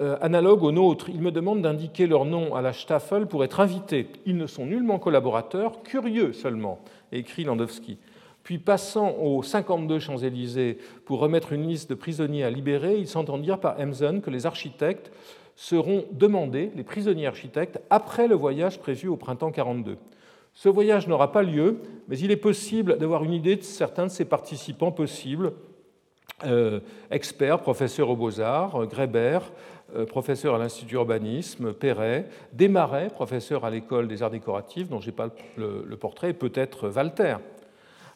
Euh, 0.00 0.16
analogue 0.22 0.62
au 0.62 0.72
nôtre, 0.72 1.10
ils 1.10 1.20
me 1.20 1.30
demandent 1.30 1.60
d'indiquer 1.60 2.06
leur 2.06 2.24
nom 2.24 2.54
à 2.54 2.62
la 2.62 2.72
Staffel 2.72 3.26
pour 3.26 3.44
être 3.44 3.60
invités. 3.60 4.08
Ils 4.24 4.38
ne 4.38 4.46
sont 4.46 4.64
nullement 4.64 4.98
collaborateurs, 4.98 5.82
curieux 5.82 6.32
seulement, 6.32 6.78
écrit 7.12 7.44
Landowski. 7.44 7.98
Puis 8.42 8.56
passant 8.56 9.10
aux 9.20 9.42
52 9.42 9.98
Champs-Élysées 9.98 10.78
pour 11.04 11.18
remettre 11.18 11.52
une 11.52 11.68
liste 11.68 11.90
de 11.90 11.94
prisonniers 11.94 12.44
à 12.44 12.50
libérer, 12.50 12.96
ils 12.96 13.08
s'entendent 13.08 13.42
dire 13.42 13.60
par 13.60 13.78
Emsen 13.78 14.22
que 14.22 14.30
les 14.30 14.46
architectes 14.46 15.12
seront 15.56 16.04
demandés, 16.12 16.70
les 16.74 16.84
prisonniers 16.84 17.26
architectes, 17.26 17.80
après 17.90 18.28
le 18.28 18.34
voyage 18.34 18.78
prévu 18.78 19.08
au 19.08 19.16
printemps 19.16 19.50
42. 19.50 19.98
Ce 20.56 20.70
voyage 20.70 21.06
n'aura 21.06 21.32
pas 21.32 21.42
lieu, 21.42 21.82
mais 22.08 22.18
il 22.18 22.30
est 22.30 22.36
possible 22.36 22.96
d'avoir 22.96 23.22
une 23.22 23.34
idée 23.34 23.56
de 23.56 23.62
certains 23.62 24.06
de 24.06 24.10
ses 24.10 24.24
participants 24.24 24.90
possibles. 24.90 25.52
Euh, 26.44 26.80
experts, 27.10 27.60
professeurs 27.60 28.08
aux 28.08 28.16
beaux-arts, 28.16 28.82
euh, 28.82 28.86
Grébert, 28.86 29.52
euh, 29.94 30.06
professeur 30.06 30.54
à 30.54 30.58
l'Institut 30.58 30.86
d'urbanisme, 30.86 31.74
Perret, 31.74 32.30
Desmarais, 32.54 33.10
professeur 33.10 33.66
à 33.66 33.70
l'école 33.70 34.08
des 34.08 34.22
arts 34.22 34.30
décoratifs, 34.30 34.88
dont 34.88 34.98
je 34.98 35.06
n'ai 35.06 35.12
pas 35.12 35.28
le, 35.58 35.96
portrait, 35.96 36.32
peut-être 36.32 36.88
Walter. 36.88 37.36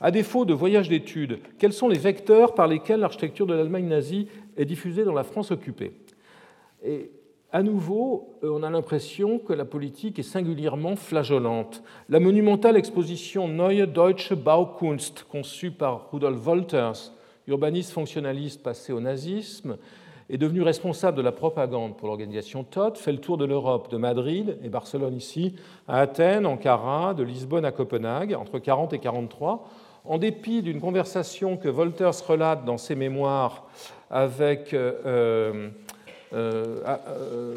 À 0.01 0.11
défaut 0.11 0.47
de 0.47 0.55
voyage 0.55 0.89
d'études, 0.89 1.41
quels 1.59 1.75
sont 1.75 1.89
les 1.89 1.99
vecteurs 1.99 2.55
par 2.55 2.69
lesquels 2.69 3.01
l'architecture 3.01 3.47
de 3.47 3.53
l'Allemagne 3.53 3.87
nazie 3.87 4.29
est 4.57 4.65
diffusée 4.65 5.05
dans 5.05 5.13
la 5.13 5.25
France 5.25 5.51
occupée? 5.51 5.93
À 7.53 7.63
nouveau, 7.63 8.37
euh, 8.45 8.51
on 8.53 8.63
a 8.63 8.71
l'impression 8.71 9.39
que 9.39 9.53
la 9.53 9.65
politique 9.65 10.19
est 10.19 10.25
singulièrement 10.25 10.97
flageolante. 10.97 11.83
La 12.09 12.21
monumentale 12.21 12.77
exposition 12.77 13.49
Neue 13.49 13.87
Deutsche 13.87 14.35
Baukunst, 14.35 15.25
conçue 15.25 15.73
par 15.73 16.11
Rudolf 16.13 16.39
Wolters, 16.39 17.13
urbaniste 17.49 17.93
fonctionnaliste 17.93 18.63
passé 18.63 18.93
au 18.93 19.01
nazisme, 19.01 19.79
est 20.29 20.39
devenu 20.39 20.63
responsable 20.63 21.17
de 21.17 21.23
la 21.23 21.33
propagande 21.33 21.97
pour 21.97 22.07
l'organisation 22.07 22.63
TOT, 22.63 22.95
fait 22.95 23.11
le 23.11 23.19
tour 23.19 23.37
de 23.37 23.45
l'Europe, 23.45 23.91
de 23.91 23.97
Madrid 23.97 24.57
et 24.63 24.69
Barcelone 24.69 25.17
ici, 25.17 25.57
à 25.89 25.99
Athènes, 25.99 26.47
Ankara, 26.47 27.15
de 27.15 27.25
Lisbonne 27.25 27.65
à 27.65 27.73
Copenhague, 27.73 28.35
entre 28.35 28.61
40 28.61 28.93
et 28.93 29.01
43, 29.01 29.69
en 30.05 30.19
dépit 30.19 30.63
d'une 30.63 30.81
conversation 30.81 31.57
que 31.57 31.69
Wolters 31.69 32.25
relate 32.27 32.65
dans 32.65 32.79
ses 32.79 32.95
mémoires 32.95 33.67
avec 34.09 34.73
euh, 34.73 35.71
euh, 36.33 36.79
euh, 36.87 37.55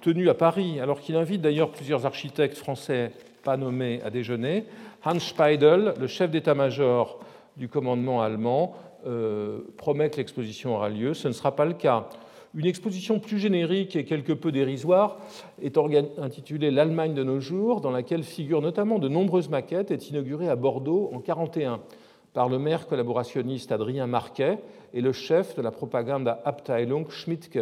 tenu 0.00 0.28
à 0.28 0.34
Paris, 0.34 0.80
alors 0.80 1.00
qu'il 1.00 1.14
invite 1.14 1.40
d'ailleurs 1.40 1.70
plusieurs 1.70 2.04
architectes 2.04 2.56
français 2.56 3.12
pas 3.44 3.56
nommés 3.56 4.00
à 4.04 4.10
déjeuner. 4.10 4.64
Hans 5.04 5.20
Speidel, 5.20 5.94
le 6.00 6.06
chef 6.08 6.30
d'état-major 6.30 7.20
du 7.56 7.68
commandement 7.68 8.20
allemand, 8.20 8.74
euh, 9.06 9.60
promet 9.76 10.10
que 10.10 10.16
l'exposition 10.16 10.74
aura 10.74 10.88
lieu. 10.88 11.14
Ce 11.14 11.28
ne 11.28 11.32
sera 11.32 11.54
pas 11.54 11.64
le 11.64 11.74
cas. 11.74 12.08
Une 12.54 12.66
exposition 12.66 13.20
plus 13.20 13.38
générique 13.38 13.94
et 13.94 14.04
quelque 14.04 14.32
peu 14.32 14.50
dérisoire 14.50 15.18
est 15.62 15.78
intitulée 16.18 16.72
L'Allemagne 16.72 17.14
de 17.14 17.22
nos 17.22 17.38
jours, 17.38 17.80
dans 17.80 17.92
laquelle 17.92 18.24
figurent 18.24 18.62
notamment 18.62 18.98
de 18.98 19.08
nombreuses 19.08 19.48
maquettes, 19.48 19.92
est 19.92 20.10
inaugurée 20.10 20.48
à 20.48 20.56
Bordeaux 20.56 21.10
en 21.12 21.20
1941 21.20 21.80
par 22.32 22.48
le 22.48 22.58
maire 22.58 22.88
collaborationniste 22.88 23.70
Adrien 23.70 24.06
Marquet 24.06 24.58
et 24.92 25.00
le 25.00 25.12
chef 25.12 25.54
de 25.54 25.62
la 25.62 25.70
propagande 25.70 26.36
Abteilung 26.44 27.08
Schmidtke 27.10 27.58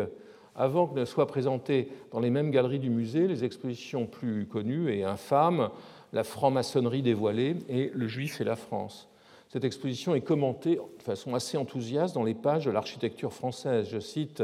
avant 0.56 0.86
que 0.86 0.98
ne 0.98 1.04
soient 1.04 1.26
présentées 1.26 1.88
dans 2.10 2.20
les 2.20 2.30
mêmes 2.30 2.50
galeries 2.50 2.78
du 2.78 2.90
musée 2.90 3.28
les 3.28 3.44
expositions 3.44 4.06
plus 4.06 4.46
connues 4.46 4.90
et 4.90 5.04
infâmes, 5.04 5.70
la 6.12 6.24
franc-maçonnerie 6.24 7.02
dévoilée 7.02 7.56
et 7.68 7.90
le 7.94 8.08
juif 8.08 8.40
et 8.40 8.44
la 8.44 8.56
France. 8.56 9.08
Cette 9.48 9.64
exposition 9.64 10.14
est 10.14 10.22
commentée 10.22 10.76
de 10.76 11.02
façon 11.02 11.34
assez 11.34 11.56
enthousiaste 11.56 12.14
dans 12.14 12.24
les 12.24 12.34
pages 12.34 12.64
de 12.64 12.70
l'architecture 12.70 13.32
française. 13.32 13.88
Je 13.90 14.00
cite 14.00 14.42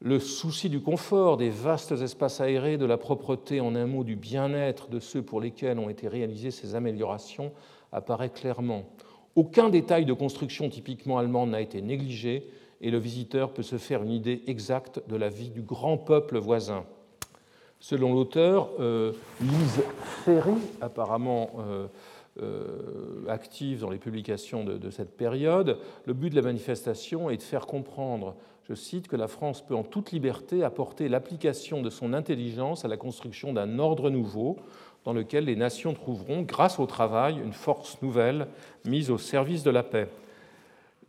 Le 0.00 0.18
souci 0.18 0.68
du 0.68 0.80
confort, 0.80 1.36
des 1.36 1.50
vastes 1.50 1.92
espaces 1.92 2.40
aérés, 2.40 2.76
de 2.76 2.86
la 2.86 2.96
propreté, 2.96 3.60
en 3.60 3.74
un 3.74 3.86
mot 3.86 4.02
du 4.02 4.16
bien-être 4.16 4.88
de 4.88 5.00
ceux 5.00 5.22
pour 5.22 5.40
lesquels 5.40 5.78
ont 5.78 5.90
été 5.90 6.08
réalisées 6.08 6.50
ces 6.50 6.74
améliorations 6.74 7.52
apparaît 7.92 8.30
clairement. 8.30 8.84
Aucun 9.36 9.68
détail 9.68 10.06
de 10.06 10.12
construction 10.12 10.68
typiquement 10.68 11.18
allemande 11.18 11.50
n'a 11.50 11.60
été 11.60 11.82
négligé 11.82 12.48
et 12.80 12.90
le 12.90 12.98
visiteur 12.98 13.52
peut 13.52 13.62
se 13.62 13.78
faire 13.78 14.02
une 14.02 14.10
idée 14.10 14.42
exacte 14.46 15.02
de 15.08 15.16
la 15.16 15.28
vie 15.28 15.50
du 15.50 15.62
grand 15.62 15.96
peuple 15.96 16.38
voisin. 16.38 16.84
Selon 17.78 18.12
l'auteur, 18.12 18.70
euh, 18.78 19.12
Lise 19.40 19.82
Ferry, 20.24 20.58
apparemment 20.80 21.50
euh, 21.58 21.86
euh, 22.42 23.26
active 23.28 23.80
dans 23.80 23.90
les 23.90 23.98
publications 23.98 24.64
de, 24.64 24.76
de, 24.76 24.90
cette 24.90 25.16
période, 25.16 25.78
le 26.04 26.12
but 26.12 26.30
de 26.30 26.36
la 26.36 26.42
manifestation 26.42 27.30
est 27.30 27.38
de 27.38 27.42
faire 27.42 27.66
comprendre, 27.66 28.34
je 28.68 28.74
cite, 28.74 29.08
que 29.08 29.16
la 29.16 29.28
France 29.28 29.62
peut 29.62 29.74
en 29.74 29.82
toute 29.82 30.12
liberté 30.12 30.62
apporter 30.62 31.08
l'application 31.08 31.80
de 31.80 31.88
son 31.88 32.12
intelligence 32.12 32.84
à 32.84 32.88
la 32.88 32.98
construction 32.98 33.54
d'un 33.54 33.78
ordre 33.78 34.10
nouveau 34.10 34.56
dans 35.04 35.14
lequel 35.14 35.46
les 35.46 35.56
nations 35.56 35.94
trouveront, 35.94 36.42
grâce 36.42 36.78
au 36.78 36.86
travail, 36.86 37.40
une 37.42 37.54
force 37.54 38.00
nouvelle 38.02 38.46
mise 38.84 39.10
au 39.10 39.16
service 39.16 39.62
de 39.62 39.70
la 39.70 39.82
paix. 39.82 40.08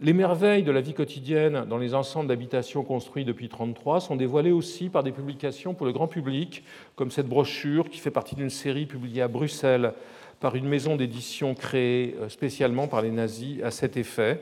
Les 0.03 0.13
merveilles 0.13 0.63
de 0.63 0.71
la 0.71 0.81
vie 0.81 0.95
quotidienne 0.95 1.65
dans 1.69 1.77
les 1.77 1.93
ensembles 1.93 2.27
d'habitation 2.27 2.83
construits 2.83 3.23
depuis 3.23 3.45
1933 3.45 4.01
sont 4.01 4.15
dévoilées 4.15 4.51
aussi 4.51 4.89
par 4.89 5.03
des 5.03 5.11
publications 5.11 5.75
pour 5.75 5.85
le 5.85 5.91
grand 5.91 6.07
public, 6.07 6.63
comme 6.95 7.11
cette 7.11 7.27
brochure 7.27 7.87
qui 7.87 7.99
fait 7.99 8.09
partie 8.09 8.33
d'une 8.33 8.49
série 8.49 8.87
publiée 8.87 9.21
à 9.21 9.27
Bruxelles 9.27 9.93
par 10.39 10.55
une 10.55 10.67
maison 10.67 10.95
d'édition 10.95 11.53
créée 11.53 12.15
euh, 12.19 12.29
spécialement 12.29 12.87
par 12.87 13.03
les 13.03 13.11
nazis 13.11 13.61
à 13.61 13.69
cet 13.69 13.95
effet. 13.95 14.39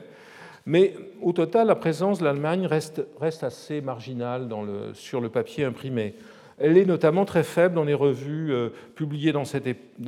Mais 0.64 0.94
au 1.20 1.34
total, 1.34 1.66
la 1.66 1.74
présence 1.74 2.20
de 2.20 2.24
l'Allemagne 2.24 2.64
reste, 2.64 3.02
assez 3.42 3.82
marginale 3.82 4.48
sur 4.94 5.20
le 5.20 5.28
papier 5.28 5.66
imprimé. 5.66 6.14
Elle 6.58 6.78
est 6.78 6.86
notamment 6.86 7.26
très 7.26 7.44
faible 7.44 7.74
dans 7.74 7.84
les 7.84 7.92
revues 7.92 8.50
euh, 8.50 8.70
publiées 8.94 9.34
dans 9.34 9.44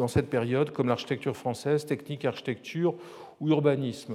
cette 0.08 0.30
période, 0.30 0.70
comme 0.70 0.88
l'architecture 0.88 1.36
française, 1.36 1.84
technique 1.84 2.24
architecture 2.24 2.94
ou 3.38 3.50
urbanisme. 3.50 4.14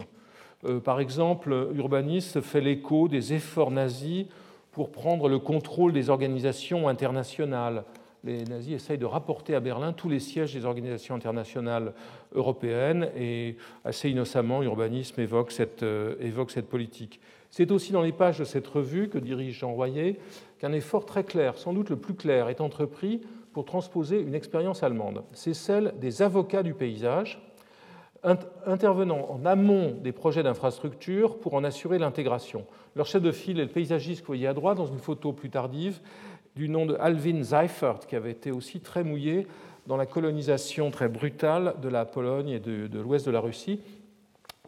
Euh, 0.66 0.80
par 0.80 0.99
exemple, 0.99 1.70
Urbaniste 1.76 2.41
fait 2.41 2.62
l'écho 2.62 3.08
des 3.08 3.34
efforts 3.34 3.72
nazis 3.72 4.26
pour 4.72 4.91
prendre 4.91 5.28
le 5.28 5.39
contrôle 5.39 5.93
des 5.93 6.10
organisations 6.10 6.88
internationales. 6.88 7.84
Les 8.24 8.43
nazis 8.43 8.74
essayent 8.74 8.97
de 8.97 9.05
rapporter 9.05 9.55
à 9.55 9.60
Berlin 9.60 9.93
tous 9.93 10.10
les 10.10 10.20
sièges 10.20 10.53
des 10.53 10.66
organisations 10.66 11.16
internationales 11.16 11.93
européennes 12.34 13.10
et 13.16 13.55
assez 13.86 14.10
innocemment, 14.10 14.64
Urbanisme 14.64 15.22
évoque 15.22 15.51
cette, 15.51 15.84
euh, 15.84 16.16
évoque 16.20 16.51
cette 16.51 16.68
politique. 16.68 17.20
C'est 17.49 17.72
aussi 17.72 17.91
dans 17.91 18.01
les 18.01 18.12
pages 18.12 18.39
de 18.39 18.43
cette 18.43 18.68
revue 18.68 19.10
que 19.10 19.18
dirige 19.18 19.60
Jean 19.60 19.74
Royer 19.74 20.20
qu'un 20.60 20.74
effort 20.74 21.05
très 21.05 21.24
clair, 21.24 21.58
sans 21.58 21.74
doute 21.74 21.89
le 21.89 21.95
plus 21.95 22.16
clair, 22.16 22.49
est 22.49 22.62
entrepris 22.62 23.22
pour 23.53 23.66
transposer 23.66 24.20
une 24.20 24.36
expérience 24.36 24.84
allemande. 24.84 25.24
C'est 25.32 25.53
celle 25.53 25.93
des 25.99 26.22
avocats 26.22 26.64
du 26.64 26.74
paysage, 26.74 27.41
intervenant 28.65 29.28
en 29.30 29.45
amont 29.45 29.95
des 30.01 30.11
projets 30.11 30.43
d'infrastructure 30.43 31.39
pour 31.39 31.53
en 31.53 31.63
assurer 31.63 31.97
l'intégration. 31.97 32.65
Leur 32.95 33.05
chef 33.05 33.21
de 33.21 33.32
file 33.32 33.59
est 33.59 33.65
le 33.65 33.69
paysagiste 33.69 34.21
que 34.21 34.28
vous 34.28 34.34
voyez 34.34 34.47
à 34.47 34.53
droite 34.53 34.78
dans 34.78 34.86
une 34.86 34.99
photo 34.99 35.34
plus 35.34 35.49
tardive 35.49 35.99
du 36.55 36.69
nom 36.69 36.86
de 36.86 36.95
Alvin 36.99 37.43
Seifert, 37.43 37.99
qui 38.07 38.15
avait 38.15 38.32
été 38.32 38.51
aussi 38.51 38.80
très 38.80 39.03
mouillé 39.03 39.47
dans 39.86 39.97
la 39.97 40.05
colonisation 40.05 40.91
très 40.91 41.07
brutale 41.07 41.75
de 41.82 41.88
la 41.88 42.03
Pologne 42.05 42.49
et 42.49 42.59
de, 42.59 42.99
l'ouest 42.99 43.25
de 43.25 43.32
la 43.32 43.39
Russie. 43.39 43.80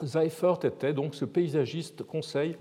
Seifert 0.03 0.59
était 0.63 0.93
donc 0.93 1.15
ce 1.15 1.25
paysagiste 1.25 2.03
conseil 2.03 2.55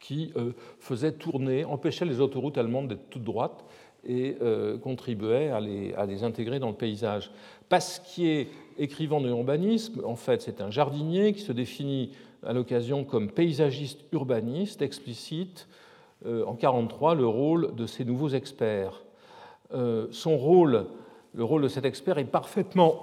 qui 0.00 0.32
euh, 0.36 0.52
faisait 0.78 1.12
tourner, 1.12 1.64
empêchait 1.64 2.04
les 2.04 2.20
autoroutes 2.20 2.58
allemandes 2.58 2.88
d'être 2.88 3.10
toutes 3.10 3.24
droites 3.24 3.64
et 4.04 4.36
euh, 4.40 4.78
contribuait 4.78 5.50
à 5.50 5.60
les, 5.60 5.92
à 5.94 6.06
les, 6.06 6.22
intégrer 6.22 6.58
dans 6.58 6.68
le 6.68 6.74
paysage. 6.74 7.30
Pasquier, 7.68 8.48
écrivant 8.78 9.20
de 9.20 9.26
l'urbanisme, 9.26 10.02
en 10.04 10.16
fait, 10.16 10.42
c'est 10.42 10.60
un 10.60 10.70
jardinier 10.70 11.32
qui 11.32 11.40
se 11.40 11.52
définit 11.52 12.12
à 12.42 12.52
l'occasion 12.52 13.04
comme 13.04 13.30
paysagiste 13.30 14.00
urbaniste, 14.12 14.82
explicite 14.82 15.68
euh, 16.24 16.44
en 16.44 16.54
1943 16.54 17.14
le 17.14 17.26
rôle 17.26 17.74
de 17.74 17.86
ces 17.86 18.04
nouveaux 18.04 18.30
experts. 18.30 19.02
son 20.10 20.36
rôle, 20.36 20.86
le 21.34 21.44
rôle 21.44 21.62
de 21.62 21.68
cet 21.68 21.84
expert 21.84 22.18
est 22.18 22.24
parfaitement 22.24 23.00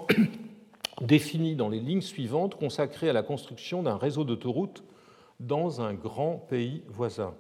défini 1.02 1.56
dans 1.56 1.70
les 1.70 1.80
lignes 1.80 2.02
suivantes 2.02 2.56
consacrées 2.56 3.10
à 3.10 3.14
la 3.14 3.24
construction 3.24 3.84
d'un 3.84 3.98
réseau 3.98 4.24
d'autoroutes 4.24 4.84
dans 5.40 5.82
un 5.82 5.94
grand 5.94 6.38
pays 6.50 6.84
voisin. 6.88 7.34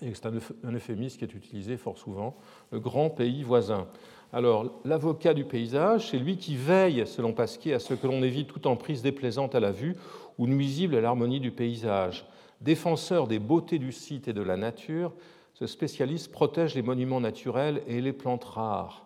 C'est 0.00 0.26
un 0.26 0.72
euphémisme 0.72 1.18
qui 1.18 1.24
est 1.24 1.34
utilisé 1.34 1.76
fort 1.76 1.98
souvent, 1.98 2.36
le 2.72 2.80
grand 2.80 3.10
pays 3.10 3.42
voisin. 3.42 3.86
Alors, 4.32 4.80
l'avocat 4.84 5.34
du 5.34 5.44
paysage, 5.44 6.10
c'est 6.10 6.18
lui 6.18 6.36
qui 6.36 6.54
veille, 6.54 7.04
selon 7.06 7.32
Pasquier, 7.32 7.74
à 7.74 7.80
ce 7.80 7.94
que 7.94 8.06
l'on 8.06 8.22
évite 8.22 8.46
toute 8.46 8.66
emprise 8.66 9.02
déplaisante 9.02 9.56
à 9.56 9.60
la 9.60 9.72
vue 9.72 9.96
ou 10.38 10.46
nuisible 10.46 10.94
à 10.94 11.00
l'harmonie 11.00 11.40
du 11.40 11.50
paysage. 11.50 12.24
Défenseur 12.60 13.26
des 13.26 13.40
beautés 13.40 13.80
du 13.80 13.90
site 13.90 14.28
et 14.28 14.32
de 14.32 14.42
la 14.42 14.56
nature, 14.56 15.12
ce 15.54 15.66
spécialiste 15.66 16.30
protège 16.30 16.76
les 16.76 16.82
monuments 16.82 17.20
naturels 17.20 17.82
et 17.88 18.00
les 18.00 18.12
plantes 18.12 18.44
rares. 18.44 19.04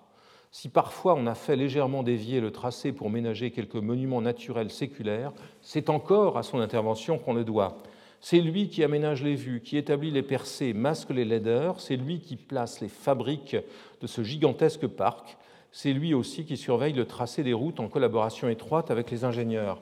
Si 0.51 0.69
parfois 0.69 1.15
on 1.17 1.27
a 1.27 1.35
fait 1.35 1.57
légèrement 1.57 2.03
dévier 2.03 2.41
le 2.41 2.53
tracé 2.53 2.93
pour 2.93 3.11
ménager 3.11 3.51
quelques 3.51 3.75
monuments 3.75 4.21
naturels 4.21 4.71
séculaires, 4.71 5.33
c'est 5.63 5.89
encore 5.89 6.37
à 6.37 6.43
son 6.43 6.61
intervention 6.61 7.19
qu'on 7.19 7.35
le 7.35 7.45
doit. 7.45 7.79
C'est 8.27 8.41
lui 8.41 8.71
qui 8.71 8.83
aménage 8.83 9.23
les 9.23 9.35
vues, 9.35 9.61
qui 9.61 9.77
établit 9.77 10.11
les 10.11 10.23
percées, 10.23 10.73
masque 10.73 11.11
les 11.11 11.27
laideurs, 11.27 11.79
c'est 11.79 11.97
lui 11.97 12.21
qui 12.21 12.37
place 12.37 12.81
les 12.81 12.89
fabriques 12.89 13.55
de 14.01 14.07
ce 14.07 14.23
gigantesque 14.23 14.87
parc, 14.87 15.37
c'est 15.73 15.93
lui 15.93 16.15
aussi 16.15 16.47
qui 16.47 16.57
surveille 16.57 16.95
le 16.95 17.05
tracé 17.05 17.43
des 17.43 17.53
routes 17.53 17.81
en 17.81 17.89
collaboration 17.89 18.49
étroite 18.49 18.91
avec 18.91 19.11
les 19.11 19.25
ingénieurs. 19.25 19.79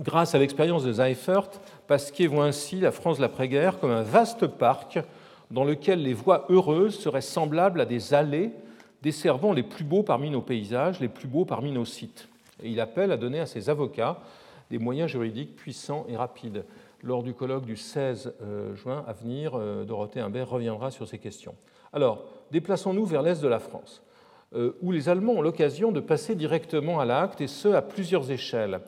Grâce 0.00 0.34
à 0.34 0.38
l'expérience 0.38 0.84
de 0.84 0.92
Seifert, 0.92 1.48
Pasquier 1.86 2.26
voit 2.26 2.44
ainsi 2.44 2.80
la 2.80 2.92
France 2.92 3.16
de 3.16 3.22
l'après-guerre 3.22 3.80
comme 3.80 3.90
un 3.90 4.02
vaste 4.02 4.46
parc 4.46 4.98
dans 5.50 5.64
lequel 5.64 6.02
les 6.02 6.12
voies 6.12 6.44
heureuses 6.50 6.98
seraient 6.98 7.22
semblables 7.22 7.80
à 7.80 7.86
des 7.86 8.12
allées 8.12 8.50
desservant 9.00 9.54
les 9.54 9.62
plus 9.62 9.84
beaux 9.84 10.02
parmi 10.02 10.28
nos 10.28 10.42
paysages, 10.42 11.00
les 11.00 11.08
plus 11.08 11.28
beaux 11.28 11.46
parmi 11.46 11.72
nos 11.72 11.86
sites. 11.86 12.28
Il 12.62 12.78
appelle 12.78 13.10
à 13.10 13.16
donner 13.16 13.40
à 13.40 13.46
ses 13.46 13.70
avocats 13.70 14.20
des 14.74 14.80
moyens 14.80 15.08
juridiques 15.08 15.54
puissants 15.54 16.04
et 16.08 16.16
rapides. 16.16 16.64
Lors 17.04 17.22
du 17.22 17.32
colloque 17.32 17.64
du 17.64 17.76
16 17.76 18.34
euh, 18.42 18.74
juin 18.74 19.04
à 19.06 19.12
venir, 19.12 19.52
euh, 19.54 19.84
Dorothée 19.84 20.18
Imbert 20.18 20.48
reviendra 20.48 20.90
sur 20.90 21.06
ces 21.06 21.18
questions. 21.18 21.54
Alors, 21.92 22.24
déplaçons-nous 22.50 23.04
vers 23.04 23.22
l'est 23.22 23.40
de 23.40 23.46
la 23.46 23.60
France, 23.60 24.02
euh, 24.52 24.72
où 24.82 24.90
les 24.90 25.08
Allemands 25.08 25.34
ont 25.34 25.42
l'occasion 25.42 25.92
de 25.92 26.00
passer 26.00 26.34
directement 26.34 26.98
à 26.98 27.04
l'acte, 27.04 27.40
et 27.40 27.46
ce, 27.46 27.68
à 27.68 27.82
plusieurs 27.82 28.32
échelles. 28.32 28.80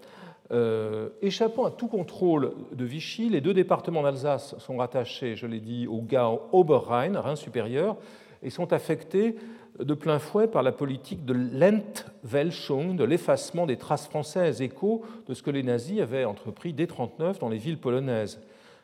échappant 1.23 1.67
à 1.67 1.71
tout 1.71 1.87
contrôle 1.87 2.51
de 2.73 2.85
Vichy, 2.85 3.29
les 3.29 3.41
deux 3.41 3.55
départements 3.55 4.03
d'Alsace 4.03 4.59
sont 4.59 4.79
rattachés, 4.79 5.37
je 5.37 5.47
l'ai 5.47 5.61
dit, 5.61 5.87
au 5.87 6.01
Gau 6.01 6.43
Oberrhein, 6.51 7.21
Rhin 7.21 7.37
supérieur, 7.37 7.97
et 8.43 8.51
sont 8.51 8.73
affectés 8.73 9.37
de 9.79 9.95
plein 9.95 10.19
fouet 10.19 10.47
par 10.47 10.63
la 10.63 10.73
politique 10.73 11.25
de 11.25 11.35
l'Entwelschung, 11.35 12.97
de 12.97 13.05
l'effacement 13.05 13.67
des 13.67 13.77
traces 13.77 14.07
françaises, 14.07 14.63
écho 14.63 15.03
de 15.29 15.35
ce 15.35 15.43
que 15.43 15.51
les 15.51 15.63
nazis 15.63 16.01
avaient 16.01 16.25
entrepris 16.25 16.73
dès 16.73 16.85
1939 16.85 17.39
dans 17.39 17.49
les 17.49 17.59
villes 17.59 17.79
polonaises. 17.79 18.41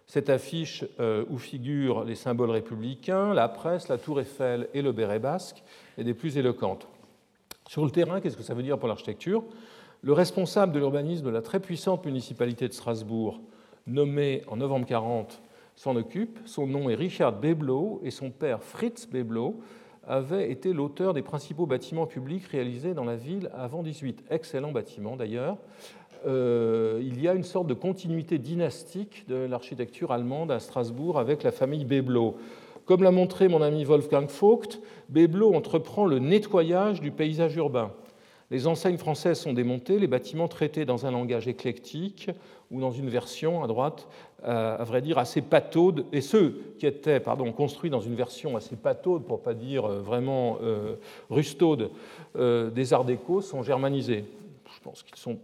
Cette 0.07 0.28
affiche 0.28 0.84
euh, 1.01 1.24
où 1.30 1.38
figurent 1.38 2.05
les 2.05 2.14
symboles 2.14 2.51
républicains, 2.51 3.32
la 3.32 3.49
presse, 3.49 3.88
la 3.88 3.99
tour 3.99 4.20
Eiffel 4.20 4.68
et 4.74 4.82
le 4.82 4.93
béret 4.93 5.18
basque 5.18 5.62
est 5.97 6.05
des 6.05 6.14
plus 6.14 6.36
éloquentes. 6.36 6.86
Sur 7.68 7.84
le 7.84 7.90
terrain, 7.90 8.20
qu'est-ce 8.20 8.36
que 8.36 8.43
ça 8.43 8.55
veut 8.55 8.62
dire 8.62 8.78
pour 8.78 8.88
l'architecture? 8.88 9.45
Le 10.03 10.12
responsable 10.12 10.72
de 10.72 10.78
l'urbanisme 10.78 11.24
de 11.24 11.30
la 11.30 11.43
très 11.43 11.61
puissante 11.61 12.05
municipalité 12.05 12.68
de 12.68 12.72
Strasbourg, 12.72 13.40
nommé 13.86 14.43
en 14.49 14.57
novembre 14.57 14.86
40, 14.86 15.40
s'en 15.76 15.97
occupe. 15.97 16.38
Son 16.45 16.66
nom 16.66 16.90
est 16.90 16.95
Richard 16.95 17.32
Beblo 17.32 18.01
et 18.03 18.11
son 18.11 18.30
père 18.30 18.62
Fritz 18.62 19.09
Beblo 19.09 19.61
avait 20.07 20.51
été 20.51 20.73
l'auteur 20.73 21.15
des 21.15 21.23
principaux 21.23 21.67
bâtiments 21.67 22.07
publics 22.07 22.47
réalisés 22.47 22.95
dans 22.95 23.05
la 23.05 23.17
ville 23.17 23.51
avant 23.55 23.83
18. 23.83 24.25
Excellent 24.31 24.73
bâtiment 24.73 25.17
d'ailleurs. 25.17 25.57
Euh, 26.27 27.01
il 27.03 27.21
y 27.21 27.29
a 27.29 27.35
une 27.35 27.43
sorte 27.43 27.67
de 27.67 27.75
continuité 27.75 28.39
dynastique 28.39 29.25
de 29.29 29.35
l'architecture 29.35 30.13
allemande 30.13 30.51
à 30.51 30.61
Strasbourg 30.61 31.19
avec 31.19 31.43
la 31.43 31.51
famille 31.51 31.85
Beblo. 31.85 32.37
Comme 32.85 33.03
l'a 33.03 33.11
montré 33.11 33.49
mon 33.49 33.63
ami 33.63 33.85
Wolfgang 33.85 34.29
Vogt, 34.29 34.81
Beblo 35.09 35.55
entreprend 35.55 36.05
le 36.07 36.19
nettoyage 36.19 37.01
du 37.01 37.11
paysage 37.11 37.57
urbain. 37.57 37.93
Les 38.51 38.67
enseignes 38.67 38.99
françaises 38.99 39.41
sont 39.41 39.55
démontées, 39.55 39.99
les 39.99 40.07
bâtiments 40.07 40.49
traités 40.49 40.85
dans 40.85 41.07
un 41.07 41.11
langage 41.11 41.49
éclectique 41.49 42.31
ou 42.71 42.81
dans 42.81 42.91
une 42.91 43.09
version 43.09 43.65
à 43.65 43.67
droite, 43.67 44.09
à 44.45 44.84
vrai 44.84 45.03
dire, 45.03 45.18
assez 45.18 45.43
pataude, 45.43 46.05
et 46.12 46.20
ceux 46.20 46.61
qui 46.78 46.86
étaient 46.86 47.20
pardon, 47.20 47.53
construits 47.53 47.90
dans 47.90 48.01
une 48.01 48.14
version 48.14 48.57
assez 48.57 48.76
pataude, 48.76 49.24
pour 49.24 49.38
ne 49.38 49.43
pas 49.43 49.55
dire 49.55 49.84
euh, 49.84 50.01
vraiment 50.01 50.59
euh, 50.62 50.97
rustaude, 51.30 51.90
des 52.34 52.93
arts 52.95 53.05
déco 53.05 53.43
sont 53.43 53.62
germanisés. 53.62 54.24
Je 54.74 54.80
pense 54.82 55.03
qu'ils 55.03 55.16
sont 55.16 55.38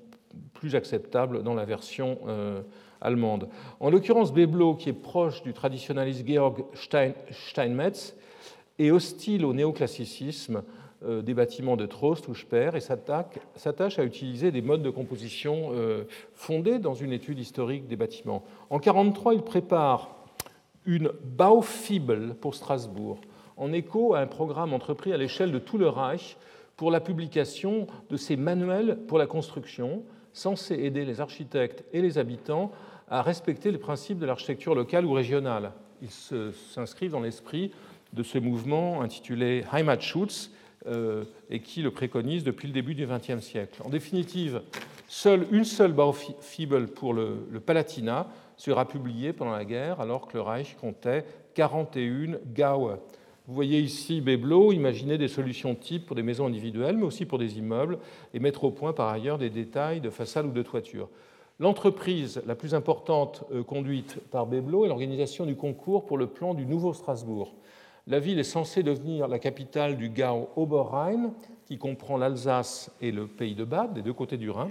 plus 0.54 0.74
acceptables 0.74 1.42
dans 1.42 1.54
la 1.54 1.66
version 1.66 2.16
allemande. 3.00 3.48
En 3.78 3.90
l'occurrence, 3.90 4.32
Beblo, 4.32 4.74
qui 4.74 4.88
est 4.88 4.94
proche 4.94 5.42
du 5.42 5.52
traditionnaliste 5.52 6.26
Georg 6.26 6.64
Steinmetz, 6.72 8.16
est 8.78 8.90
hostile 8.90 9.44
au 9.44 9.52
néoclassicisme, 9.52 10.56
euh, 10.56 10.62
des 11.06 11.34
bâtiments 11.34 11.76
de 11.76 11.86
Trost 11.86 12.26
ou 12.26 12.34
Speer 12.34 12.70
et 12.74 12.80
s'attache 12.80 13.98
à 14.00 14.04
utiliser 14.04 14.50
des 14.50 14.62
modes 14.62 14.82
de 14.82 14.90
composition 14.90 15.70
euh, 15.72 16.04
fondés 16.34 16.80
dans 16.80 16.94
une 16.94 17.12
étude 17.12 17.38
historique 17.38 17.86
des 17.86 17.94
bâtiments. 17.94 18.42
En 18.68 18.78
1943, 18.78 19.34
il 19.34 19.42
prépare 19.42 20.16
une 20.86 21.12
Baufibel 21.22 22.34
pour 22.40 22.56
Strasbourg, 22.56 23.20
en 23.56 23.72
écho 23.72 24.14
à 24.14 24.20
un 24.20 24.26
programme 24.26 24.72
entrepris 24.72 25.12
à 25.12 25.16
l'échelle 25.16 25.52
de 25.52 25.60
tout 25.60 25.78
le 25.78 25.88
Reich 25.88 26.36
pour 26.76 26.90
la 26.90 27.00
publication 27.00 27.86
de 28.10 28.16
ces 28.16 28.36
manuels 28.36 28.98
pour 29.06 29.18
la 29.18 29.26
construction, 29.26 30.02
censés 30.32 30.74
aider 30.74 31.04
les 31.04 31.20
architectes 31.20 31.84
et 31.92 32.02
les 32.02 32.18
habitants 32.18 32.72
à 33.08 33.22
respecter 33.22 33.70
les 33.70 33.78
principes 33.78 34.18
de 34.18 34.26
l'architecture 34.26 34.74
locale 34.74 35.06
ou 35.06 35.12
régionale. 35.12 35.72
Ils 36.02 36.10
s'inscrivent 36.10 37.12
dans 37.12 37.20
l'esprit 37.20 37.72
de 38.12 38.22
ce 38.22 38.38
mouvement 38.38 39.02
intitulé 39.02 39.64
Heimatschutz, 39.72 40.50
euh, 40.50 40.57
et 41.50 41.60
qui 41.60 41.82
le 41.82 41.90
préconise 41.90 42.44
depuis 42.44 42.66
le 42.66 42.72
début 42.72 42.94
du 42.94 43.06
XXe 43.06 43.44
siècle. 43.44 43.82
En 43.84 43.90
définitive, 43.90 44.62
seule, 45.08 45.46
une 45.50 45.64
seule 45.64 45.92
Baufibel 45.92 46.86
pour 46.86 47.12
le, 47.12 47.46
le, 47.50 47.60
Palatinat 47.60 48.26
sera 48.56 48.86
publiée 48.86 49.32
pendant 49.32 49.52
la 49.52 49.64
guerre, 49.64 50.00
alors 50.00 50.28
que 50.28 50.36
le 50.36 50.42
Reich 50.42 50.76
comptait 50.80 51.24
41 51.54 52.38
Gaue. 52.54 52.96
Vous 53.48 53.54
voyez 53.54 53.80
ici 53.80 54.20
Beblo 54.20 54.72
imaginer 54.72 55.16
des 55.16 55.26
solutions 55.26 55.74
types 55.74 56.04
pour 56.04 56.14
des 56.14 56.22
maisons 56.22 56.46
individuelles, 56.46 56.98
mais 56.98 57.06
aussi 57.06 57.24
pour 57.24 57.38
des 57.38 57.56
immeubles, 57.56 57.98
et 58.34 58.40
mettre 58.40 58.64
au 58.64 58.70
point 58.70 58.92
par 58.92 59.08
ailleurs 59.08 59.38
des 59.38 59.48
détails 59.48 60.02
de 60.02 60.10
façade 60.10 60.44
ou 60.44 60.50
de 60.50 60.62
toiture. 60.62 61.08
L'entreprise 61.58 62.42
la 62.46 62.54
plus 62.54 62.74
importante 62.74 63.44
euh, 63.50 63.64
conduite 63.64 64.18
par 64.30 64.46
Beblo 64.46 64.84
est 64.84 64.88
l'organisation 64.88 65.46
du 65.46 65.56
concours 65.56 66.04
pour 66.04 66.18
le 66.18 66.26
plan 66.26 66.52
du 66.52 66.66
Nouveau 66.66 66.92
Strasbourg. 66.92 67.54
La 68.08 68.20
ville 68.20 68.38
est 68.38 68.42
censée 68.42 68.82
devenir 68.82 69.28
la 69.28 69.38
capitale 69.38 69.98
du 69.98 70.08
Gau 70.08 70.48
Oberrhein, 70.56 71.34
qui 71.66 71.76
comprend 71.76 72.16
l'Alsace 72.16 72.90
et 73.02 73.12
le 73.12 73.26
pays 73.26 73.54
de 73.54 73.64
Bade, 73.64 73.92
des 73.92 74.00
deux 74.00 74.14
côtés 74.14 74.38
du 74.38 74.48
Rhin, 74.48 74.68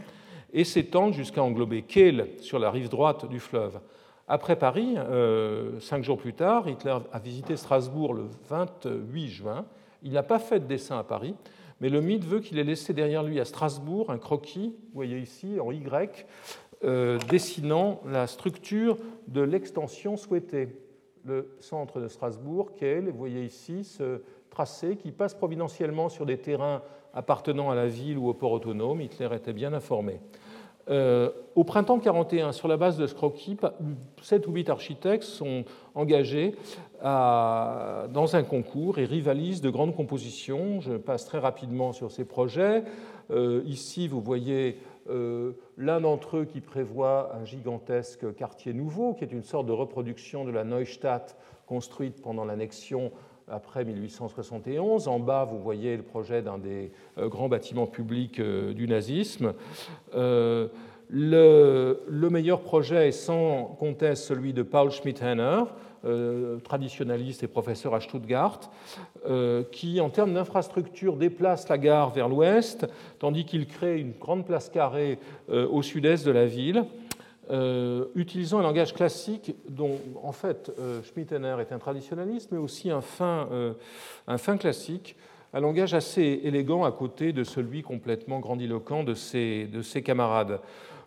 et 0.53 0.63
s'étend 0.63 1.11
jusqu'à 1.11 1.43
englober 1.43 1.83
Kehl 1.83 2.29
sur 2.39 2.57
la 2.57 2.71
rive 2.71 2.89
droite 2.89 3.29
du 3.29 3.39
fleuve. 3.39 3.79
Après 4.27 4.55
Paris, 4.55 4.95
euh, 4.97 5.79
cinq 5.79 6.03
jours 6.03 6.17
plus 6.17 6.33
tard, 6.33 6.67
Hitler 6.67 6.97
a 7.13 7.19
visité 7.19 7.57
Strasbourg 7.57 8.15
le 8.15 8.23
28 8.49 9.27
juin. 9.27 9.67
Il 10.01 10.13
n'a 10.13 10.23
pas 10.23 10.39
fait 10.39 10.61
de 10.61 10.65
dessin 10.65 10.97
à 10.97 11.03
Paris, 11.03 11.35
mais 11.79 11.89
le 11.89 12.01
mythe 12.01 12.25
veut 12.25 12.39
qu'il 12.39 12.57
ait 12.57 12.63
laissé 12.63 12.91
derrière 12.91 13.21
lui 13.21 13.39
à 13.39 13.45
Strasbourg 13.45 14.09
un 14.09 14.17
croquis, 14.17 14.73
vous 14.79 14.95
voyez 14.95 15.19
ici, 15.19 15.59
en 15.59 15.69
Y, 15.69 16.25
euh, 16.83 17.19
dessinant 17.29 18.01
la 18.03 18.25
structure 18.25 18.97
de 19.27 19.41
l'extension 19.41 20.17
souhaitée 20.17 20.69
le 21.27 21.49
centre 21.59 21.99
de 21.99 22.07
Strasbourg, 22.07 22.71
qu'est, 22.75 23.01
vous 23.01 23.17
voyez 23.17 23.43
ici, 23.43 23.83
ce 23.83 24.21
tracé 24.49 24.95
qui 24.95 25.11
passe 25.11 25.33
providentiellement 25.33 26.09
sur 26.09 26.25
des 26.25 26.37
terrains 26.37 26.81
appartenant 27.13 27.69
à 27.69 27.75
la 27.75 27.87
ville 27.87 28.17
ou 28.17 28.29
au 28.29 28.33
port 28.33 28.51
autonome. 28.53 29.01
Hitler 29.01 29.29
était 29.33 29.53
bien 29.53 29.73
informé. 29.73 30.19
Euh, 30.89 31.31
au 31.55 31.65
printemps 31.65 31.99
41, 31.99 32.53
sur 32.53 32.69
la 32.69 32.77
base 32.77 32.97
de 32.97 33.07
ce 33.07 33.13
croquis, 33.13 33.57
7 34.21 34.47
ou 34.47 34.53
8 34.53 34.69
architectes 34.69 35.23
sont 35.23 35.65
engagés 35.95 36.55
dans 37.03 38.29
un 38.33 38.43
concours 38.43 38.97
et 38.97 39.05
rivalisent 39.05 39.61
de 39.61 39.69
grandes 39.69 39.95
compositions. 39.95 40.79
Je 40.79 40.93
passe 40.93 41.25
très 41.25 41.39
rapidement 41.39 41.91
sur 41.91 42.11
ces 42.11 42.23
projets. 42.23 42.83
Euh, 43.31 43.61
ici, 43.65 44.07
vous 44.07 44.21
voyez 44.21 44.77
L'un 45.77 46.01
d'entre 46.01 46.37
eux 46.37 46.45
qui 46.45 46.61
prévoit 46.61 47.35
un 47.35 47.45
gigantesque 47.45 48.33
quartier 48.35 48.73
nouveau, 48.73 49.13
qui 49.13 49.23
est 49.23 49.31
une 49.31 49.43
sorte 49.43 49.65
de 49.65 49.71
reproduction 49.71 50.45
de 50.45 50.51
la 50.51 50.63
Neustadt 50.63 51.37
construite 51.65 52.21
pendant 52.21 52.45
l'annexion 52.45 53.11
après 53.49 53.85
1871. 53.85 55.07
En 55.07 55.19
bas, 55.19 55.45
vous 55.45 55.59
voyez 55.59 55.95
le 55.95 56.03
projet 56.03 56.41
d'un 56.41 56.57
des 56.57 56.91
grands 57.17 57.49
bâtiments 57.49 57.87
publics 57.87 58.41
du 58.41 58.87
nazisme. 58.87 59.53
Le, 61.09 62.29
meilleur 62.29 62.61
projet 62.61 63.09
est 63.09 63.11
sans 63.11 63.75
conteste 63.79 64.23
celui 64.23 64.53
de 64.53 64.61
Paul 64.61 64.91
Schmidhenner, 64.91 65.63
euh, 66.05 66.57
traditionnaliste 66.59 67.43
et 67.43 67.47
professeur 67.47 67.95
à 67.95 68.01
Stuttgart, 68.01 68.59
euh, 69.27 69.63
qui, 69.71 69.99
en 69.99 70.09
termes 70.09 70.33
d'infrastructure, 70.33 71.15
déplace 71.15 71.67
la 71.69 71.77
gare 71.77 72.11
vers 72.11 72.29
l'ouest, 72.29 72.85
tandis 73.19 73.45
qu'il 73.45 73.65
crée 73.65 73.99
une 73.99 74.11
grande 74.11 74.45
place 74.45 74.69
carrée 74.69 75.17
euh, 75.49 75.67
au 75.67 75.81
sud-est 75.81 76.25
de 76.25 76.31
la 76.31 76.45
ville, 76.45 76.85
utilisant 78.15 78.59
un 78.59 78.61
langage 78.61 78.93
classique 78.93 79.55
dont, 79.69 79.97
en 80.21 80.33
fait, 80.33 80.69
Schmidhenner 81.05 81.55
est 81.61 81.71
un 81.71 81.79
traditionnaliste, 81.79 82.51
mais 82.51 82.57
aussi 82.57 82.91
un 82.91 82.99
fin, 82.99 83.47
un 84.27 84.37
fin 84.37 84.57
classique, 84.57 85.15
un 85.53 85.61
langage 85.61 85.93
assez 85.93 86.41
élégant 86.43 86.83
à 86.83 86.91
côté 86.91 87.31
de 87.31 87.45
celui 87.45 87.83
complètement 87.83 88.41
grandiloquent 88.41 89.05
de 89.05 89.13
ses, 89.13 89.65
de 89.65 89.81
ses 89.81 90.03
camarades. 90.03 90.59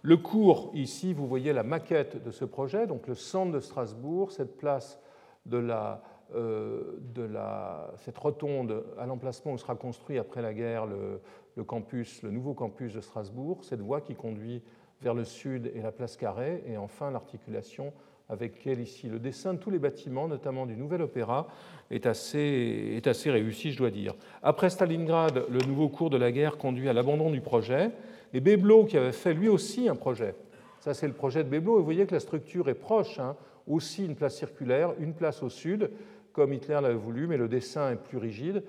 Le 0.03 0.17
cours, 0.17 0.71
ici, 0.75 1.13
vous 1.13 1.27
voyez 1.27 1.53
la 1.53 1.63
maquette 1.63 2.23
de 2.23 2.31
ce 2.31 2.47
projet, 2.47 2.87
donc 2.87 3.07
le 3.07 3.15
centre 3.15 3.53
de 3.53 3.61
Strasbourg, 3.61 4.33
cette 4.33 4.57
place 4.57 4.99
de 5.45 5.59
la, 5.59 6.03
euh, 6.35 6.99
de 7.15 7.23
la, 7.23 7.93
cette 7.99 8.17
rotonde 8.17 8.83
à 8.99 9.05
l'emplacement 9.05 9.53
où 9.53 9.59
sera 9.59 9.75
construit 9.75 10.19
après 10.19 10.41
la 10.41 10.55
guerre 10.55 10.87
le, 10.87 11.21
campus, 11.65 12.23
le 12.23 12.31
nouveau 12.31 12.55
campus 12.55 12.95
de 12.95 13.01
Strasbourg, 13.01 13.63
cette 13.63 13.83
voie 13.83 14.01
qui 14.01 14.15
conduit 14.15 14.63
vers 15.03 15.13
le 15.13 15.25
sud 15.25 15.71
et 15.75 15.83
la 15.83 15.93
place 15.93 16.17
Carré, 16.17 16.63
et 16.67 16.79
enfin 16.79 17.11
l'articulation 17.11 17.93
avec 18.31 18.67
elle 18.67 18.81
ici. 18.81 19.09
Le 19.09 19.19
dessin 19.19 19.53
de 19.53 19.59
tous 19.59 19.71
les 19.71 19.79
bâtiments, 19.79 20.29
notamment 20.29 20.65
du 20.65 20.77
Nouvel 20.77 21.03
Opéra, 21.03 21.49
est 21.91 22.07
assez, 22.07 22.93
est 22.97 23.07
assez 23.07 23.31
réussi, 23.31 23.73
je 23.73 23.79
dois 23.79 23.91
dire. 23.91 24.15
Après 24.43 24.71
Stalingrad, 24.71 25.45
le 25.51 25.59
nouveau 25.67 25.89
cours 25.91 26.09
de 26.09 26.17
la 26.17 26.33
guerre 26.33 26.57
conduit 26.57 26.89
à 26.89 26.95
l'abandon 26.95 27.31
du 27.31 27.43
projet. 27.43 27.91
Et 28.33 28.41
Beblo, 28.41 28.85
qui 28.85 28.97
avait 28.97 29.13
fait 29.13 29.35
lui 29.35 29.49
aussi 29.49 29.89
un 29.89 29.97
projet, 29.97 30.35
ça 30.81 30.95
c'est 30.95 31.09
le 31.09 31.13
projet 31.13 31.45
de 31.45 31.49
Beblo, 31.49 31.77
et 31.77 31.79
vous 31.79 31.85
voyez 31.85 32.07
que 32.07 32.15
la 32.15 32.21
structure 32.21 32.69
est 32.69 32.75
proche, 32.75 33.19
hein. 33.19 33.37
aussi 33.67 34.05
une 34.05 34.15
place 34.15 34.37
circulaire, 34.37 34.93
une 34.99 35.15
place 35.15 35.43
au 35.43 35.49
sud, 35.49 35.91
comme 36.33 36.53
Hitler 36.53 36.79
l'avait 36.81 36.95
voulu, 36.95 37.27
mais 37.27 37.37
le 37.37 37.49
dessin 37.49 37.91
est 37.91 37.97
plus 37.97 38.19
rigide. 38.19 38.63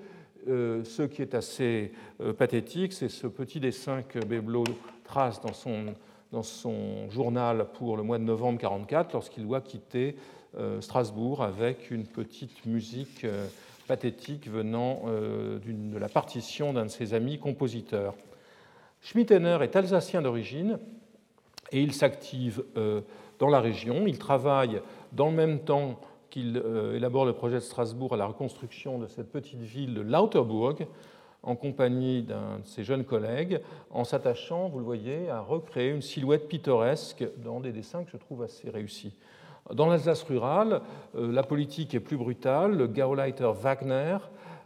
Euh, 0.48 0.82
ce 0.82 1.02
qui 1.02 1.22
est 1.22 1.34
assez 1.34 1.92
euh, 2.20 2.32
pathétique, 2.32 2.92
c'est 2.92 3.08
ce 3.08 3.28
petit 3.28 3.60
dessin 3.60 4.02
que 4.02 4.18
Beblo 4.18 4.64
trace 5.04 5.40
dans 5.40 5.52
son, 5.52 5.94
journal 7.10 7.66
pour 7.74 7.96
le 7.96 8.02
mois 8.02 8.18
de 8.18 8.24
novembre 8.24 8.58
1944, 8.58 9.12
lorsqu'il 9.12 9.46
doit 9.46 9.60
quitter 9.60 10.16
euh, 10.58 10.80
Strasbourg 10.80 11.42
avec 11.42 11.90
une 11.90 12.06
petite 12.06 12.66
musique 12.66 13.24
pathétique 13.86 14.48
venant 14.48 15.02
de 15.06 15.98
la 15.98 16.08
partition 16.08 16.72
d'un 16.72 16.86
de 16.86 16.90
ses 16.90 17.14
amis 17.14 17.38
compositeurs. 17.38 18.14
Schmittener 19.02 19.58
est 19.62 19.74
alsacien 19.74 20.22
d'origine 20.22 20.78
et 21.72 21.82
il 21.82 21.92
s'active 21.92 22.62
euh, 22.76 23.00
dans 23.40 23.48
la 23.48 23.60
région. 23.60 24.06
Il 24.06 24.16
travaille 24.16 24.80
dans 25.10 25.28
le 25.28 25.34
même 25.34 25.58
temps 25.58 26.00
qu'il 26.30 26.62
euh, 26.64 26.94
élabore 26.94 27.24
le 27.24 27.32
projet 27.32 27.56
de 27.56 27.60
Strasbourg 27.60 28.14
à 28.14 28.16
la 28.16 28.26
reconstruction 28.26 28.98
de 28.98 29.08
cette 29.08 29.32
petite 29.32 29.60
ville 29.60 29.94
de 29.94 30.02
Lauterbourg 30.02 30.76
en 31.42 31.56
compagnie 31.56 32.22
d'un 32.22 32.60
de 32.60 32.66
ses 32.66 32.84
jeunes 32.84 33.02
collègues, 33.02 33.60
en 33.90 34.04
s'attachant, 34.04 34.68
vous 34.68 34.78
le 34.78 34.84
voyez, 34.84 35.28
à 35.28 35.40
recréer 35.40 35.90
une 35.90 36.00
silhouette 36.00 36.46
pittoresque 36.46 37.24
dans 37.38 37.58
des 37.58 37.72
dessins 37.72 38.04
que 38.04 38.12
je 38.12 38.16
trouve 38.16 38.44
assez 38.44 38.70
réussis. 38.70 39.16
Dans 39.74 39.88
l'Alsace 39.88 40.22
rurale, 40.22 40.80
euh, 41.16 41.32
la 41.32 41.42
politique 41.42 41.92
est 41.96 42.00
plus 42.00 42.16
brutale. 42.16 42.76
Le 42.76 42.86
Gauleiter 42.86 43.50
Wagner 43.60 44.18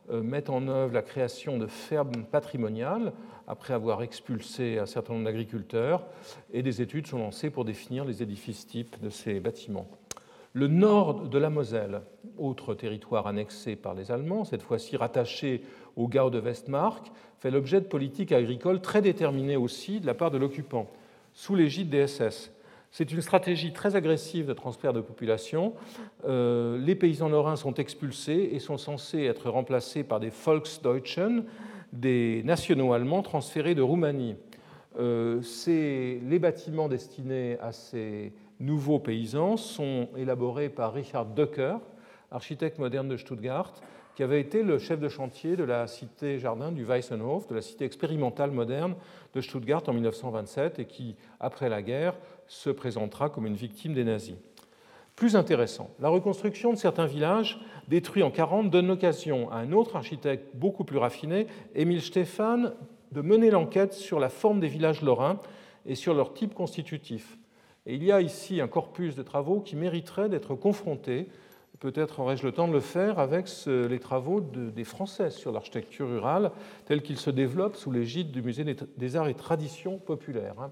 met 0.08 0.48
en 0.50 0.68
œuvre 0.68 0.94
la 0.94 1.02
création 1.02 1.58
de 1.58 1.66
fermes 1.66 2.26
patrimoniales 2.30 3.12
après 3.46 3.74
avoir 3.74 4.02
expulsé 4.02 4.78
un 4.78 4.86
certain 4.86 5.14
nombre 5.14 5.24
d'agriculteurs, 5.24 6.04
et 6.52 6.62
des 6.62 6.82
études 6.82 7.06
sont 7.06 7.18
lancées 7.18 7.50
pour 7.50 7.64
définir 7.64 8.04
les 8.04 8.22
édifices 8.22 8.66
types 8.66 8.96
de 9.02 9.10
ces 9.10 9.40
bâtiments. 9.40 9.86
Le 10.52 10.68
nord 10.68 11.28
de 11.28 11.38
la 11.38 11.50
Moselle, 11.50 12.00
autre 12.38 12.74
territoire 12.74 13.26
annexé 13.26 13.76
par 13.76 13.94
les 13.94 14.10
Allemands, 14.10 14.44
cette 14.44 14.62
fois-ci 14.62 14.96
rattaché 14.96 15.62
au 15.96 16.08
Gau 16.08 16.30
de 16.30 16.40
Westmark, 16.40 17.12
fait 17.38 17.50
l'objet 17.50 17.80
de 17.80 17.86
politiques 17.86 18.32
agricoles 18.32 18.80
très 18.80 19.02
déterminées 19.02 19.56
aussi 19.56 20.00
de 20.00 20.06
la 20.06 20.14
part 20.14 20.30
de 20.30 20.38
l'occupant, 20.38 20.90
sous 21.34 21.54
l'égide 21.54 21.90
des 21.90 22.06
SS. 22.06 22.50
C'est 22.90 23.12
une 23.12 23.20
stratégie 23.20 23.74
très 23.74 23.96
agressive 23.96 24.46
de 24.46 24.54
transfert 24.54 24.94
de 24.94 25.02
population. 25.02 25.74
Euh, 26.26 26.78
les 26.78 26.94
paysans 26.94 27.28
lorrains 27.28 27.56
sont 27.56 27.74
expulsés 27.74 28.48
et 28.52 28.58
sont 28.58 28.78
censés 28.78 29.24
être 29.24 29.50
remplacés 29.50 30.04
par 30.04 30.20
des 30.20 30.30
Volksdeutschen, 30.30 31.44
des 31.96 32.42
nationaux 32.44 32.92
allemands 32.92 33.22
transférés 33.22 33.74
de 33.74 33.82
Roumanie. 33.82 34.36
Euh, 34.98 35.40
les 35.66 36.38
bâtiments 36.38 36.88
destinés 36.88 37.58
à 37.60 37.72
ces 37.72 38.32
nouveaux 38.60 38.98
paysans 38.98 39.56
sont 39.56 40.08
élaborés 40.16 40.68
par 40.68 40.94
Richard 40.94 41.26
Döcker, 41.26 41.78
architecte 42.30 42.78
moderne 42.78 43.08
de 43.08 43.16
Stuttgart, 43.16 43.74
qui 44.14 44.22
avait 44.22 44.40
été 44.40 44.62
le 44.62 44.78
chef 44.78 44.98
de 44.98 45.10
chantier 45.10 45.56
de 45.56 45.64
la 45.64 45.86
cité 45.86 46.38
jardin 46.38 46.72
du 46.72 46.84
Weissenhof, 46.84 47.46
de 47.48 47.54
la 47.54 47.60
cité 47.60 47.84
expérimentale 47.84 48.50
moderne 48.50 48.94
de 49.34 49.40
Stuttgart 49.42 49.82
en 49.86 49.92
1927 49.92 50.78
et 50.78 50.86
qui, 50.86 51.16
après 51.38 51.68
la 51.68 51.82
guerre, 51.82 52.14
se 52.46 52.70
présentera 52.70 53.28
comme 53.28 53.46
une 53.46 53.56
victime 53.56 53.92
des 53.92 54.04
nazis. 54.04 54.36
Plus 55.16 55.36
intéressant, 55.36 55.90
la 55.98 56.08
reconstruction 56.08 56.72
de 56.72 56.78
certains 56.78 57.06
villages 57.06 57.58
détruits 57.88 58.22
en 58.22 58.30
40 58.30 58.70
donne 58.70 58.88
l'occasion 58.88 59.50
à 59.50 59.56
un 59.56 59.72
autre 59.72 59.96
architecte 59.96 60.54
beaucoup 60.54 60.84
plus 60.84 60.98
raffiné, 60.98 61.46
Émile 61.74 62.02
Stéphane, 62.02 62.72
de 63.12 63.20
mener 63.20 63.50
l'enquête 63.50 63.94
sur 63.94 64.18
la 64.18 64.28
forme 64.28 64.60
des 64.60 64.68
villages 64.68 65.02
lorrains 65.02 65.40
et 65.86 65.94
sur 65.94 66.14
leur 66.14 66.34
type 66.34 66.54
constitutif. 66.54 67.38
Et 67.86 67.94
il 67.94 68.04
y 68.04 68.10
a 68.10 68.20
ici 68.20 68.60
un 68.60 68.68
corpus 68.68 69.14
de 69.14 69.22
travaux 69.22 69.60
qui 69.60 69.76
mériterait 69.76 70.28
d'être 70.28 70.54
confronté, 70.54 71.28
peut-être 71.78 72.20
aurais-je 72.20 72.44
le 72.44 72.52
temps 72.52 72.66
de 72.66 72.72
le 72.72 72.80
faire, 72.80 73.18
avec 73.18 73.48
les 73.66 74.00
travaux 74.00 74.40
des 74.40 74.84
Français 74.84 75.30
sur 75.30 75.52
l'architecture 75.52 76.08
rurale, 76.08 76.50
tels 76.86 77.02
qu'ils 77.02 77.18
se 77.18 77.30
développent 77.30 77.76
sous 77.76 77.92
l'égide 77.92 78.32
du 78.32 78.42
Musée 78.42 78.64
des 78.96 79.16
arts 79.16 79.28
et 79.28 79.34
traditions 79.34 79.98
populaires. 79.98 80.56
Hein. 80.58 80.70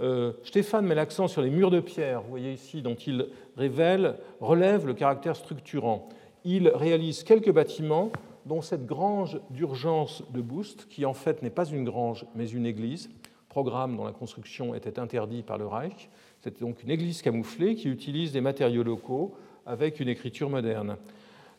Euh, 0.00 0.32
Stéphane 0.44 0.86
met 0.86 0.94
l'accent 0.94 1.28
sur 1.28 1.42
les 1.42 1.50
murs 1.50 1.70
de 1.70 1.80
pierre, 1.80 2.22
vous 2.22 2.30
voyez 2.30 2.52
ici, 2.52 2.82
dont 2.82 2.94
il 2.94 3.28
révèle, 3.56 4.16
relève 4.40 4.86
le 4.86 4.94
caractère 4.94 5.36
structurant. 5.36 6.08
Il 6.44 6.68
réalise 6.68 7.24
quelques 7.24 7.52
bâtiments, 7.52 8.10
dont 8.46 8.62
cette 8.62 8.86
grange 8.86 9.40
d'urgence 9.50 10.22
de 10.32 10.40
Boust, 10.40 10.88
qui 10.88 11.04
en 11.04 11.14
fait 11.14 11.42
n'est 11.42 11.50
pas 11.50 11.66
une 11.66 11.84
grange, 11.84 12.24
mais 12.34 12.48
une 12.48 12.66
église, 12.66 13.10
programme 13.48 13.96
dont 13.96 14.04
la 14.04 14.12
construction 14.12 14.74
était 14.74 14.98
interdit 14.98 15.42
par 15.42 15.58
le 15.58 15.66
Reich. 15.66 16.08
C'est 16.40 16.60
donc 16.60 16.82
une 16.82 16.90
église 16.90 17.22
camouflée 17.22 17.74
qui 17.74 17.88
utilise 17.88 18.32
des 18.32 18.40
matériaux 18.40 18.82
locaux 18.82 19.34
avec 19.66 20.00
une 20.00 20.08
écriture 20.08 20.48
moderne. 20.48 20.96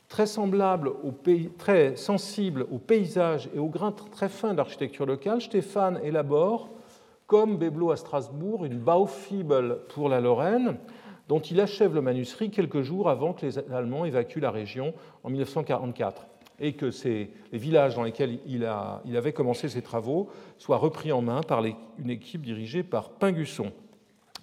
Très 0.07 0.25
semblable, 0.25 0.87
au 0.87 1.11
pays, 1.11 1.49
très 1.57 1.95
sensible 1.95 2.65
au 2.71 2.79
paysage 2.79 3.49
et 3.53 3.59
au 3.59 3.67
grain 3.67 3.91
très 3.91 4.29
fin 4.29 4.53
d'architecture 4.53 5.05
locale, 5.05 5.41
Stéphane 5.41 5.99
élabore 6.03 6.69
comme 7.27 7.57
Beblo 7.57 7.91
à 7.91 7.95
Strasbourg, 7.95 8.65
une 8.65 8.79
Baufibel 8.79 9.77
pour 9.93 10.09
la 10.09 10.19
Lorraine, 10.19 10.77
dont 11.29 11.39
il 11.39 11.61
achève 11.61 11.93
le 11.93 12.01
manuscrit 12.01 12.49
quelques 12.49 12.81
jours 12.81 13.07
avant 13.07 13.33
que 13.33 13.45
les 13.45 13.59
Allemands 13.59 14.03
évacuent 14.03 14.41
la 14.41 14.49
région 14.49 14.95
en 15.23 15.29
1944 15.29 16.25
et 16.59 16.73
que 16.73 16.89
les 17.05 17.29
villages 17.57 17.95
dans 17.95 18.03
lesquels 18.03 18.39
il, 18.47 18.65
avait 18.65 19.31
commencé 19.31 19.69
ses 19.69 19.83
travaux 19.83 20.29
soient 20.57 20.77
repris 20.77 21.11
en 21.11 21.21
main 21.21 21.41
par 21.41 21.63
une 21.63 22.09
équipe 22.09 22.41
dirigée 22.41 22.81
par 22.81 23.11
Pingusson. 23.11 23.71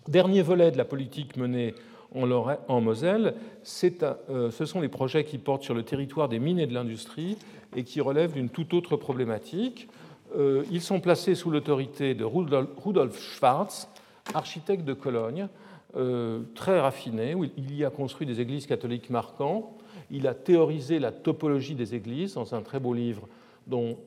Dernier 0.07 0.43
volet 0.43 0.71
de 0.71 0.79
la 0.79 0.85
politique 0.85 1.37
menée 1.37 1.75
en, 2.15 2.31
en 2.69 2.81
Moselle, 2.81 3.35
euh, 3.83 4.51
ce 4.53 4.65
sont 4.65 4.81
les 4.81 4.89
projets 4.89 5.25
qui 5.25 5.39
portent 5.39 5.65
sur 5.65 5.75
le 5.75 5.83
territoire 5.83 6.29
des 6.29 6.39
mines 6.39 6.61
et 6.61 6.69
de 6.69 6.73
l'industrie 6.73 7.37
et 7.75 7.83
qui 7.83 8.01
relèvent 8.01 8.33
d'une 8.33 8.49
toute 8.49 8.73
autre 8.73 8.97
problématique. 8.97 9.89
Euh, 10.37 10.63
ils 10.71 10.81
sont 10.81 11.01
placés 11.01 11.35
sous 11.35 11.51
l'autorité 11.51 12.15
de 12.15 12.25
Rudolf 12.25 13.21
Schwarz, 13.21 13.89
architecte 14.35 14.85
de 14.85 14.95
Cologne, 14.95 15.49
euh, 15.97 16.43
très 16.55 16.79
raffiné, 16.81 17.35
où 17.35 17.45
il 17.45 17.75
y 17.75 17.85
a 17.85 17.91
construit 17.91 18.27
des 18.27 18.41
églises 18.41 18.67
catholiques 18.67 19.11
marquantes. 19.11 19.67
Il 20.11 20.27
a 20.27 20.35
théorisé 20.35 20.99
la 20.99 21.13
topologie 21.13 21.75
des 21.75 21.95
églises 21.95 22.35
dans 22.35 22.55
un 22.55 22.63
très 22.63 22.79
beau 22.79 22.95
livre 22.95 23.29
dont 23.67 23.99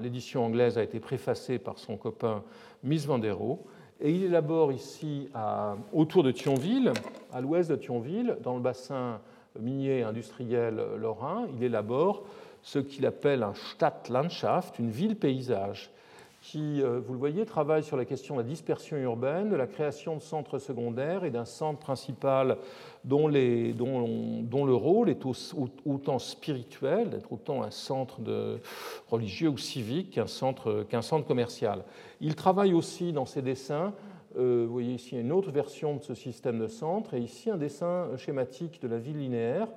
l'édition 0.00 0.44
anglaise 0.44 0.78
a 0.78 0.82
été 0.82 1.00
préfacée 1.00 1.58
par 1.58 1.78
son 1.78 1.96
copain 1.96 2.44
Miss 2.84 3.06
Vandero. 3.06 3.66
Et 4.00 4.12
il 4.12 4.24
élabore 4.24 4.72
ici, 4.72 5.28
autour 5.92 6.22
de 6.22 6.30
Thionville, 6.30 6.92
à 7.32 7.40
l'ouest 7.40 7.70
de 7.70 7.76
Thionville, 7.76 8.36
dans 8.42 8.54
le 8.54 8.62
bassin 8.62 9.20
minier 9.58 10.02
industriel 10.02 10.80
lorrain, 10.98 11.46
il 11.56 11.64
élabore 11.64 12.24
ce 12.62 12.78
qu'il 12.78 13.06
appelle 13.06 13.42
un 13.42 13.54
Stadtlandschaft, 13.54 14.78
une 14.78 14.90
ville-paysage, 14.90 15.90
qui, 16.42 16.82
euh, 16.82 17.00
vous 17.00 17.12
le 17.12 17.18
voyez, 17.18 17.46
travaille 17.46 17.84
sur 17.84 17.96
la 17.96 18.04
question 18.04 18.34
de 18.34 18.40
la 18.42 18.46
dispersion 18.46 18.96
urbaine, 18.96 19.48
de 19.48 19.56
la 19.56 19.68
création 19.68 20.16
de 20.16 20.20
centres 20.20 20.58
secondaires 20.58 21.24
et 21.24 21.30
d'un 21.30 21.44
centre 21.44 21.78
principal 21.78 22.58
dont, 23.04 23.28
le 23.28 24.74
rôle 24.74 25.08
est 25.08 25.24
autant 25.86 26.18
spirituel, 26.18 27.10
d'être 27.10 27.32
autant 27.32 27.62
un 27.62 27.70
centre 27.70 28.18
religieux 29.08 29.48
ou 29.48 29.56
civique 29.56 30.10
qu'un 30.10 30.26
centre, 30.26 30.84
qu'un 30.88 31.02
centre 31.02 31.26
commercial. 31.26 31.84
Il 32.20 32.34
travaille 32.34 32.74
aussi 32.74 33.12
dans 33.12 33.26
ses 33.26 33.42
dessins 33.42 33.94
euh, 34.38 34.64
vous 34.66 34.72
voyez 34.72 34.94
ici 34.94 35.18
une 35.18 35.30
autre 35.30 35.50
version 35.50 35.96
de 35.96 36.02
ce 36.02 36.14
système 36.14 36.58
de 36.58 36.66
centre 36.66 37.12
et 37.14 37.20
ici 37.20 37.50
un 37.50 37.58
dessin 37.58 38.08
schématique 38.16 38.80
de 38.80 38.88
la 38.88 38.98
ville 38.98 39.18
linéaire 39.18 39.68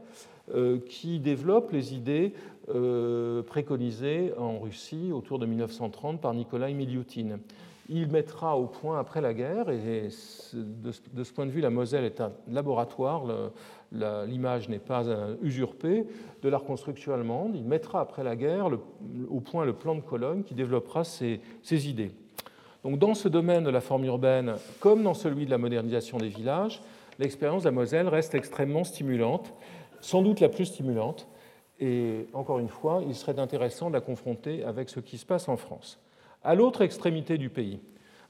euh, 0.54 0.80
qui 0.88 1.20
développe 1.20 1.72
les 1.72 1.94
idées 1.94 2.34
euh, 2.74 3.44
préconisées 3.44 4.34
en 4.38 4.60
Russie 4.60 5.12
autour 5.14 5.40
de 5.40 5.46
1930 5.46 6.22
par 6.22 6.34
Nikolai 6.34 6.74
Miliutin. 6.74 7.40
Il 7.90 8.08
mettra 8.08 8.58
au 8.58 8.66
point 8.66 9.00
après 9.00 9.22
la 9.22 9.34
guerre, 9.34 9.70
et 9.70 10.10
de 10.54 11.24
ce 11.24 11.34
point 11.34 11.46
de 11.46 11.52
vue, 11.52 11.62
la 11.62 11.70
Moselle 11.70 12.04
est 12.04 12.20
un 12.20 12.32
laboratoire, 12.50 13.26
l'image 13.92 14.70
n'est 14.70 14.80
pas 14.80 15.04
usurpée, 15.44 16.08
de 16.42 16.50
la 16.50 16.58
reconstruction 16.58 17.14
allemande. 17.14 17.52
Il 17.56 17.64
mettra 17.64 18.02
après 18.02 18.24
la 18.24 18.36
guerre 18.36 18.70
au 19.30 19.40
point 19.40 19.66
le 19.66 19.74
plan 19.74 19.94
de 19.94 20.02
Cologne 20.02 20.42
qui 20.42 20.56
développera 20.56 21.04
ces 21.04 21.40
idées. 21.72 22.12
Donc, 22.86 23.00
dans 23.00 23.16
ce 23.16 23.28
domaine 23.28 23.64
de 23.64 23.72
la 23.72 23.82
forme 23.82 24.06
urbaine, 24.06 24.56
comme 24.80 25.02
dans 25.02 25.16
celui 25.16 25.46
de 25.46 25.52
la 25.52 25.58
modernisation 25.58 26.20
des 26.20 26.30
villages, 26.30 26.84
l'expérience 27.18 27.64
de 27.64 27.70
la 27.70 27.72
Moselle 27.72 28.08
reste 28.08 28.36
extrêmement 28.36 28.84
stimulante, 28.84 29.54
sans 30.02 30.22
doute 30.22 30.40
la 30.40 30.50
plus 30.50 30.66
stimulante. 30.66 31.28
Et 31.80 32.28
encore 32.34 32.60
une 32.60 32.70
fois, 32.70 33.02
il 33.06 33.16
serait 33.16 33.40
intéressant 33.40 33.90
de 33.90 33.96
la 33.96 34.02
confronter 34.02 34.64
avec 34.64 34.90
ce 34.90 35.00
qui 35.00 35.18
se 35.18 35.26
passe 35.26 35.50
en 35.50 35.58
France. 35.58 36.00
À 36.44 36.56
l'autre 36.56 36.82
extrémité 36.82 37.38
du 37.38 37.50
pays, 37.50 37.80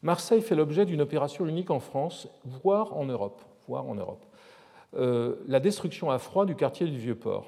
Marseille 0.02 0.42
fait 0.42 0.56
l'objet 0.56 0.86
d'une 0.86 1.02
opération 1.02 1.46
unique 1.46 1.72
en 1.72 1.80
France, 1.80 2.28
voire 2.44 2.96
en 2.98 3.06
Europe. 3.06 3.42
Voire 3.68 3.86
en 3.88 3.96
Europe. 3.96 4.24
Euh, 4.96 5.36
la 5.48 5.60
destruction 5.60 6.12
à 6.12 6.20
froid 6.20 6.46
du 6.46 6.56
quartier 6.56 6.88
du 6.88 6.98
Vieux-Port. 6.98 7.48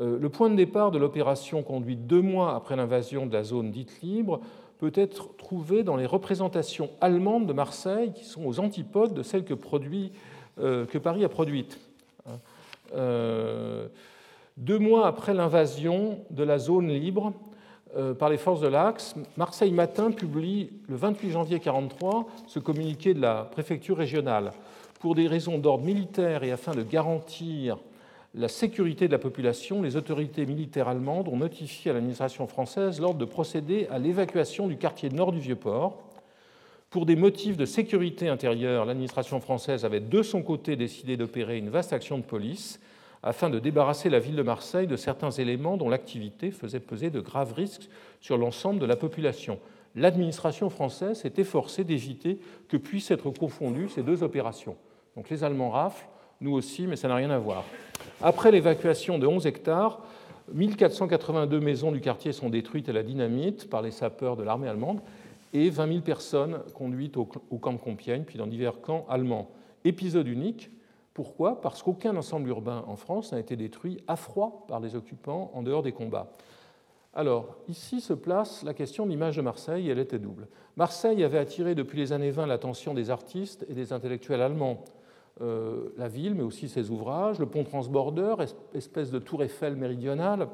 Euh, 0.00 0.18
le 0.18 0.28
point 0.28 0.50
de 0.50 0.56
départ 0.56 0.90
de 0.90 0.98
l'opération 0.98 1.62
conduit 1.62 1.96
deux 1.96 2.20
mois 2.20 2.54
après 2.54 2.76
l'invasion 2.76 3.26
de 3.26 3.32
la 3.32 3.42
zone 3.42 3.70
dite 3.70 4.02
libre 4.02 4.40
peut 4.78 4.92
être 4.94 5.36
trouvé 5.36 5.82
dans 5.82 5.96
les 5.96 6.06
représentations 6.06 6.90
allemandes 7.00 7.46
de 7.46 7.52
Marseille 7.52 8.12
qui 8.12 8.24
sont 8.24 8.44
aux 8.44 8.60
antipodes 8.60 9.14
de 9.14 9.22
celles 9.22 9.44
que, 9.44 9.54
euh, 10.60 10.86
que 10.86 10.98
Paris 10.98 11.24
a 11.24 11.28
produites. 11.28 11.78
Deux 14.58 14.80
mois 14.80 15.06
après 15.06 15.34
l'invasion 15.34 16.18
de 16.30 16.42
la 16.42 16.58
zone 16.58 16.88
libre 16.88 17.32
euh, 17.96 18.12
par 18.12 18.28
les 18.28 18.38
forces 18.38 18.60
de 18.60 18.66
l'Axe, 18.66 19.14
Marseille 19.36 19.70
Matin 19.70 20.10
publie 20.10 20.70
le 20.88 20.96
28 20.96 21.30
janvier 21.30 21.58
1943 21.58 22.26
ce 22.48 22.58
communiqué 22.58 23.14
de 23.14 23.20
la 23.20 23.44
préfecture 23.44 23.96
régionale. 23.96 24.50
Pour 24.98 25.14
des 25.14 25.28
raisons 25.28 25.58
d'ordre 25.58 25.84
militaire 25.84 26.42
et 26.42 26.50
afin 26.50 26.72
de 26.72 26.82
garantir 26.82 27.78
la 28.34 28.48
sécurité 28.48 29.06
de 29.06 29.12
la 29.12 29.20
population, 29.20 29.80
les 29.80 29.94
autorités 29.94 30.44
militaires 30.44 30.88
allemandes 30.88 31.28
ont 31.28 31.36
notifié 31.36 31.92
à 31.92 31.94
l'administration 31.94 32.48
française 32.48 33.00
l'ordre 33.00 33.20
de 33.20 33.26
procéder 33.26 33.86
à 33.92 34.00
l'évacuation 34.00 34.66
du 34.66 34.76
quartier 34.76 35.08
nord 35.08 35.30
du 35.30 35.38
Vieux-Port. 35.38 36.02
Pour 36.90 37.06
des 37.06 37.14
motifs 37.14 37.56
de 37.56 37.64
sécurité 37.64 38.28
intérieure, 38.28 38.86
l'administration 38.86 39.40
française 39.40 39.84
avait 39.84 40.00
de 40.00 40.20
son 40.20 40.42
côté 40.42 40.74
décidé 40.74 41.16
d'opérer 41.16 41.58
une 41.58 41.70
vaste 41.70 41.92
action 41.92 42.18
de 42.18 42.24
police 42.24 42.80
afin 43.22 43.50
de 43.50 43.58
débarrasser 43.58 44.10
la 44.10 44.18
ville 44.18 44.36
de 44.36 44.42
Marseille 44.42 44.86
de 44.86 44.96
certains 44.96 45.30
éléments 45.30 45.76
dont 45.76 45.88
l'activité 45.88 46.50
faisait 46.50 46.80
peser 46.80 47.10
de 47.10 47.20
graves 47.20 47.52
risques 47.52 47.88
sur 48.20 48.38
l'ensemble 48.38 48.78
de 48.78 48.86
la 48.86 48.96
population. 48.96 49.58
L'administration 49.96 50.70
française 50.70 51.20
s'est 51.20 51.32
efforcée 51.38 51.84
d'éviter 51.84 52.38
que 52.68 52.76
puissent 52.76 53.10
être 53.10 53.30
confondues 53.30 53.88
ces 53.88 54.02
deux 54.02 54.22
opérations. 54.22 54.76
Donc 55.16 55.30
les 55.30 55.42
Allemands 55.42 55.70
raflent, 55.70 56.06
nous 56.40 56.52
aussi, 56.52 56.86
mais 56.86 56.96
ça 56.96 57.08
n'a 57.08 57.16
rien 57.16 57.30
à 57.30 57.38
voir. 57.38 57.64
Après 58.22 58.52
l'évacuation 58.52 59.18
de 59.18 59.26
11 59.26 59.46
hectares, 59.46 60.00
1482 60.52 61.58
maisons 61.60 61.90
du 61.90 62.00
quartier 62.00 62.32
sont 62.32 62.48
détruites 62.48 62.88
à 62.88 62.92
la 62.92 63.02
dynamite 63.02 63.68
par 63.68 63.82
les 63.82 63.90
sapeurs 63.90 64.36
de 64.36 64.42
l'armée 64.44 64.68
allemande 64.68 65.00
et 65.52 65.70
20 65.70 65.88
000 65.88 66.00
personnes 66.00 66.60
conduites 66.74 67.16
au 67.16 67.24
camp 67.24 67.72
de 67.72 67.78
Compiègne, 67.78 68.22
puis 68.22 68.38
dans 68.38 68.46
divers 68.46 68.80
camps 68.80 69.06
allemands. 69.08 69.50
Épisode 69.84 70.28
unique. 70.28 70.70
Pourquoi? 71.18 71.60
Parce 71.60 71.82
qu'aucun 71.82 72.16
ensemble 72.16 72.48
urbain 72.48 72.84
en 72.86 72.94
France 72.94 73.32
n'a 73.32 73.40
été 73.40 73.56
détruit 73.56 73.98
à 74.06 74.14
froid 74.14 74.64
par 74.68 74.78
les 74.78 74.94
occupants 74.94 75.50
en 75.52 75.64
dehors 75.64 75.82
des 75.82 75.90
combats. 75.90 76.30
Alors, 77.12 77.56
ici 77.66 78.00
se 78.00 78.12
place 78.12 78.62
la 78.62 78.72
question 78.72 79.04
de 79.04 79.10
l'image 79.10 79.36
de 79.36 79.42
Marseille, 79.42 79.90
elle 79.90 79.98
était 79.98 80.20
double. 80.20 80.46
Marseille 80.76 81.24
avait 81.24 81.38
attiré 81.38 81.74
depuis 81.74 81.98
les 81.98 82.12
années 82.12 82.30
20 82.30 82.46
l'attention 82.46 82.94
des 82.94 83.10
artistes 83.10 83.66
et 83.68 83.74
des 83.74 83.92
intellectuels 83.92 84.40
allemands 84.40 84.84
euh, 85.40 85.88
la 85.96 86.06
ville, 86.06 86.36
mais 86.36 86.44
aussi 86.44 86.68
ses 86.68 86.88
ouvrages. 86.88 87.40
Le 87.40 87.46
pont 87.46 87.64
transborder, 87.64 88.36
espèce 88.72 89.10
de 89.10 89.18
tour 89.18 89.42
Eiffel 89.42 89.74
méridionale. 89.74 90.46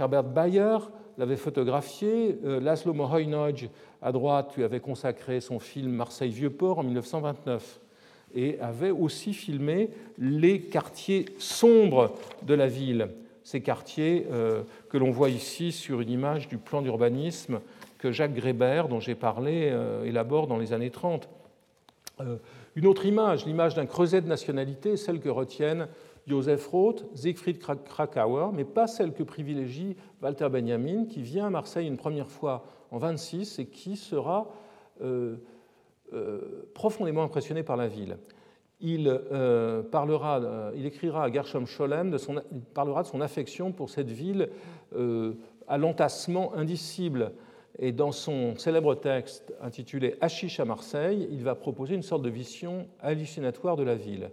Herbert 0.00 0.24
Bayer 0.24 0.78
l'avait 1.16 1.36
photographié. 1.36 2.40
Euh, 2.44 2.58
Laszlo 2.58 2.92
Moholy-Nagy, 2.92 3.70
à 4.02 4.10
droite, 4.10 4.56
lui 4.56 4.64
avait 4.64 4.80
consacré 4.80 5.40
son 5.40 5.60
film 5.60 5.92
Marseille-Vieux-Port 5.92 6.80
en 6.80 6.82
1929 6.82 7.82
et 8.34 8.58
avait 8.60 8.90
aussi 8.90 9.32
filmé 9.32 9.90
les 10.18 10.60
quartiers 10.60 11.26
sombres 11.38 12.14
de 12.42 12.54
la 12.54 12.66
ville, 12.66 13.08
ces 13.44 13.60
quartiers 13.60 14.26
euh, 14.30 14.62
que 14.90 14.98
l'on 14.98 15.10
voit 15.10 15.30
ici 15.30 15.72
sur 15.72 16.00
une 16.00 16.10
image 16.10 16.48
du 16.48 16.58
plan 16.58 16.82
d'urbanisme 16.82 17.60
que 17.98 18.12
Jacques 18.12 18.34
Grébert, 18.34 18.88
dont 18.88 19.00
j'ai 19.00 19.16
parlé, 19.16 19.76
élabore 20.04 20.46
dans 20.46 20.56
les 20.56 20.72
années 20.72 20.90
30. 20.90 21.28
Une 22.76 22.86
autre 22.86 23.06
image, 23.06 23.44
l'image 23.44 23.74
d'un 23.74 23.86
creuset 23.86 24.20
de 24.20 24.28
nationalité, 24.28 24.96
celle 24.96 25.18
que 25.18 25.28
retiennent 25.28 25.88
Joseph 26.28 26.66
Roth, 26.68 27.06
Siegfried 27.14 27.58
Krakauer, 27.58 28.52
mais 28.52 28.64
pas 28.64 28.86
celle 28.86 29.12
que 29.12 29.22
privilégie 29.22 29.96
Walter 30.22 30.48
Benjamin, 30.50 31.06
qui 31.06 31.22
vient 31.22 31.46
à 31.46 31.50
Marseille 31.50 31.88
une 31.88 31.96
première 31.96 32.28
fois 32.28 32.66
en 32.90 32.98
26 32.98 33.58
et 33.58 33.66
qui 33.66 33.96
sera 33.96 34.46
euh, 35.00 35.04
euh, 35.04 35.36
profondément 36.74 37.22
impressionné 37.22 37.62
par 37.62 37.76
la 37.76 37.88
ville. 37.88 38.18
Il, 38.80 39.08
euh, 39.08 39.82
parlera, 39.82 40.70
il 40.76 40.86
écrira 40.86 41.24
à 41.24 41.32
Gershom 41.32 41.66
Scholem, 41.66 42.10
de 42.10 42.18
son, 42.18 42.40
parlera 42.74 43.02
de 43.02 43.08
son 43.08 43.20
affection 43.20 43.72
pour 43.72 43.90
cette 43.90 44.10
ville 44.10 44.50
à 45.66 45.78
l'entassement 45.78 46.54
indicible 46.54 47.32
et 47.78 47.92
dans 47.92 48.12
son 48.12 48.56
célèbre 48.56 48.94
texte 48.94 49.54
intitulé 49.60 50.16
Hachiche 50.20 50.58
à 50.58 50.64
Marseille, 50.64 51.28
il 51.30 51.44
va 51.44 51.54
proposer 51.54 51.94
une 51.94 52.02
sorte 52.02 52.22
de 52.22 52.30
vision 52.30 52.88
hallucinatoire 53.00 53.76
de 53.76 53.84
la 53.84 53.94
ville. 53.94 54.30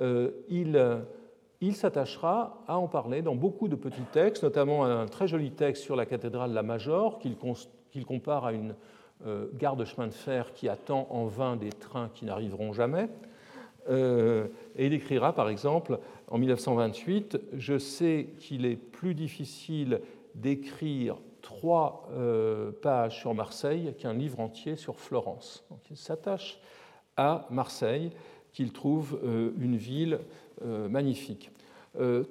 Euh, 0.00 0.30
il, 0.48 0.78
il 1.60 1.74
s'attachera 1.74 2.62
à 2.68 2.78
en 2.78 2.86
parler 2.86 3.22
dans 3.22 3.34
beaucoup 3.34 3.68
de 3.68 3.74
petits 3.74 4.02
textes, 4.12 4.42
notamment 4.42 4.84
un 4.84 5.06
très 5.06 5.26
joli 5.26 5.50
texte 5.50 5.82
sur 5.82 5.96
la 5.96 6.04
cathédrale 6.04 6.52
la 6.52 6.62
Major, 6.62 7.18
qu'il 7.18 8.04
compare 8.04 8.44
à 8.44 8.52
une 8.52 8.70
euh, 8.70 8.74
gare 9.54 9.76
de 9.76 9.84
chemin 9.84 10.06
de 10.06 10.12
fer 10.12 10.52
qui 10.52 10.68
attend 10.68 11.08
en 11.10 11.26
vain 11.26 11.56
des 11.56 11.70
trains 11.70 12.08
qui 12.14 12.24
n'arriveront 12.24 12.72
jamais. 12.72 13.08
Euh, 13.88 14.48
et 14.76 14.86
il 14.86 14.92
écrira 14.92 15.32
par 15.32 15.48
exemple 15.48 15.98
en 16.28 16.38
1928 16.38 17.38
Je 17.54 17.78
sais 17.78 18.28
qu'il 18.38 18.66
est 18.66 18.76
plus 18.76 19.14
difficile 19.14 20.00
d'écrire 20.34 21.16
trois 21.40 22.08
euh, 22.12 22.70
pages 22.82 23.20
sur 23.20 23.34
Marseille 23.34 23.94
qu'un 23.98 24.12
livre 24.12 24.40
entier 24.40 24.76
sur 24.76 24.98
Florence. 24.98 25.64
Donc 25.70 25.80
il 25.90 25.96
s'attache 25.96 26.60
à 27.16 27.46
Marseille, 27.50 28.10
qu'il 28.52 28.72
trouve 28.72 29.18
euh, 29.24 29.52
une 29.58 29.76
ville 29.76 30.20
euh, 30.64 30.88
magnifique. 30.88 31.50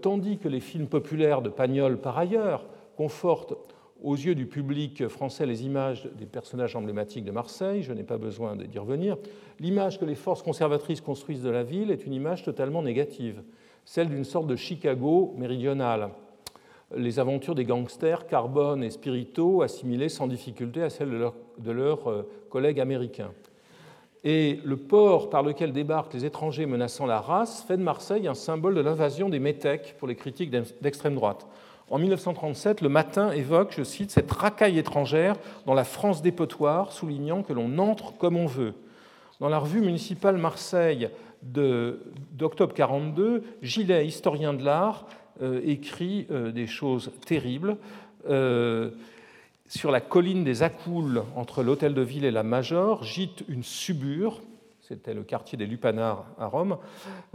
tandis 0.02 0.38
que 0.38 0.48
les 0.48 0.62
films 0.62 0.88
populaires 0.88 1.42
de 1.42 1.50
Pagnol, 1.50 1.98
par 1.98 2.18
ailleurs, 2.18 2.64
confortent 2.96 3.57
aux 4.04 4.16
yeux 4.16 4.36
du 4.36 4.46
public 4.46 5.08
français 5.08 5.46
les 5.46 5.66
images 5.66 6.10
des 6.18 6.26
personnages 6.26 6.76
emblématiques 6.76 7.26
de 7.26 7.32
Marseille, 7.32 7.84
je 7.84 7.94
n'ai 7.94 8.04
pas 8.04 8.18
besoin 8.18 8.56
d'y 8.56 8.80
revenir, 8.80 9.18
l'image 9.60 10.00
que 10.00 10.06
les 10.06 10.16
forces 10.16 10.44
conservatrices 10.44 11.02
construisent 11.02 11.44
de 11.44 11.50
la 11.50 11.64
ville 11.64 11.92
est 11.92 12.06
une 12.06 12.14
image 12.14 12.44
totalement 12.44 12.82
négative, 12.82 13.42
celle 13.86 14.10
d'une 14.10 14.24
sorte 14.24 14.48
de 14.48 14.56
Chicago 14.56 15.34
méridionale 15.38 16.12
les 16.96 17.20
aventures 17.20 17.56
des 17.56 17.66
gangsters 17.66 18.28
Carbone 18.28 18.84
et 18.84 18.90
Spirito 18.90 19.62
assimilées 19.62 20.10
sans 20.10 20.28
difficulté 20.28 20.84
à 20.84 20.90
celles 20.90 21.10
de 21.58 21.72
leurs 21.72 22.08
euh, 22.10 22.24
collègues 22.50 22.80
américains. 22.80 23.32
Et 24.30 24.60
le 24.66 24.76
port 24.76 25.30
par 25.30 25.42
lequel 25.42 25.72
débarquent 25.72 26.14
les 26.14 26.26
étrangers 26.26 26.66
menaçant 26.66 27.06
la 27.06 27.22
race 27.22 27.64
fait 27.66 27.78
de 27.78 27.82
Marseille 27.82 28.28
un 28.28 28.34
symbole 28.34 28.76
de 28.76 28.82
l'invasion 28.82 29.30
des 29.30 29.40
métèques 29.40 29.96
pour 29.98 30.06
les 30.06 30.16
critiques 30.16 30.52
d'extrême 30.82 31.16
droite. 31.16 31.48
En 31.90 31.98
1937, 31.98 32.82
le 32.82 32.90
matin 32.90 33.32
évoque, 33.32 33.74
je 33.78 33.84
cite, 33.84 34.12
cette 34.12 34.30
racaille 34.30 34.78
étrangère 34.80 35.38
dans 35.66 35.74
la 35.74 35.86
France 35.86 36.22
dépotoir, 36.22 36.92
soulignant 36.92 37.42
que 37.42 37.54
l'on 37.54 37.78
entre 37.78 38.18
comme 38.18 38.36
on 38.36 38.48
veut. 38.48 38.74
Dans 39.40 39.48
la 39.48 39.60
revue 39.60 39.80
municipale 39.80 40.36
Marseille 40.36 41.08
d'octobre 41.42 42.74
42, 42.74 43.44
Gillet, 43.62 44.06
historien 44.06 44.54
de 44.54 44.66
l'art, 44.66 45.06
euh, 45.42 45.62
écrit 45.64 46.28
euh, 46.32 46.52
des 46.52 46.68
choses 46.68 47.14
terribles. 47.26 47.78
Euh, 48.30 48.90
sur 49.68 49.92
la 49.92 50.02
colline 50.02 50.44
des 50.44 50.64
Accoules, 50.64 51.24
entre 51.36 51.64
l'hôtel 51.64 51.94
de 51.94 52.02
ville 52.02 52.26
et 52.26 52.32
la 52.32 52.44
Major, 52.44 53.04
gîte 53.04 53.44
une 53.48 53.64
subure, 53.64 54.42
c'était 54.82 55.14
le 55.14 55.24
quartier 55.24 55.58
des 55.58 55.66
Lupanards 55.66 56.26
à 56.40 56.46
Rome, 56.46 56.78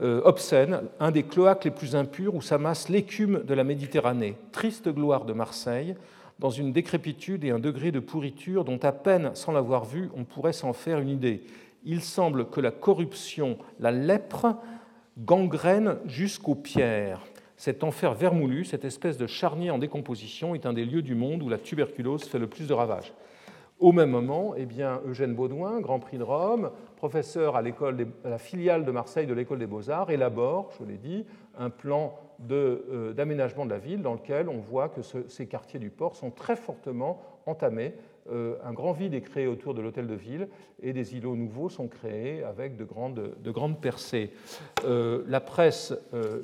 euh, 0.00 0.22
obscène, 0.24 0.80
un 1.00 1.10
des 1.10 1.22
cloaques 1.24 1.64
les 1.64 1.70
plus 1.70 1.94
impurs 1.94 2.34
où 2.34 2.40
s'amasse 2.40 2.88
l'écume 2.88 3.42
de 3.44 3.52
la 3.52 3.64
Méditerranée. 3.64 4.36
Triste 4.52 4.88
gloire 4.88 5.26
de 5.26 5.34
Marseille, 5.34 5.94
dans 6.38 6.48
une 6.48 6.72
décrépitude 6.72 7.44
et 7.44 7.50
un 7.50 7.58
degré 7.58 7.92
de 7.92 8.00
pourriture 8.00 8.64
dont 8.64 8.78
à 8.78 8.92
peine, 8.92 9.32
sans 9.34 9.52
l'avoir 9.52 9.84
vu, 9.84 10.10
on 10.16 10.24
pourrait 10.24 10.54
s'en 10.54 10.72
faire 10.72 10.98
une 10.98 11.10
idée. 11.10 11.42
Il 11.84 12.00
semble 12.00 12.48
que 12.48 12.60
la 12.60 12.70
corruption, 12.70 13.58
la 13.78 13.90
lèpre, 13.90 14.56
gangrène 15.18 15.98
jusqu'aux 16.06 16.54
pierres. 16.54 17.20
Cet 17.62 17.84
enfer 17.84 18.12
vermoulu, 18.14 18.64
cette 18.64 18.84
espèce 18.84 19.16
de 19.16 19.28
charnier 19.28 19.70
en 19.70 19.78
décomposition, 19.78 20.56
est 20.56 20.66
un 20.66 20.72
des 20.72 20.84
lieux 20.84 21.00
du 21.00 21.14
monde 21.14 21.44
où 21.44 21.48
la 21.48 21.58
tuberculose 21.58 22.24
fait 22.24 22.40
le 22.40 22.48
plus 22.48 22.66
de 22.66 22.74
ravages. 22.74 23.14
Au 23.78 23.92
même 23.92 24.10
moment, 24.10 24.54
eh 24.56 24.66
bien, 24.66 25.00
Eugène 25.06 25.36
Baudouin, 25.36 25.80
Grand 25.80 26.00
Prix 26.00 26.18
de 26.18 26.24
Rome, 26.24 26.72
professeur 26.96 27.54
à, 27.54 27.62
la 27.62 28.38
filiale 28.38 28.84
de 28.84 28.90
Marseille 28.90 29.28
de 29.28 29.32
l'École 29.32 29.60
des 29.60 29.68
Beaux-Arts, 29.68 30.10
élabore, 30.10 30.72
je 30.76 30.84
l'ai 30.84 30.96
dit, 30.96 31.24
un 31.56 31.70
plan 31.70 32.18
euh, 32.50 33.12
d'aménagement 33.12 33.64
de, 33.64 33.70
la 33.70 33.78
ville 33.78 34.02
dans 34.02 34.14
lequel 34.14 34.48
on 34.48 34.58
voit 34.58 34.88
que 34.88 35.02
ces 35.28 35.46
quartiers 35.46 35.78
du 35.78 35.90
port 35.90 36.16
sont 36.16 36.32
très 36.32 36.56
fortement 36.56 37.22
entamés. 37.46 37.94
Euh, 38.30 38.56
un 38.64 38.72
grand 38.72 38.92
vide 38.92 39.14
est 39.14 39.20
créé 39.20 39.46
autour 39.46 39.74
de 39.74 39.82
l'hôtel 39.82 40.06
de 40.06 40.14
ville 40.14 40.48
et 40.80 40.92
des 40.92 41.16
îlots 41.16 41.34
nouveaux 41.34 41.68
sont 41.68 41.88
créés 41.88 42.44
avec 42.44 42.76
de 42.76 42.84
grandes, 42.84 43.34
de 43.42 43.50
grandes 43.50 43.80
percées. 43.80 44.30
Euh, 44.84 45.24
la 45.26 45.40
presse 45.40 45.92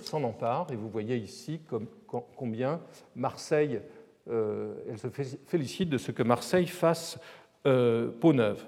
s'en 0.00 0.24
empare 0.24 0.66
et 0.72 0.76
vous 0.76 0.88
voyez 0.88 1.16
ici 1.16 1.60
combien 2.36 2.80
Marseille 3.14 3.80
euh, 4.30 4.74
se 4.96 5.08
félicite 5.46 5.88
de 5.88 5.96
ce 5.96 6.12
que 6.12 6.22
Marseille 6.22 6.66
fasse 6.66 7.18
euh, 7.66 8.10
peau 8.20 8.34
neuve. 8.34 8.62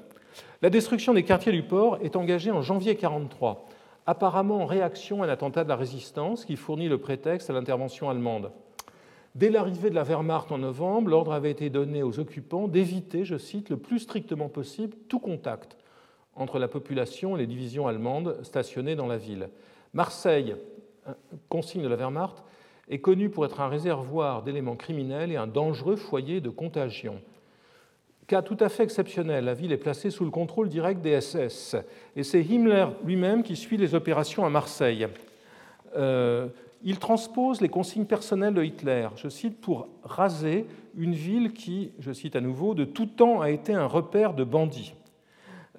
La 0.62 0.70
destruction 0.70 1.12
des 1.12 1.22
quartiers 1.22 1.52
du 1.52 1.62
port 1.62 1.98
est 2.02 2.16
engagée 2.16 2.50
en 2.50 2.62
janvier 2.62 2.92
1943, 2.92 3.68
apparemment 4.06 4.62
en 4.62 4.66
réaction 4.66 5.22
à 5.22 5.26
un 5.26 5.28
attentat 5.28 5.64
de 5.64 5.68
la 5.68 5.76
résistance 5.76 6.46
qui 6.46 6.56
fournit 6.56 6.88
le 6.88 6.96
prétexte 6.96 7.50
à 7.50 7.52
l'intervention 7.52 8.08
allemande. 8.08 8.52
Dès 9.34 9.50
l'arrivée 9.50 9.90
de 9.90 9.94
la 9.94 10.02
Wehrmacht 10.02 10.50
en 10.50 10.58
novembre, 10.58 11.10
l'ordre 11.10 11.32
avait 11.32 11.50
été 11.50 11.70
donné 11.70 12.02
aux 12.02 12.18
occupants 12.18 12.66
d'éviter, 12.66 13.24
je 13.24 13.38
cite, 13.38 13.70
le 13.70 13.76
plus 13.76 14.00
strictement 14.00 14.48
possible 14.48 14.96
tout 15.08 15.20
contact 15.20 15.76
entre 16.34 16.58
la 16.58 16.68
population 16.68 17.36
et 17.36 17.40
les 17.40 17.46
divisions 17.46 17.86
allemandes 17.86 18.36
stationnées 18.42 18.96
dans 18.96 19.06
la 19.06 19.18
ville. 19.18 19.48
Marseille, 19.94 20.56
consigne 21.48 21.82
de 21.82 21.88
la 21.88 21.96
Wehrmacht, 21.96 22.42
est 22.88 22.98
connu 22.98 23.30
pour 23.30 23.44
être 23.44 23.60
un 23.60 23.68
réservoir 23.68 24.42
d'éléments 24.42 24.76
criminels 24.76 25.30
et 25.30 25.36
un 25.36 25.46
dangereux 25.46 25.96
foyer 25.96 26.40
de 26.40 26.50
contagion. 26.50 27.20
Cas 28.26 28.42
tout 28.42 28.56
à 28.60 28.68
fait 28.68 28.82
exceptionnel, 28.82 29.44
la 29.44 29.54
ville 29.54 29.72
est 29.72 29.76
placée 29.76 30.10
sous 30.10 30.24
le 30.24 30.30
contrôle 30.30 30.68
direct 30.68 31.00
des 31.00 31.20
SS, 31.20 31.76
et 32.16 32.22
c'est 32.22 32.42
Himmler 32.42 32.86
lui-même 33.04 33.42
qui 33.42 33.56
suit 33.56 33.76
les 33.76 33.94
opérations 33.94 34.44
à 34.44 34.50
Marseille. 34.50 35.06
Euh, 35.96 36.48
il 36.82 36.98
transpose 36.98 37.60
les 37.60 37.68
consignes 37.68 38.06
personnelles 38.06 38.54
de 38.54 38.62
Hitler, 38.62 39.08
je 39.16 39.28
cite, 39.28 39.60
pour 39.60 39.88
raser 40.02 40.66
une 40.96 41.12
ville 41.12 41.52
qui, 41.52 41.92
je 41.98 42.12
cite 42.12 42.36
à 42.36 42.40
nouveau, 42.40 42.74
de 42.74 42.84
tout 42.84 43.06
temps 43.06 43.40
a 43.40 43.50
été 43.50 43.74
un 43.74 43.86
repère 43.86 44.34
de 44.34 44.44
bandits. 44.44 44.94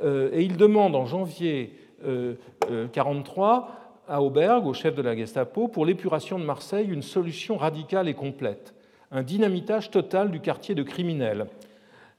Euh, 0.04 0.30
et 0.34 0.44
il 0.44 0.58
demande 0.58 0.96
en 0.96 1.06
janvier 1.06 1.74
1943 2.04 3.70
euh, 4.08 4.14
à 4.14 4.22
Auberg, 4.22 4.66
au 4.68 4.74
chef 4.74 4.96
de 4.96 5.02
la 5.02 5.16
Gestapo, 5.16 5.68
pour 5.68 5.86
l'épuration 5.86 6.38
de 6.40 6.44
Marseille, 6.44 6.88
une 6.90 7.02
solution 7.02 7.58
radicale 7.58 8.08
et 8.08 8.14
complète, 8.14 8.74
un 9.12 9.24
dynamitage 9.24 9.92
total 9.92 10.32
du 10.32 10.40
quartier 10.40 10.76
de 10.76 10.84
criminels. 10.84 11.48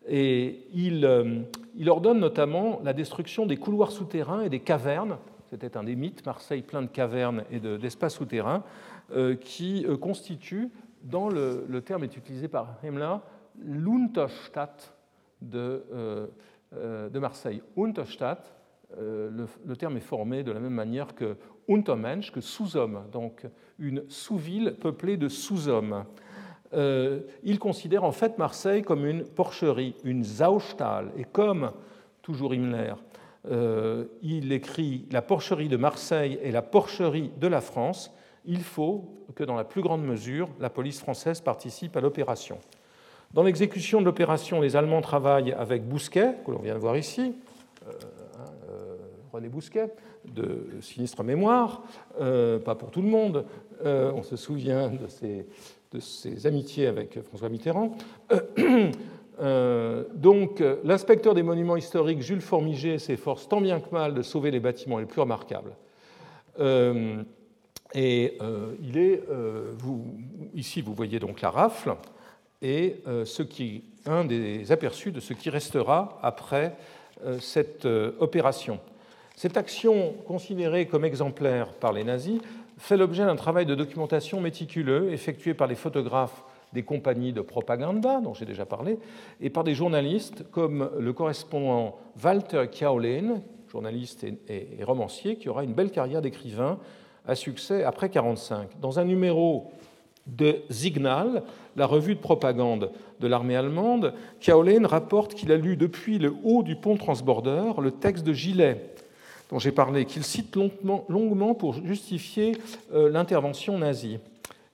Et 0.09 0.61
il, 0.75 1.05
euh, 1.05 1.41
il 1.77 1.89
ordonne 1.89 2.19
notamment 2.19 2.81
la 2.83 2.93
destruction 2.93 3.47
des 3.47 3.57
couloirs 3.57 3.93
souterrains 3.93 4.43
et 4.43 4.49
des 4.49 4.61
cavernes, 4.61 5.19
c'était 5.53 5.77
un 5.77 5.85
des 5.85 5.97
mythes, 5.97 6.25
Marseille 6.25 6.63
plein 6.63 6.81
de 6.81 6.87
cavernes 6.87 7.45
et 7.51 7.61
d'espaces 7.61 8.15
souterrains, 8.15 8.65
euh, 9.13 9.37
qui 9.37 9.85
euh, 9.87 9.99
constituent, 9.99 10.71
dans 11.03 11.29
le, 11.29 11.83
terme 11.85 12.05
est 12.05 12.17
utilisé 12.17 12.49
par 12.49 12.79
Himmler, 12.83 13.17
l'Unterstadt 13.63 14.95
de, 15.43 15.85
de 16.73 17.19
Marseille. 17.19 17.61
Unterstadt, 17.77 18.55
le, 18.97 19.75
terme 19.77 19.97
est 19.97 20.01
formé 20.01 20.45
de 20.45 20.53
la 20.53 20.61
même 20.61 20.73
manière 20.73 21.17
que 21.17 21.37
Untermensch, 21.69 22.31
que 22.31 22.41
sous-homme, 22.41 23.03
donc 23.11 23.47
une 23.81 24.05
sous-ville 24.09 24.77
peuplée 24.81 25.17
de 25.17 25.29
sous-hommes. 25.29 26.05
Euh, 26.75 27.21
il 27.43 27.59
considère 27.59 28.05
en 28.05 28.13
fait 28.13 28.39
Marseille 28.39 28.83
comme 28.83 29.05
une 29.05 29.25
porcherie, 29.25 29.95
une 30.05 30.25
Saustall. 30.25 31.11
Et 31.17 31.25
comme, 31.25 31.73
toujours 32.23 32.55
Himmler, 32.55 32.95
euh, 32.95 32.95
il 33.45 34.53
écrit 34.53 35.07
La 35.11 35.23
porcherie 35.23 35.69
de 35.69 35.77
Marseille 35.77 36.39
et 36.43 36.53
la 36.53 36.63
porcherie 36.63 37.33
de 37.41 37.47
la 37.47 37.61
France, 37.61 38.13
il 38.45 38.63
faut 38.63 39.05
que 39.35 39.45
dans 39.45 39.57
la 39.57 39.65
plus 39.65 39.83
grande 39.83 40.05
mesure, 40.05 40.49
la 40.61 40.71
police 40.71 41.01
française 41.01 41.41
participe 41.41 41.97
à 41.97 42.01
l'opération. 42.01 42.59
Dans 43.35 43.43
l'exécution 43.43 44.01
de 44.01 44.05
l'opération, 44.05 44.61
les 44.61 44.77
Allemands 44.77 45.01
travaillent 45.01 45.53
avec 45.53 45.89
Bousquet, 45.89 46.37
que 46.45 46.51
l'on 46.51 46.61
vient 46.61 46.75
de 46.75 46.81
voir 46.81 46.97
ici, 46.97 47.35
euh, 47.89 47.93
hein, 48.39 48.51
René 49.33 49.49
Bousquet, 49.49 49.91
de 50.35 50.67
sinistre 50.81 51.23
mémoire, 51.23 51.83
euh, 52.21 52.59
pas 52.59 52.75
pour 52.75 52.91
tout 52.91 53.03
le 53.03 53.09
monde. 53.09 53.45
Euh, 53.85 54.13
on 54.15 54.23
se 54.23 54.37
souvient 54.37 54.91
de 54.91 56.01
ses, 56.01 56.47
amitiés 56.47 56.87
avec 56.87 57.21
François 57.23 57.49
Mitterrand. 57.49 57.97
Euh, 58.33 58.91
donc, 59.43 60.63
l'inspecteur 60.85 61.35
des 61.35 61.43
monuments 61.43 61.77
historiques, 61.77 62.23
Jules 62.23 62.41
Formiger, 62.41 62.99
s'efforce 62.99 63.49
tant 63.49 63.61
bien 63.61 63.81
que 63.81 63.91
mal 63.91 64.15
de 64.15 64.23
sauver 64.23 64.51
les 64.51 64.61
bâtiments 64.61 64.99
les 64.99 65.07
plus 65.07 65.21
remarquables. 65.21 65.73
et 67.95 68.39
il 68.83 68.99
est, 68.99 69.23
ici, 70.55 70.81
vous 70.81 70.95
voyez 70.95 71.19
donc 71.19 71.41
la 71.41 71.51
rafle 71.51 71.97
et 72.61 73.03
un 74.07 74.25
des 74.25 74.71
aperçus 74.71 75.11
de 75.11 75.19
ce 75.19 75.33
qui 75.33 75.51
restera 75.51 76.21
après 76.23 76.77
cette 77.41 77.87
opération. 78.21 78.79
Cette 79.37 79.57
action, 79.57 80.13
considérée 80.27 80.87
comme 80.87 81.05
exemplaire 81.05 81.73
par 81.73 81.93
les 81.93 82.05
nazis, 82.05 82.41
fait 82.79 82.97
l'objet 82.97 83.25
d'un 83.25 83.37
travail 83.37 83.67
de 83.67 83.75
documentation 83.75 84.41
méticuleux 84.41 85.13
effectué 85.13 85.55
par 85.55 85.67
les 85.67 85.75
photographes 85.75 86.45
des 86.73 86.83
compagnies 86.83 87.33
de 87.33 87.41
propaganda, 87.41 88.21
dont 88.21 88.35
j'ai 88.35 88.45
déjà 88.45 88.65
parlé, 88.65 88.99
et 89.41 89.51
par 89.51 89.65
des 89.65 89.75
journalistes 89.75 90.45
comme 90.51 90.91
le 90.99 91.13
correspondant 91.13 91.97
Walter 92.23 92.65
Kaolin, 92.71 93.43
journaliste 93.71 94.25
et, 94.49 94.85
romancier, 94.85 95.37
qui 95.37 95.49
aura 95.49 95.65
une 95.65 95.73
belle 95.73 95.91
carrière 95.91 96.23
d'écrivain 96.23 96.79
à 97.27 97.35
succès 97.35 97.85
après 97.85 98.09
1945. 98.09 98.81
Dans 98.81 98.99
un 98.99 99.05
numéro 99.05 99.71
de 100.27 100.57
Signal, 100.71 101.43
la 101.77 101.87
revue 101.87 102.15
de 102.15 102.21
propagande 102.21 102.91
de 103.21 103.27
l'armée 103.27 103.57
allemande, 103.57 104.15
Kaolin 104.41 104.87
rapporte 104.87 105.35
qu'il 105.35 105.53
a 105.53 105.57
lu 105.57 105.77
depuis 105.77 106.19
le 106.19 106.35
haut 106.45 106.63
du 106.63 106.77
pont 106.77 106.97
transborder 106.97 107.73
le 107.81 107.91
texte 107.91 108.25
de 108.25 108.33
Gillet, 108.33 108.91
dont 109.51 109.59
j'ai 109.59 109.73
parlé, 109.73 110.05
qu'il 110.05 110.25
cite 110.25 110.57
longuement, 111.09 111.55
pour 111.55 111.75
justifier 111.75 112.57
euh, 112.93 113.09
l'intervention 113.11 113.79
nazie. 113.79 114.19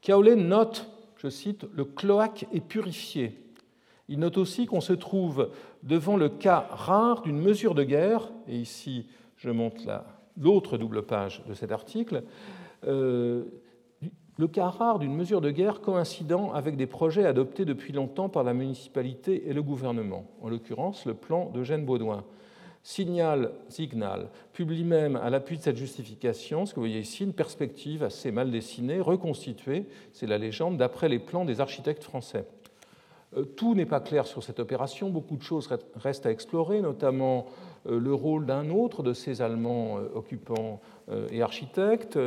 Kaolin 0.02 0.36
note, 0.36 0.88
je 1.18 1.28
cite, 1.28 1.66
le 1.74 1.84
cloaque 1.84 2.46
est 2.52 2.60
purifié. 2.60 3.38
Il 4.08 4.20
note 4.20 4.38
aussi 4.38 4.66
qu'on 4.66 4.80
se 4.80 4.94
trouve 4.94 5.50
devant 5.82 6.16
le 6.16 6.30
cas 6.30 6.66
rare 6.70 7.22
d'une 7.22 7.38
mesure 7.38 7.74
de 7.74 7.84
guerre, 7.84 8.32
et 8.46 8.56
ici 8.56 9.06
je 9.36 9.50
montre 9.50 9.82
l'autre 10.40 10.78
double 10.78 11.02
page 11.02 11.42
de 11.46 11.54
cet 11.54 11.72
article, 11.72 12.22
euh, 12.86 13.44
le 14.38 14.46
cas 14.46 14.68
rare 14.68 15.00
d'une 15.00 15.14
mesure 15.14 15.40
de 15.40 15.50
guerre 15.50 15.80
coïncidant 15.80 16.52
avec 16.52 16.76
des 16.76 16.86
projets 16.86 17.26
adoptés 17.26 17.64
depuis 17.64 17.92
longtemps 17.92 18.28
par 18.28 18.44
la 18.44 18.54
municipalité 18.54 19.48
et 19.48 19.52
le 19.52 19.62
gouvernement, 19.62 20.24
en 20.40 20.48
l'occurrence 20.48 21.04
le 21.06 21.14
plan 21.14 21.50
d'Eugène 21.50 21.84
Baudouin. 21.84 22.24
Signal, 22.88 23.50
Signal 23.68 24.30
publie 24.54 24.82
même 24.82 25.16
à 25.16 25.28
l'appui 25.28 25.58
de 25.58 25.62
cette 25.62 25.76
justification, 25.76 26.64
ce 26.64 26.70
que 26.70 26.76
vous 26.76 26.86
voyez 26.86 27.00
ici, 27.00 27.22
une 27.22 27.34
perspective 27.34 28.02
assez 28.02 28.30
mal 28.32 28.50
dessinée, 28.50 28.98
reconstituée, 28.98 29.84
c'est 30.14 30.26
la 30.26 30.38
légende, 30.38 30.78
d'après 30.78 31.10
les 31.10 31.18
plans 31.18 31.44
des 31.44 31.60
architectes 31.60 32.02
français. 32.02 32.46
Euh, 33.36 33.44
tout 33.44 33.74
n'est 33.74 33.84
pas 33.84 34.00
clair 34.00 34.26
sur 34.26 34.42
cette 34.42 34.58
opération, 34.58 35.10
beaucoup 35.10 35.36
de 35.36 35.42
choses 35.42 35.68
restent 35.96 36.24
à 36.24 36.30
explorer, 36.30 36.80
notamment 36.80 37.44
euh, 37.86 38.00
le 38.00 38.14
rôle 38.14 38.46
d'un 38.46 38.70
autre 38.70 39.02
de 39.02 39.12
ces 39.12 39.42
Allemands 39.42 39.98
euh, 39.98 40.08
occupants 40.14 40.80
et 41.30 41.40
architectes, 41.40 42.18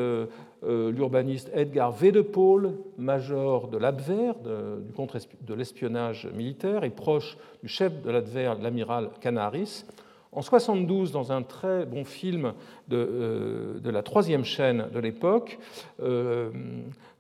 l'urbaniste 0.64 1.52
Edgar 1.54 1.94
Wedepol, 2.02 2.74
major 2.98 3.68
de 3.68 3.78
l'Abwehr, 3.78 4.34
de 4.40 5.54
l'espionnage 5.54 6.28
militaire, 6.34 6.84
et 6.84 6.90
proche 6.90 7.38
du 7.62 7.70
chef 7.70 8.02
de 8.02 8.10
l'Abwehr, 8.10 8.58
l'amiral 8.60 9.12
Canaris, 9.22 9.86
En 10.34 10.42
72, 10.42 11.12
dans 11.12 11.34
un 11.34 11.44
très 11.44 11.86
bon 11.86 12.06
film 12.06 12.54
de, 12.88 12.96
euh, 12.96 13.80
de 13.80 13.90
la 13.90 14.02
troisième 14.02 14.46
chaîne 14.46 14.88
de 14.94 15.00
l'époque, 15.00 15.60
euh, 16.02 16.52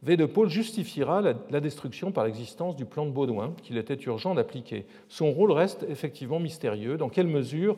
V. 0.03 0.15
de 0.15 0.25
Paul 0.25 0.49
justifiera 0.49 1.19
la, 1.19 1.33
la 1.49 1.59
destruction 1.59 2.13
par 2.13 2.23
l'existence 2.23 2.77
du 2.77 2.85
plan 2.85 3.05
de 3.05 3.11
Baudouin 3.11 3.53
qu'il 3.63 3.77
était 3.77 3.95
urgent 3.95 4.33
d'appliquer. 4.33 4.85
Son 5.09 5.29
rôle 5.31 5.51
reste 5.51 5.85
effectivement 5.89 6.39
mystérieux. 6.39 6.95
Dans 6.95 7.09
quelle 7.09 7.27
mesure 7.27 7.77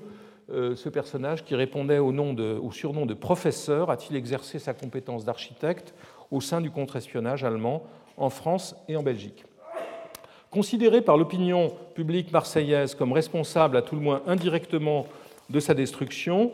euh, 0.52 0.76
ce 0.76 0.90
personnage 0.90 1.46
qui 1.46 1.56
répondait 1.56 2.00
au, 2.00 2.12
nom 2.12 2.34
de, 2.34 2.60
au 2.62 2.72
surnom 2.72 3.06
de 3.06 3.14
professeur 3.14 3.90
a-t-il 3.90 4.16
exercé 4.18 4.60
sa 4.60 4.74
compétence 4.74 5.24
d'architecte 5.24 5.96
au 6.32 6.42
sein 6.42 6.60
du 6.60 6.70
contre-espionnage 6.70 7.44
allemand 7.44 7.84
en 8.18 8.30
France 8.30 8.76
et 8.88 8.98
en 8.98 9.04
Belgique? 9.04 9.46
Considéré 10.52 11.02
par 11.02 11.18
l'opinion 11.18 11.74
publique 11.96 12.32
marseillaise 12.32 12.94
comme 12.94 13.14
responsable, 13.14 13.78
à 13.78 13.82
tout 13.82 13.96
le 13.96 14.02
moins 14.02 14.22
indirectement, 14.28 15.08
de 15.50 15.60
sa 15.60 15.74
destruction, 15.74 16.52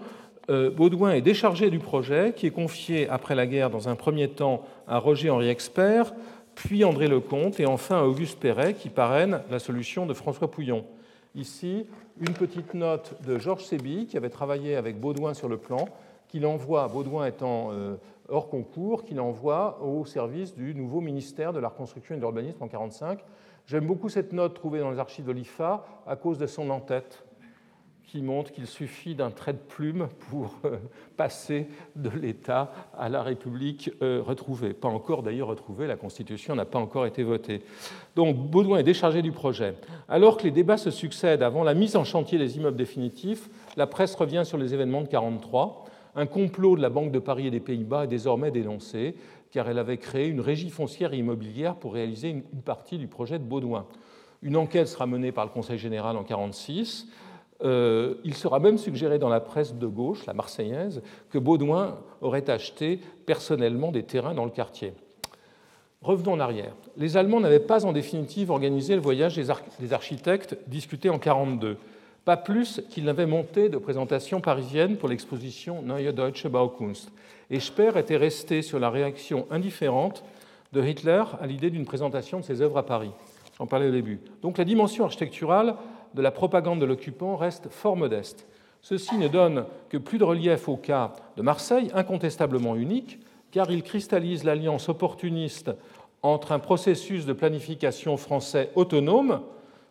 euh, 0.50 0.72
Baudouin 0.72 1.12
est 1.12 1.22
déchargé 1.22 1.70
du 1.70 1.80
projet, 1.80 2.34
qui 2.36 2.48
est 2.48 2.52
confié 2.52 3.08
après 3.08 3.36
la 3.36 3.46
guerre 3.46 3.70
dans 3.70 3.88
un 3.88 3.96
premier 3.96 4.30
temps 4.30 4.64
à 4.88 4.98
Roger-Henri 4.98 5.48
Expert, 5.48 6.14
puis 6.56 6.84
André 6.84 7.08
Lecomte, 7.08 7.60
et 7.60 7.68
enfin 7.68 8.00
à 8.00 8.04
Auguste 8.04 8.40
Perret, 8.40 8.74
qui 8.74 8.90
parraine 8.90 9.42
la 9.52 9.60
solution 9.60 10.06
de 10.06 10.14
François 10.14 10.50
Pouillon. 10.50 10.86
Ici, 11.36 11.86
une 12.20 12.34
petite 12.34 12.74
note 12.74 13.14
de 13.28 13.38
Georges 13.38 13.64
Séby, 13.64 14.08
qui 14.08 14.18
avait 14.18 14.30
travaillé 14.30 14.76
avec 14.76 15.00
Baudouin 15.00 15.36
sur 15.36 15.48
le 15.48 15.58
plan, 15.58 15.88
qu'il 16.28 16.46
envoie, 16.48 16.88
Baudouin 16.88 17.28
étant 17.28 17.70
euh, 17.72 17.96
hors 18.28 18.50
concours, 18.50 19.06
qu'il 19.06 19.20
envoie 19.20 19.80
au 19.84 20.06
service 20.06 20.56
du 20.56 20.74
nouveau 20.74 21.00
ministère 21.00 21.54
de 21.54 21.60
la 21.60 21.70
Reconstruction 21.70 22.16
et 22.16 22.18
de 22.18 22.22
l'Urbanisme 22.22 22.58
en 22.62 22.66
1945. 22.66 23.20
J'aime 23.68 23.86
beaucoup 23.86 24.10
cette 24.10 24.34
note 24.34 24.56
trouvée 24.56 24.80
dans 24.80 24.90
les 24.90 25.00
archives 25.00 25.26
de 25.26 25.32
l'IFA 25.32 25.86
à 26.08 26.16
cause 26.16 26.40
de 26.40 26.48
son 26.48 26.72
en-tête 26.72 27.24
qui 28.12 28.24
montre 28.24 28.51
qu'il 28.51 28.66
suffit 28.66 29.14
d'un 29.14 29.30
trait 29.30 29.53
de 29.53 29.60
plume 29.60 30.07
pour 30.30 30.55
euh, 30.66 30.78
passer 31.16 31.68
de 31.95 32.10
l'État 32.10 32.72
à 32.97 33.07
la 33.07 33.22
République 33.22 33.91
euh, 34.01 34.24
retrouvée. 34.26 34.74
Pas 34.74 34.88
encore 34.88 35.22
d'ailleurs 35.22 35.49
retrouvée, 35.49 35.86
la 35.86 35.95
Constitution 35.95 36.55
n'a 36.55 36.66
pas 36.66 36.80
encore 36.80 37.05
été 37.05 37.22
votée. 37.22 37.62
Donc 38.16 38.36
Baudouin 38.36 38.80
est 38.80 38.84
déchargé 38.84 39.22
du 39.22 39.32
projet. 39.32 39.76
Alors 40.07 40.38
que 40.38 40.43
les 40.43 40.51
débats 40.51 40.78
se 40.78 40.89
succèdent 40.89 41.43
avant 41.43 41.64
la 41.64 41.76
mise 41.76 41.95
en 41.95 42.03
chantier 42.03 42.39
des 42.39 42.57
immeubles 42.57 42.78
définitifs, 42.78 43.47
la 43.78 43.86
presse 43.86 44.16
revient 44.16 44.43
sur 44.43 44.57
les 44.57 44.74
événements 44.74 45.01
de 45.01 45.07
1943. 45.07 45.86
Un 46.16 46.26
complot 46.26 46.76
de 46.76 46.82
la 46.82 46.89
Banque 46.89 47.12
de 47.12 47.20
Paris 47.20 47.45
et 47.45 47.51
des 47.51 47.60
Pays-Bas 47.60 48.05
est 48.05 48.07
désormais 48.07 48.49
dénoncé, 48.49 49.16
car 49.51 49.70
elle 49.70 49.78
avait 49.78 49.97
créé 49.97 50.28
une 50.28 50.41
régie 50.41 50.72
foncière 50.72 51.14
et 51.14 51.18
immobilière 51.18 51.76
pour 51.76 51.93
réaliser 51.93 52.30
une 52.30 52.41
partie 52.66 52.97
du 52.97 53.07
projet 53.07 53.38
de 53.38 53.43
Baudouin. 53.43 53.86
Une 54.41 54.57
enquête 54.57 54.88
sera 54.88 55.05
menée 55.05 55.32
par 55.32 55.45
le 55.45 55.51
Conseil 55.51 55.78
général 55.78 56.16
en 56.16 56.24
1946. 56.24 57.07
Euh, 57.64 58.16
il 58.24 58.36
sera 58.36 58.60
même 58.60 58.78
suggéré 58.78 59.20
dans 59.20 59.30
la 59.30 59.41
presse 59.41 59.76
de 59.76 59.88
gauche, 59.88 60.26
la 60.26 60.34
marseillaise, 60.34 61.01
que 61.30 61.38
Baudouin 61.38 61.97
aurait 62.22 62.49
acheté 62.49 62.99
personnellement 63.26 63.91
des 63.91 64.03
terrains 64.03 64.34
dans 64.34 64.45
le 64.45 64.51
quartier. 64.51 64.93
Revenons 66.01 66.34
en 66.34 66.39
arrière. 66.39 66.74
Les 66.95 67.18
Allemands 67.18 67.41
n'avaient 67.41 67.60
pas 67.60 67.86
en 67.86 67.91
définitive 67.91 68.51
organisé 68.51 68.95
le 68.95 69.01
voyage 69.01 69.36
des, 69.36 69.93
architectes 69.93 70.57
discuté 70.68 71.10
en 71.10 71.20
1942, 71.20 71.78
pas 72.24 72.38
plus 72.38 72.82
qu'ils 72.89 73.03
n'avaient 73.03 73.26
monté 73.26 73.68
de 73.68 73.78
présentation 73.78 74.39
parisienne 74.39 74.95
pour 74.95 75.10
l'exposition 75.10 75.82
Neue 75.82 76.14
Deutsche 76.14 76.47
Baukunst. 76.47 77.12
Et 77.49 77.60
Speer 77.60 77.97
était 77.97 78.16
resté 78.16 78.62
sur 78.62 78.80
la 78.80 78.89
réaction 78.89 79.45
indifférente 79.51 80.24
de 80.72 80.82
Hitler 80.82 81.24
à 81.41 81.47
l'idée 81.47 81.70
d'une 81.70 81.86
présentation 81.86 82.39
de 82.39 82.45
ses 82.45 82.62
œuvres 82.62 82.78
à 82.78 82.86
Paris. 82.86 83.12
J'en 83.57 83.68
parlais 83.68 83.89
au 83.89 83.91
début. 83.91 84.22
Donc 84.41 84.57
la 84.57 84.64
dimension 84.64 85.03
architecturale 85.03 85.76
de 86.14 86.22
la 86.22 86.32
propagande 86.32 86.80
de 86.80 86.86
l'occupant 86.86 87.36
reste 87.36 87.70
fort 87.70 87.97
modeste. 87.97 88.47
Ceci 88.82 89.18
ne 89.18 89.28
donne 89.28 89.66
que 89.89 89.97
plus 89.97 90.18
de 90.18 90.24
relief 90.24 90.70
au 90.70 90.78
cas 90.78 91.14
de 91.36 91.41
Marseille, 91.41 91.91
incontestablement 91.93 92.76
unique, 92.76 93.20
car 93.51 93.70
il 93.72 93.84
cristallise 93.84 94.43
l'alliance 94.43 94.89
opportuniste 94.89 95.72
entre 96.22 96.51
un 96.51 96.60
processus 96.60 97.26
de 97.26 97.34
planification 97.34 98.16
français 98.18 98.72
autonome, 98.76 99.41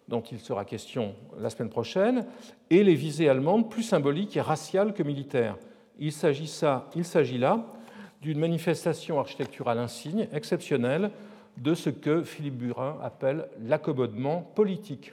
dont 0.09 0.23
il 0.23 0.39
sera 0.39 0.65
question 0.65 1.15
la 1.39 1.51
semaine 1.51 1.69
prochaine, 1.69 2.27
et 2.71 2.83
les 2.83 2.95
visées 2.95 3.29
allemandes 3.29 3.69
plus 3.69 3.83
symboliques 3.83 4.37
et 4.37 4.41
raciales 4.41 4.95
que 4.95 5.03
militaires. 5.03 5.57
Il 5.99 6.13
s'agit 6.13 7.39
là 7.39 7.67
d'une 8.23 8.39
manifestation 8.39 9.21
architecturale 9.21 9.79
insigne, 9.79 10.29
exceptionnelle, 10.33 11.11
de 11.59 11.75
ce 11.75 11.91
que 11.91 12.23
Philippe 12.23 12.57
Burin 12.57 12.97
appelle 13.03 13.49
l'accommodement 13.61 14.43
politique. 14.55 15.13